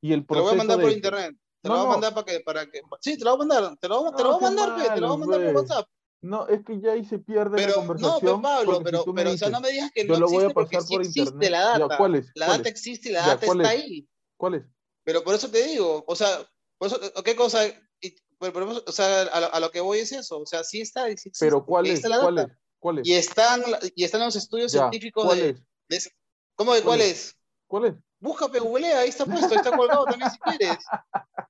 [0.00, 1.36] Y el Te lo voy a proceso mandar de por internet.
[1.60, 1.92] Te No, lo voy a no.
[2.00, 2.80] mandar para que, para que.
[3.00, 3.76] Sí, te lo voy a mandar.
[3.78, 5.54] Te lo, voy a- mandar, te lo voy a mandar por.
[5.62, 5.88] WhatsApp.
[6.20, 8.42] No, es que ya ahí se pierde Pero, la no, pero conversación.
[8.42, 10.44] Pablo, si pero, me pero, o sea, no me digas que yo no lo voy
[10.44, 11.96] a existe porque sí existe la Ya, data.
[11.98, 12.26] ¿cuál es?
[12.34, 12.74] La ¿Cuál data es?
[12.74, 13.80] existe y la Ya, data ¿cuál está es?
[13.84, 14.08] ahí.
[14.36, 14.62] ¿Cuál es?
[15.04, 16.46] Pero por eso te digo, o sea,
[16.76, 17.66] por eso, ¿qué cosa?
[17.66, 20.64] Y- pero- pero- o sea, a lo, a lo que voy es eso, o sea,
[20.64, 22.02] sí está, sí existe, Pero ¿cuál es?
[22.02, 22.52] la ¿Cuál data.
[22.52, 22.58] es?
[22.78, 23.08] ¿Cuál es?
[23.08, 23.62] Y están,
[23.94, 25.62] y están los estudios Ya, científicos ¿cuál de, es?
[25.88, 26.12] de
[26.56, 27.10] ¿Cómo de ¿Cuál cuál es?
[27.10, 27.36] es?
[27.66, 27.94] ¿Cuál es?
[28.20, 30.78] Búscate, googlea, ahí está puesto, ahí está colgado también si quieres.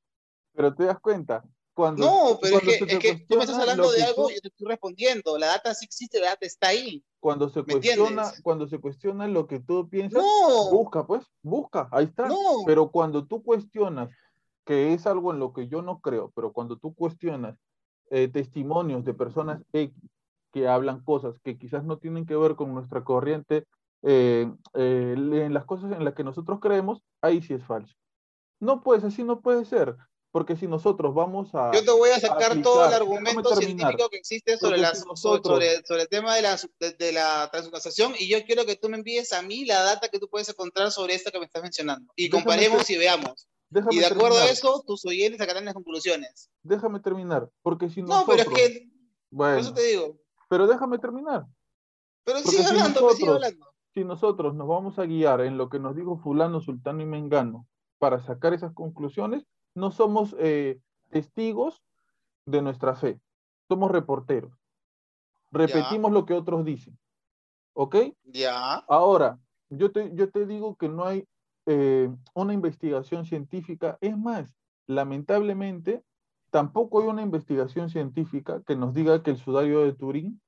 [0.54, 1.42] Pero te das cuenta,
[1.78, 3.98] cuando, No, pero es cuando que, se te es que tú me estás hablando de
[3.98, 5.38] que algo tú- y yo te estoy respondiendo.
[5.38, 7.04] La data sí existe, la data está ahí.
[7.20, 8.42] cuando se ¿Me cuestiona, entiendes?
[8.42, 12.26] cuando se cuestiona lo que tú piensas, No, busca, pues, busca, ahí está.
[12.26, 12.36] no.
[12.66, 14.10] Pero cuando tú cuestionas
[14.64, 17.56] que es algo en lo que yo no creo, pero cuando tú cuestionas
[18.10, 19.94] eh, testimonios de personas X
[20.52, 23.66] que hablan cosas que quizás no tienen que ver con nuestra corriente,
[24.02, 27.94] eh, eh, en las cosas en las que nosotros creemos, ahí sí es falso.
[28.58, 29.96] No, pues así no puede ser,
[30.30, 31.70] porque si nosotros vamos a...
[31.72, 34.94] Yo te voy a sacar todo el aplicar- argumento científico que existe sobre, Porque la,
[34.94, 38.66] si nosotros- sobre, sobre el tema de la, de, de la transmutación y yo quiero
[38.66, 41.38] que tú me envíes a mí la data que tú puedes encontrar sobre esto que
[41.38, 42.12] me estás mencionando.
[42.16, 43.48] Y Déjame comparemos y veamos.
[43.90, 46.50] Y de acuerdo a eso, tus oyentes sacarán las conclusiones.
[46.62, 48.36] déjame terminar, porque si No, nosotros...
[48.46, 48.90] pero es que, por
[49.30, 50.16] Bueno, eso te digo.
[50.48, 51.44] pero déjame terminar.
[52.24, 53.66] Pero sigue si hablando, pues, sigue nosotros- hablando.
[53.94, 57.66] si nosotros nos vamos a guiar en lo que nos dijo fulano, sultano y mengano
[57.98, 59.44] para sacar esas conclusiones,
[59.78, 60.80] no somos eh,
[61.10, 61.82] testigos
[62.46, 63.20] de nuestra fe,
[63.68, 64.52] somos reporteros.
[65.50, 66.98] Repetimos lo que otros dicen.
[67.72, 67.96] ¿Ok?
[68.24, 68.74] Ya.
[68.88, 69.38] Ahora,
[69.70, 71.26] yo te, yo te digo que no hay
[71.66, 73.96] eh, una investigación científica.
[74.00, 74.54] Es más,
[74.86, 76.02] lamentablemente,
[76.50, 80.40] tampoco hay una investigación científica que nos diga que el sudario de Turín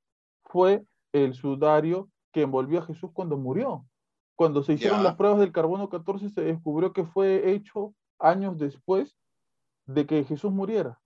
[0.45, 3.87] fue el sudario que envolvió a Jesús cuando murió.
[4.37, 5.05] Cuando se hicieron Ya.
[5.05, 9.17] las pruebas del carbono 14 se descubrió que fue hecho años después
[9.95, 11.01] de que Jesús muriera.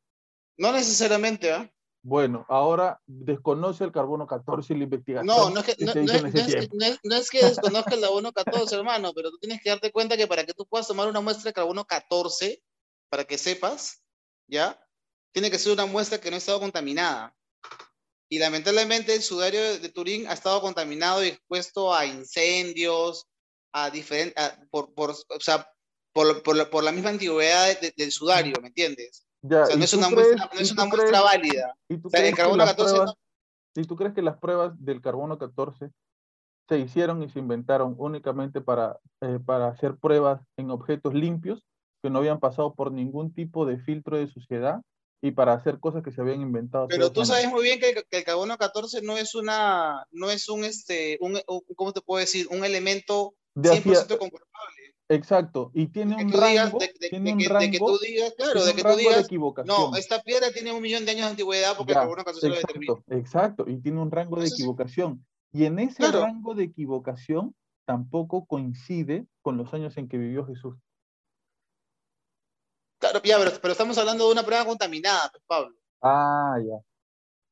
[0.57, 1.71] No necesariamente, ¿ah?
[2.03, 5.27] Bueno, ahora desconoce el carbono 14 y la investigación.
[5.27, 8.31] No, no es que, no, no es, no es no es- que desconozca el carbono
[8.33, 11.23] 14, hermano, pero tú tienes que darte cuenta que para que tú puedas tomar una
[11.23, 12.63] muestra de carbono 14,
[13.09, 14.03] para que sepas,
[14.47, 14.79] ¿ya?
[15.33, 17.35] Tiene que ser una muestra que no ha estado contaminada.
[18.29, 23.27] Y lamentablemente el sudario de, de Turín ha estado contaminado y expuesto a incendios,
[23.73, 24.35] a diferentes,
[24.71, 25.67] por, por, o sea,
[26.15, 29.27] por, por, la- por la misma antigüedad de- de- del sudario, ¿me entiendes?
[29.43, 31.77] Ya, O sea, ¿y no es una crees- muestra, no es una muestra crees- válida.
[31.89, 33.15] ¿Y tú O sea, el crees que carbono las 14 pruebas-
[33.77, 35.91] ¿Y tú crees que las pruebas del carbono 14
[36.69, 41.67] se hicieron y se inventaron únicamente para, eh, para hacer pruebas en objetos limpios
[42.03, 44.81] que no habían pasado por ningún tipo de filtro de suciedad
[45.21, 46.87] y para hacer cosas que se habían inventado?
[46.89, 50.31] Pero tú sabes muy bien que, el- que el carbono 14 no es una, no
[50.31, 52.47] es un, este, un, un- ¿cómo te puedo decir?
[52.51, 54.84] Un elemento De hacía- 100% comprobable.
[55.15, 59.91] Exacto, y tiene un rango, de, que, tú digas, claro, de que tú digas, equivocación.
[59.91, 62.93] no, esta piedra tiene un millón de años de antigüedad porque Ya, 14 lo determina.
[62.93, 65.25] Exacto, exacto, y tiene un rango de equivocación.
[65.53, 66.23] Y en ese Claro.
[66.23, 67.55] rango de equivocación
[67.85, 70.77] tampoco coincide con los años en que vivió Jesús.
[72.99, 75.77] Claro, ya, pero, pero estamos hablando de una prueba contaminada, pues, Pablo.
[76.01, 76.77] Ah, ya.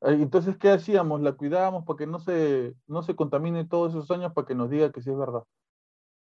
[0.09, 1.21] Eh, Entonces, ¿qué hacíamos?
[1.21, 4.71] La cuidábamos para que no se, no se contamine todos esos años para que nos
[4.71, 5.45] diga que sí es verdad.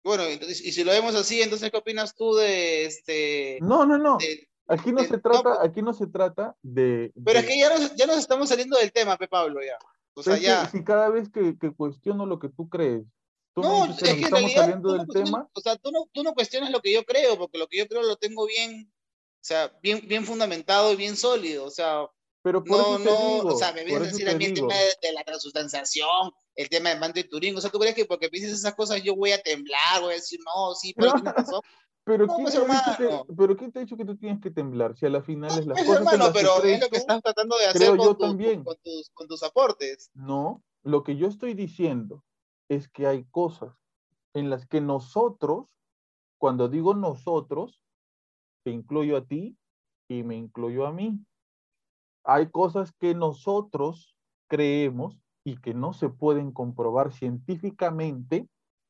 [0.08, 3.58] Bueno, entonces, y si lo vemos así, entonces, ¿qué opinas tú de este?
[3.60, 4.16] No, no, no.
[4.16, 7.12] de- Aquí no de- se no, trata, pues- aquí no se trata de.
[7.24, 9.76] pero de- es que ya nos, ya nos estamos saliendo del tema, pe Pablo, ya.
[10.14, 10.66] O sea, ya.
[10.70, 13.04] si cada vez que, que cuestiono lo que tú crees,
[13.54, 15.76] tú me No, dices es que estamos realidad saliendo no del cuestionas- tema, o sea,
[15.76, 18.16] tú no, tú no cuestionas lo que yo creo, porque lo que yo creo lo
[18.16, 22.06] tengo bien, o sea, bien, bien fundamentado y bien sólido, o sea,
[22.42, 24.44] pero por no, eso te no, digo, o sea, me vienes a decir a mí
[24.46, 27.78] el tema de, de la transustanciación, el tema del manto de Turín, o sea, ¿tú
[27.78, 30.74] crees que porque me dices esas cosas yo voy a temblar, voy a decir, no,
[30.74, 31.60] sí, pero tienes razón?
[32.04, 34.96] Pero, No, ¿quién pues, te pero ¿quién te ha dicho que tú tienes que temblar?
[34.96, 36.96] Si a la final es las Pues, cosas en hermano, pero es lo que tú,
[36.96, 38.64] estás tratando de hacer con, yo tu- también.
[38.64, 40.10] con tus, con tus aportes.
[40.14, 42.24] No, lo que yo estoy diciendo
[42.68, 43.72] es que hay cosas
[44.34, 45.76] en las que nosotros,
[46.38, 47.82] cuando digo nosotros,
[48.64, 49.56] te incluyo a ti
[50.08, 51.20] y me incluyo a mí.
[52.24, 54.16] Hay cosas que nosotros
[54.48, 58.48] creemos y que no se pueden comprobar científicamente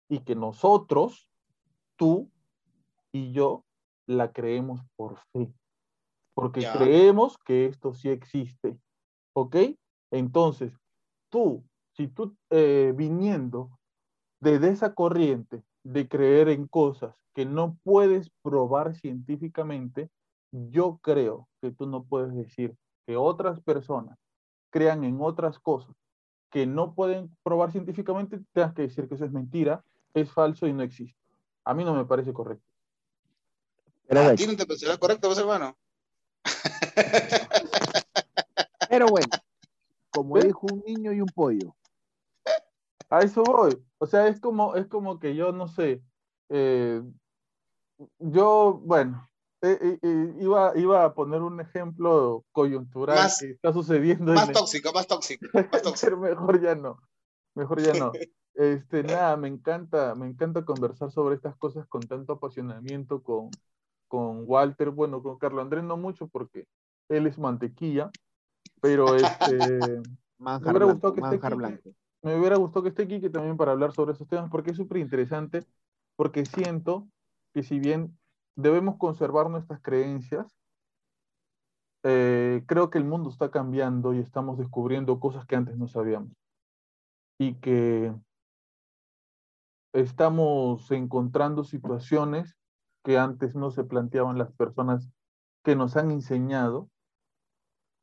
[0.09, 1.29] y que nosotros,
[1.97, 2.31] tú
[3.13, 3.65] y yo,
[4.07, 5.53] la creemos por fe.
[6.35, 6.73] Porque Ya.
[6.73, 8.79] creemos que esto sí existe.
[9.35, 9.57] ¿Ok?
[10.11, 10.73] Entonces,
[11.29, 13.71] tú, si tú eh, viniendo
[14.41, 20.11] desde esa corriente de creer en cosas que no puedes probar científicamente,
[20.51, 22.75] yo creo que tú no puedes decir
[23.07, 24.19] que otras personas
[24.71, 25.95] crean en otras cosas
[26.51, 29.83] que no pueden probar científicamente, tengas que decir que eso es mentira,
[30.15, 31.19] es falso y no existe.
[31.65, 32.65] A mí no me parece correcto.
[34.07, 35.77] Pero ¿A bueno, ti no te parecerá correcto, pues, hermano?
[38.89, 39.29] pero bueno,
[40.11, 41.75] como dijo un niño y un pollo.
[43.11, 43.83] A eso voy.
[43.99, 46.03] O sea, es como, es como que yo no sé.
[46.49, 47.03] eh,
[48.19, 49.28] yo, bueno,
[49.63, 54.49] eh, eh, iba, iba a poner un ejemplo coyuntural Más- que está sucediendo en Más
[54.49, 56.17] el- tóxico, más tóxico, más tóxico.
[56.17, 57.01] mejor ya no.
[57.55, 58.13] Mejor ya no.
[58.55, 63.57] Este, nada, me encanta, me encanta conversar sobre estas cosas con tanto apasionamiento con,
[64.09, 66.67] con Walter, bueno, con Carlos Andrés no mucho porque
[67.09, 68.13] él es mantequilla,
[68.81, 70.03] pero este,
[70.39, 71.91] Manjar hubiera blanco, gustado que esté aquí,
[72.23, 74.77] me hubiera gustado que esté aquí que también para hablar sobre esos temas porque es
[74.77, 75.65] súper interesante,
[76.17, 77.07] porque siento
[77.55, 78.18] que si bien
[78.59, 80.59] debemos conservar nuestras creencias,
[82.03, 86.33] eh, creo que el mundo está cambiando y estamos descubriendo cosas que antes no sabíamos.
[87.39, 88.13] Y que
[89.93, 92.57] estamos encontrando situaciones
[93.05, 95.09] que antes no se planteaban las personas
[95.65, 96.91] que nos han enseñado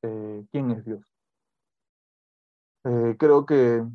[0.04, 1.06] eh, quién es Dios.
[2.86, 3.86] Eh, creo que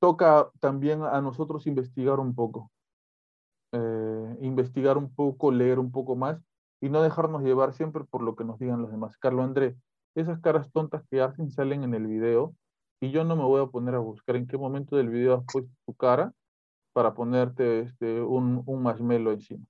[0.00, 2.70] toca también a nosotros investigar un poco,
[4.40, 6.40] investigar un poco, leer un poco más
[6.80, 9.16] y no dejarnos llevar siempre por lo que nos digan los demás.
[9.18, 9.76] Carlos André,
[10.14, 12.54] esas caras tontas que hacen salen en el video
[13.00, 15.44] y yo no me voy a poner a buscar en qué momento del video has
[15.52, 16.32] puesto tu cara
[16.92, 19.64] para ponerte este, un, un marshmallow encima.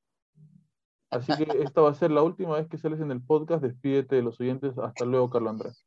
[1.11, 3.62] Así que esta va a ser la última vez que sales en el podcast.
[3.62, 4.77] Despídete de los oyentes.
[4.78, 5.86] Hasta luego, Carlos Andrés.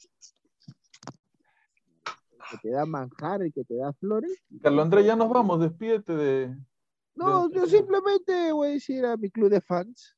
[2.50, 4.32] que te da manjar y que te da flores.
[4.62, 5.60] Carlos Andrés, ya nos vamos.
[5.60, 6.56] Despídete de.
[7.14, 10.16] No, de- yo simplemente voy a decir a mi club de fans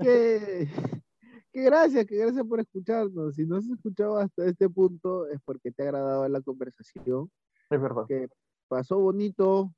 [0.00, 0.68] que,
[1.52, 3.34] que gracias, que gracias por escucharnos.
[3.34, 7.30] Si no has escuchado hasta este punto es porque te ha agradado la conversación,
[7.70, 8.04] Es verdad.
[8.08, 8.28] que
[8.68, 9.72] pasó bonito,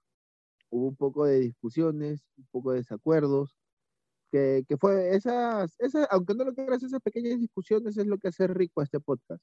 [0.70, 3.57] hubo un poco de discusiones, un poco de desacuerdos,
[4.30, 8.28] que, que fue esas, esas, aunque no lo creas, esas pequeñas discusiones es lo que
[8.28, 9.42] hace rico a este podcast.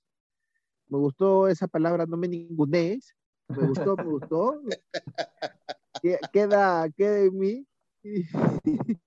[0.88, 3.16] Me gustó esa palabra, no me ningunees.
[3.50, 4.62] Me gustó, me gustó.
[6.02, 7.68] Que- Queda, queda en mí.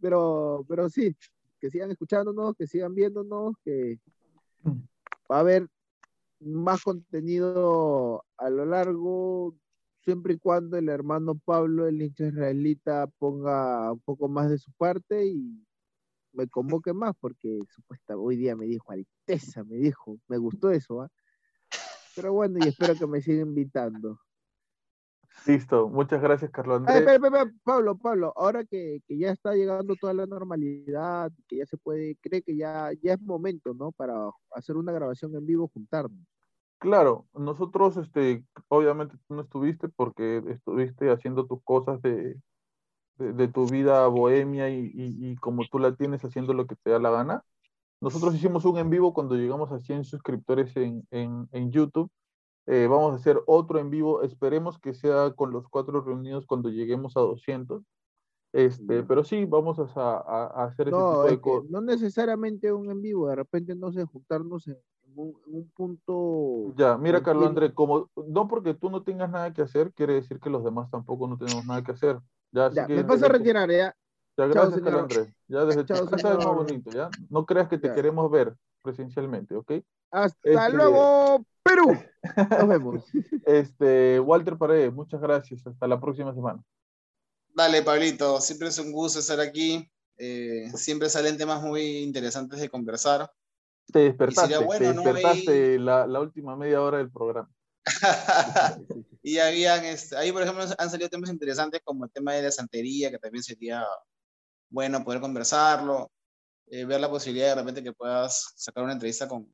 [0.00, 1.16] Pero, pero sí,
[1.58, 3.98] que sigan escuchándonos, que sigan viéndonos, que
[5.30, 5.66] va a haber
[6.38, 9.56] más contenido a lo largo,
[10.06, 14.70] siempre y cuando el hermano Pablo, el hincha israelita, ponga un poco más de su
[14.72, 15.66] parte y
[16.32, 21.02] me convoque más, porque supuesta hoy día me dijo Alteza, me dijo, me gustó eso,
[21.02, 21.08] ¿ah?
[22.14, 24.20] Pero bueno, y espero que me sigan invitando.
[25.44, 25.88] Listo.
[25.88, 30.14] Muchas gracias, Carlos Ay, espera, espera, Pablo, Pablo, ahora que, que ya está llegando toda
[30.14, 33.90] la normalidad, que ya se puede, cree que ya, ya es momento, ¿no?
[33.90, 34.14] Para
[34.52, 36.35] hacer una grabación en vivo, juntarnos.
[36.78, 42.36] Claro, nosotros, este, obviamente tú no estuviste porque estuviste haciendo tus cosas de,
[43.18, 46.76] de, de tu vida bohemia y, y- y como tú la tienes haciendo lo que
[46.76, 47.44] te da la gana.
[48.00, 52.10] Nosotros hicimos un en vivo cuando llegamos a 100 suscriptores en, en, en YouTube.
[52.66, 54.22] Eh, vamos a hacer otro en vivo.
[54.22, 57.84] Esperemos que sea con los cuatro reunidos cuando lleguemos a 200.
[58.52, 61.68] Este, pero sí, vamos a, a- a hacer ese No, tipo es de que cosas.
[61.68, 64.78] no necesariamente un en vivo, de repente, no sé, juntarnos en
[65.16, 66.74] un, punto.
[66.76, 67.48] Ya, mira, Carlos.
[67.48, 70.90] Andrés, como no porque tú no tengas nada que hacer, quiere decir que los demás
[70.90, 72.18] tampoco no tenemos nada que hacer.
[72.52, 73.76] Ya, Ya, que me paso a retirar, ya.
[73.76, 73.94] Ya,
[74.36, 74.84] Chao, gracias, señor.
[74.84, 75.34] Carlos Andrés.
[75.48, 76.56] Ya desde tu Chao, casa es más señor.
[76.56, 77.10] bonito, ¿ya?
[77.30, 77.94] No creas que te Ya.
[77.94, 79.72] queremos ver presencialmente, ¿ok?
[80.10, 81.96] Hasta Este- luego, Perú.
[82.50, 83.04] Nos vemos.
[83.46, 85.66] Este, Walter Paredes, muchas gracias.
[85.66, 86.62] Hasta la próxima semana.
[87.54, 89.88] Dale, Pablito, siempre es un gusto estar aquí.
[90.18, 93.30] Eh, siempre salen temas muy interesantes de conversar.
[93.92, 95.02] Te despertaste, sería bueno, te ¿no?
[95.02, 97.50] despertaste la, la última media hora del programa.
[99.22, 102.50] y habían, este, ahí por ejemplo han salido temas interesantes como el tema de la
[102.50, 103.84] santería, que también sería
[104.68, 106.10] bueno poder conversarlo,
[106.68, 109.52] eh, ver la posibilidad de repente que puedas sacar una entrevista con,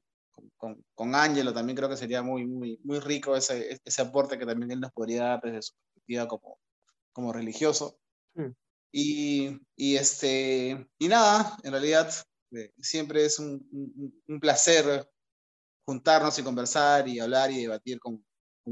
[0.57, 4.47] con, con, Ángelo, también creo que sería muy, muy, muy rico ese, ese aporte que
[4.47, 6.59] también él nos podría dar desde su perspectiva como,
[7.13, 7.99] como religioso.
[8.91, 12.13] Y, y, este, y nada, en realidad
[12.81, 15.09] siempre es un, un, placer
[15.85, 18.23] juntarnos y conversar y hablar y debatir como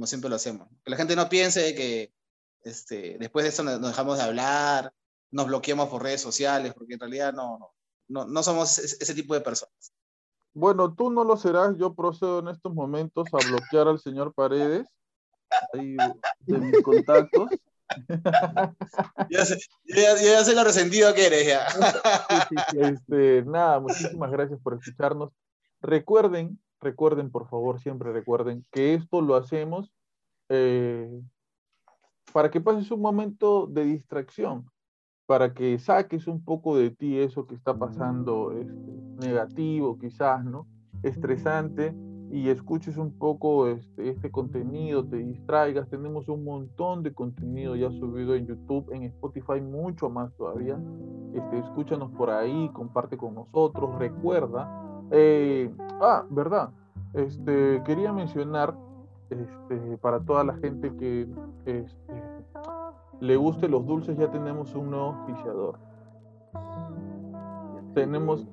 [0.07, 0.69] siempre lo hacemos.
[0.85, 2.13] Que la gente no piense que
[2.63, 4.93] este, después de esto nos dejamos de hablar,
[5.31, 7.73] nos bloqueamos por redes sociales, porque en realidad no,
[8.09, 9.93] no, no, somos ese, tipo de personas.
[10.53, 11.77] Bueno, tú no lo serás.
[11.79, 14.87] Yo procedo en estos momentos a bloquear al señor Paredes
[15.73, 17.51] de mis contactos.
[19.31, 21.67] Ya, sé, ya, sé lo resentido que eres ya.
[22.79, 25.33] Este, nada, muchísimas gracias por escucharnos.
[25.81, 29.93] Recuerden, recuerden, por favor, siempre recuerden que esto lo hacemos
[30.49, 31.21] eh,
[32.33, 34.71] para que pases un momento de distracción,
[35.27, 40.67] para que saques un poco de ti eso que está pasando este, negativo, quizás, ¿no?
[41.03, 41.95] Estresante
[42.31, 45.89] y escuches un poco este, este contenido, te distraigas.
[45.89, 50.79] Tenemos un montón de contenido ya subido en YouTube, en Spotify, mucho más todavía.
[51.35, 54.71] Este, escúchanos por ahí, comparte con nosotros, recuerda.
[55.11, 55.71] eh,
[56.01, 56.71] ah, verdad.
[57.15, 58.77] Este, quería mencionar
[59.31, 61.29] este, para toda la gente que
[61.67, 62.23] este,
[63.21, 65.79] le guste los dulces, ya tenemos un nuevo auspiciador.
[67.95, 68.47] Tenemos,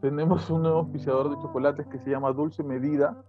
[0.00, 3.22] tenemos un nuevo auspiciador de chocolates que se llama Dulce Medida.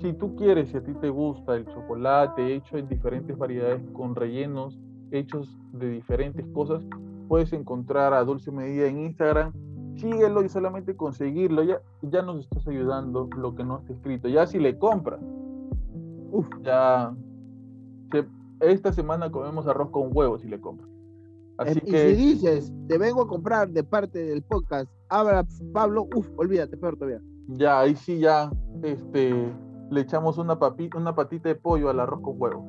[0.00, 4.14] Si tú quieres, si a ti te gusta el chocolate hecho en diferentes variedades con
[4.14, 4.78] rellenos
[5.10, 6.84] hechos de diferentes cosas,
[7.28, 9.52] puedes encontrar a Dulce Medida en Instagram.
[9.96, 14.28] Síguelo y solamente conseguirlo ya, ya nos estás ayudando lo que no está escrito.
[14.28, 15.20] Ya si le compras,
[16.30, 17.14] uf, ya
[18.60, 20.88] esta semana comemos arroz con huevos si le compras.
[21.58, 25.46] Así Eh, y que si dices, te vengo a comprar de parte del podcast, habla
[25.72, 27.20] Pablo, uff, olvídate, peor todavía.
[27.48, 28.50] ya ahí sí ya
[28.82, 29.52] este
[29.90, 30.58] le echamos una
[30.94, 32.64] una patita de pollo al arroz con huevo.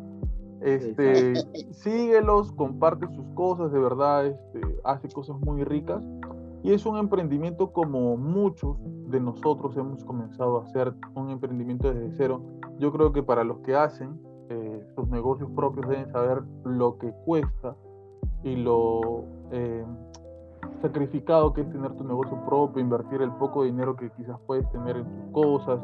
[0.61, 1.35] Este,
[1.71, 6.03] síguelos, comparte sus cosas, de verdad, este, hace cosas muy ricas.
[6.63, 12.11] Y es un emprendimiento como muchos de nosotros hemos comenzado a hacer, un emprendimiento desde
[12.17, 12.41] cero.
[12.79, 17.13] Yo creo que para los que hacen eh, sus negocios propios deben saber lo que
[17.25, 17.75] cuesta
[18.43, 19.85] y lo eh,
[20.81, 24.97] sacrificado que es tener tu negocio propio, invertir el poco dinero que quizás puedes tener
[24.97, 25.79] en tus cosas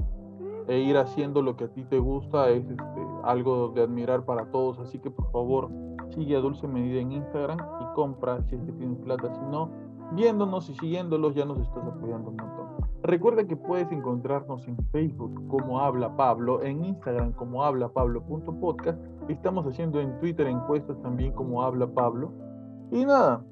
[0.67, 4.45] e ir haciendo lo que a ti te gusta es este, algo de admirar para
[4.51, 4.79] todos.
[4.79, 5.69] Así que por favor
[6.09, 9.33] sigue a Dulce Medida en Instagram y compra si es que tienes plata.
[9.33, 9.69] Si no,
[10.13, 12.64] viéndonos y siguiéndolos ya nos estás apoyando un montón.
[13.05, 18.99] Recuerda que puedes encontrarnos en Facebook como Habla Pablo, en Instagram como hablapablo.podcast.
[19.29, 22.31] Estamos haciendo en Twitter encuestas también como Habla Pablo.
[22.91, 23.43] Y nada,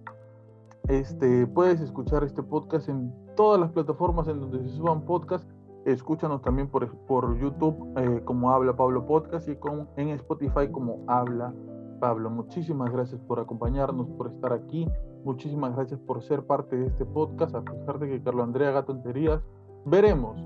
[0.87, 5.47] este, puedes escuchar este podcast en todas las plataformas en donde se suban podcasts.
[5.85, 9.55] Escúchanos también por, por YouTube eh, como Habla Pablo Podcast y
[9.97, 11.53] en Spotify como Habla
[11.99, 12.31] Pablo.
[12.31, 14.89] Muchísimas gracias por acompañarnos, por estar aquí.
[15.23, 18.83] Muchísimas gracias por ser parte de este podcast, a pesar de que Carlos Andrea haga
[18.83, 19.41] tonterías.
[19.85, 20.41] Veremos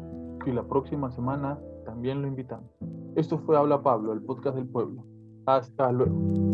[0.45, 2.69] si la próxima semana también lo invitamos.
[3.15, 5.03] Esto fue Habla Pablo, el podcast del pueblo.
[5.45, 6.46] Hasta luego.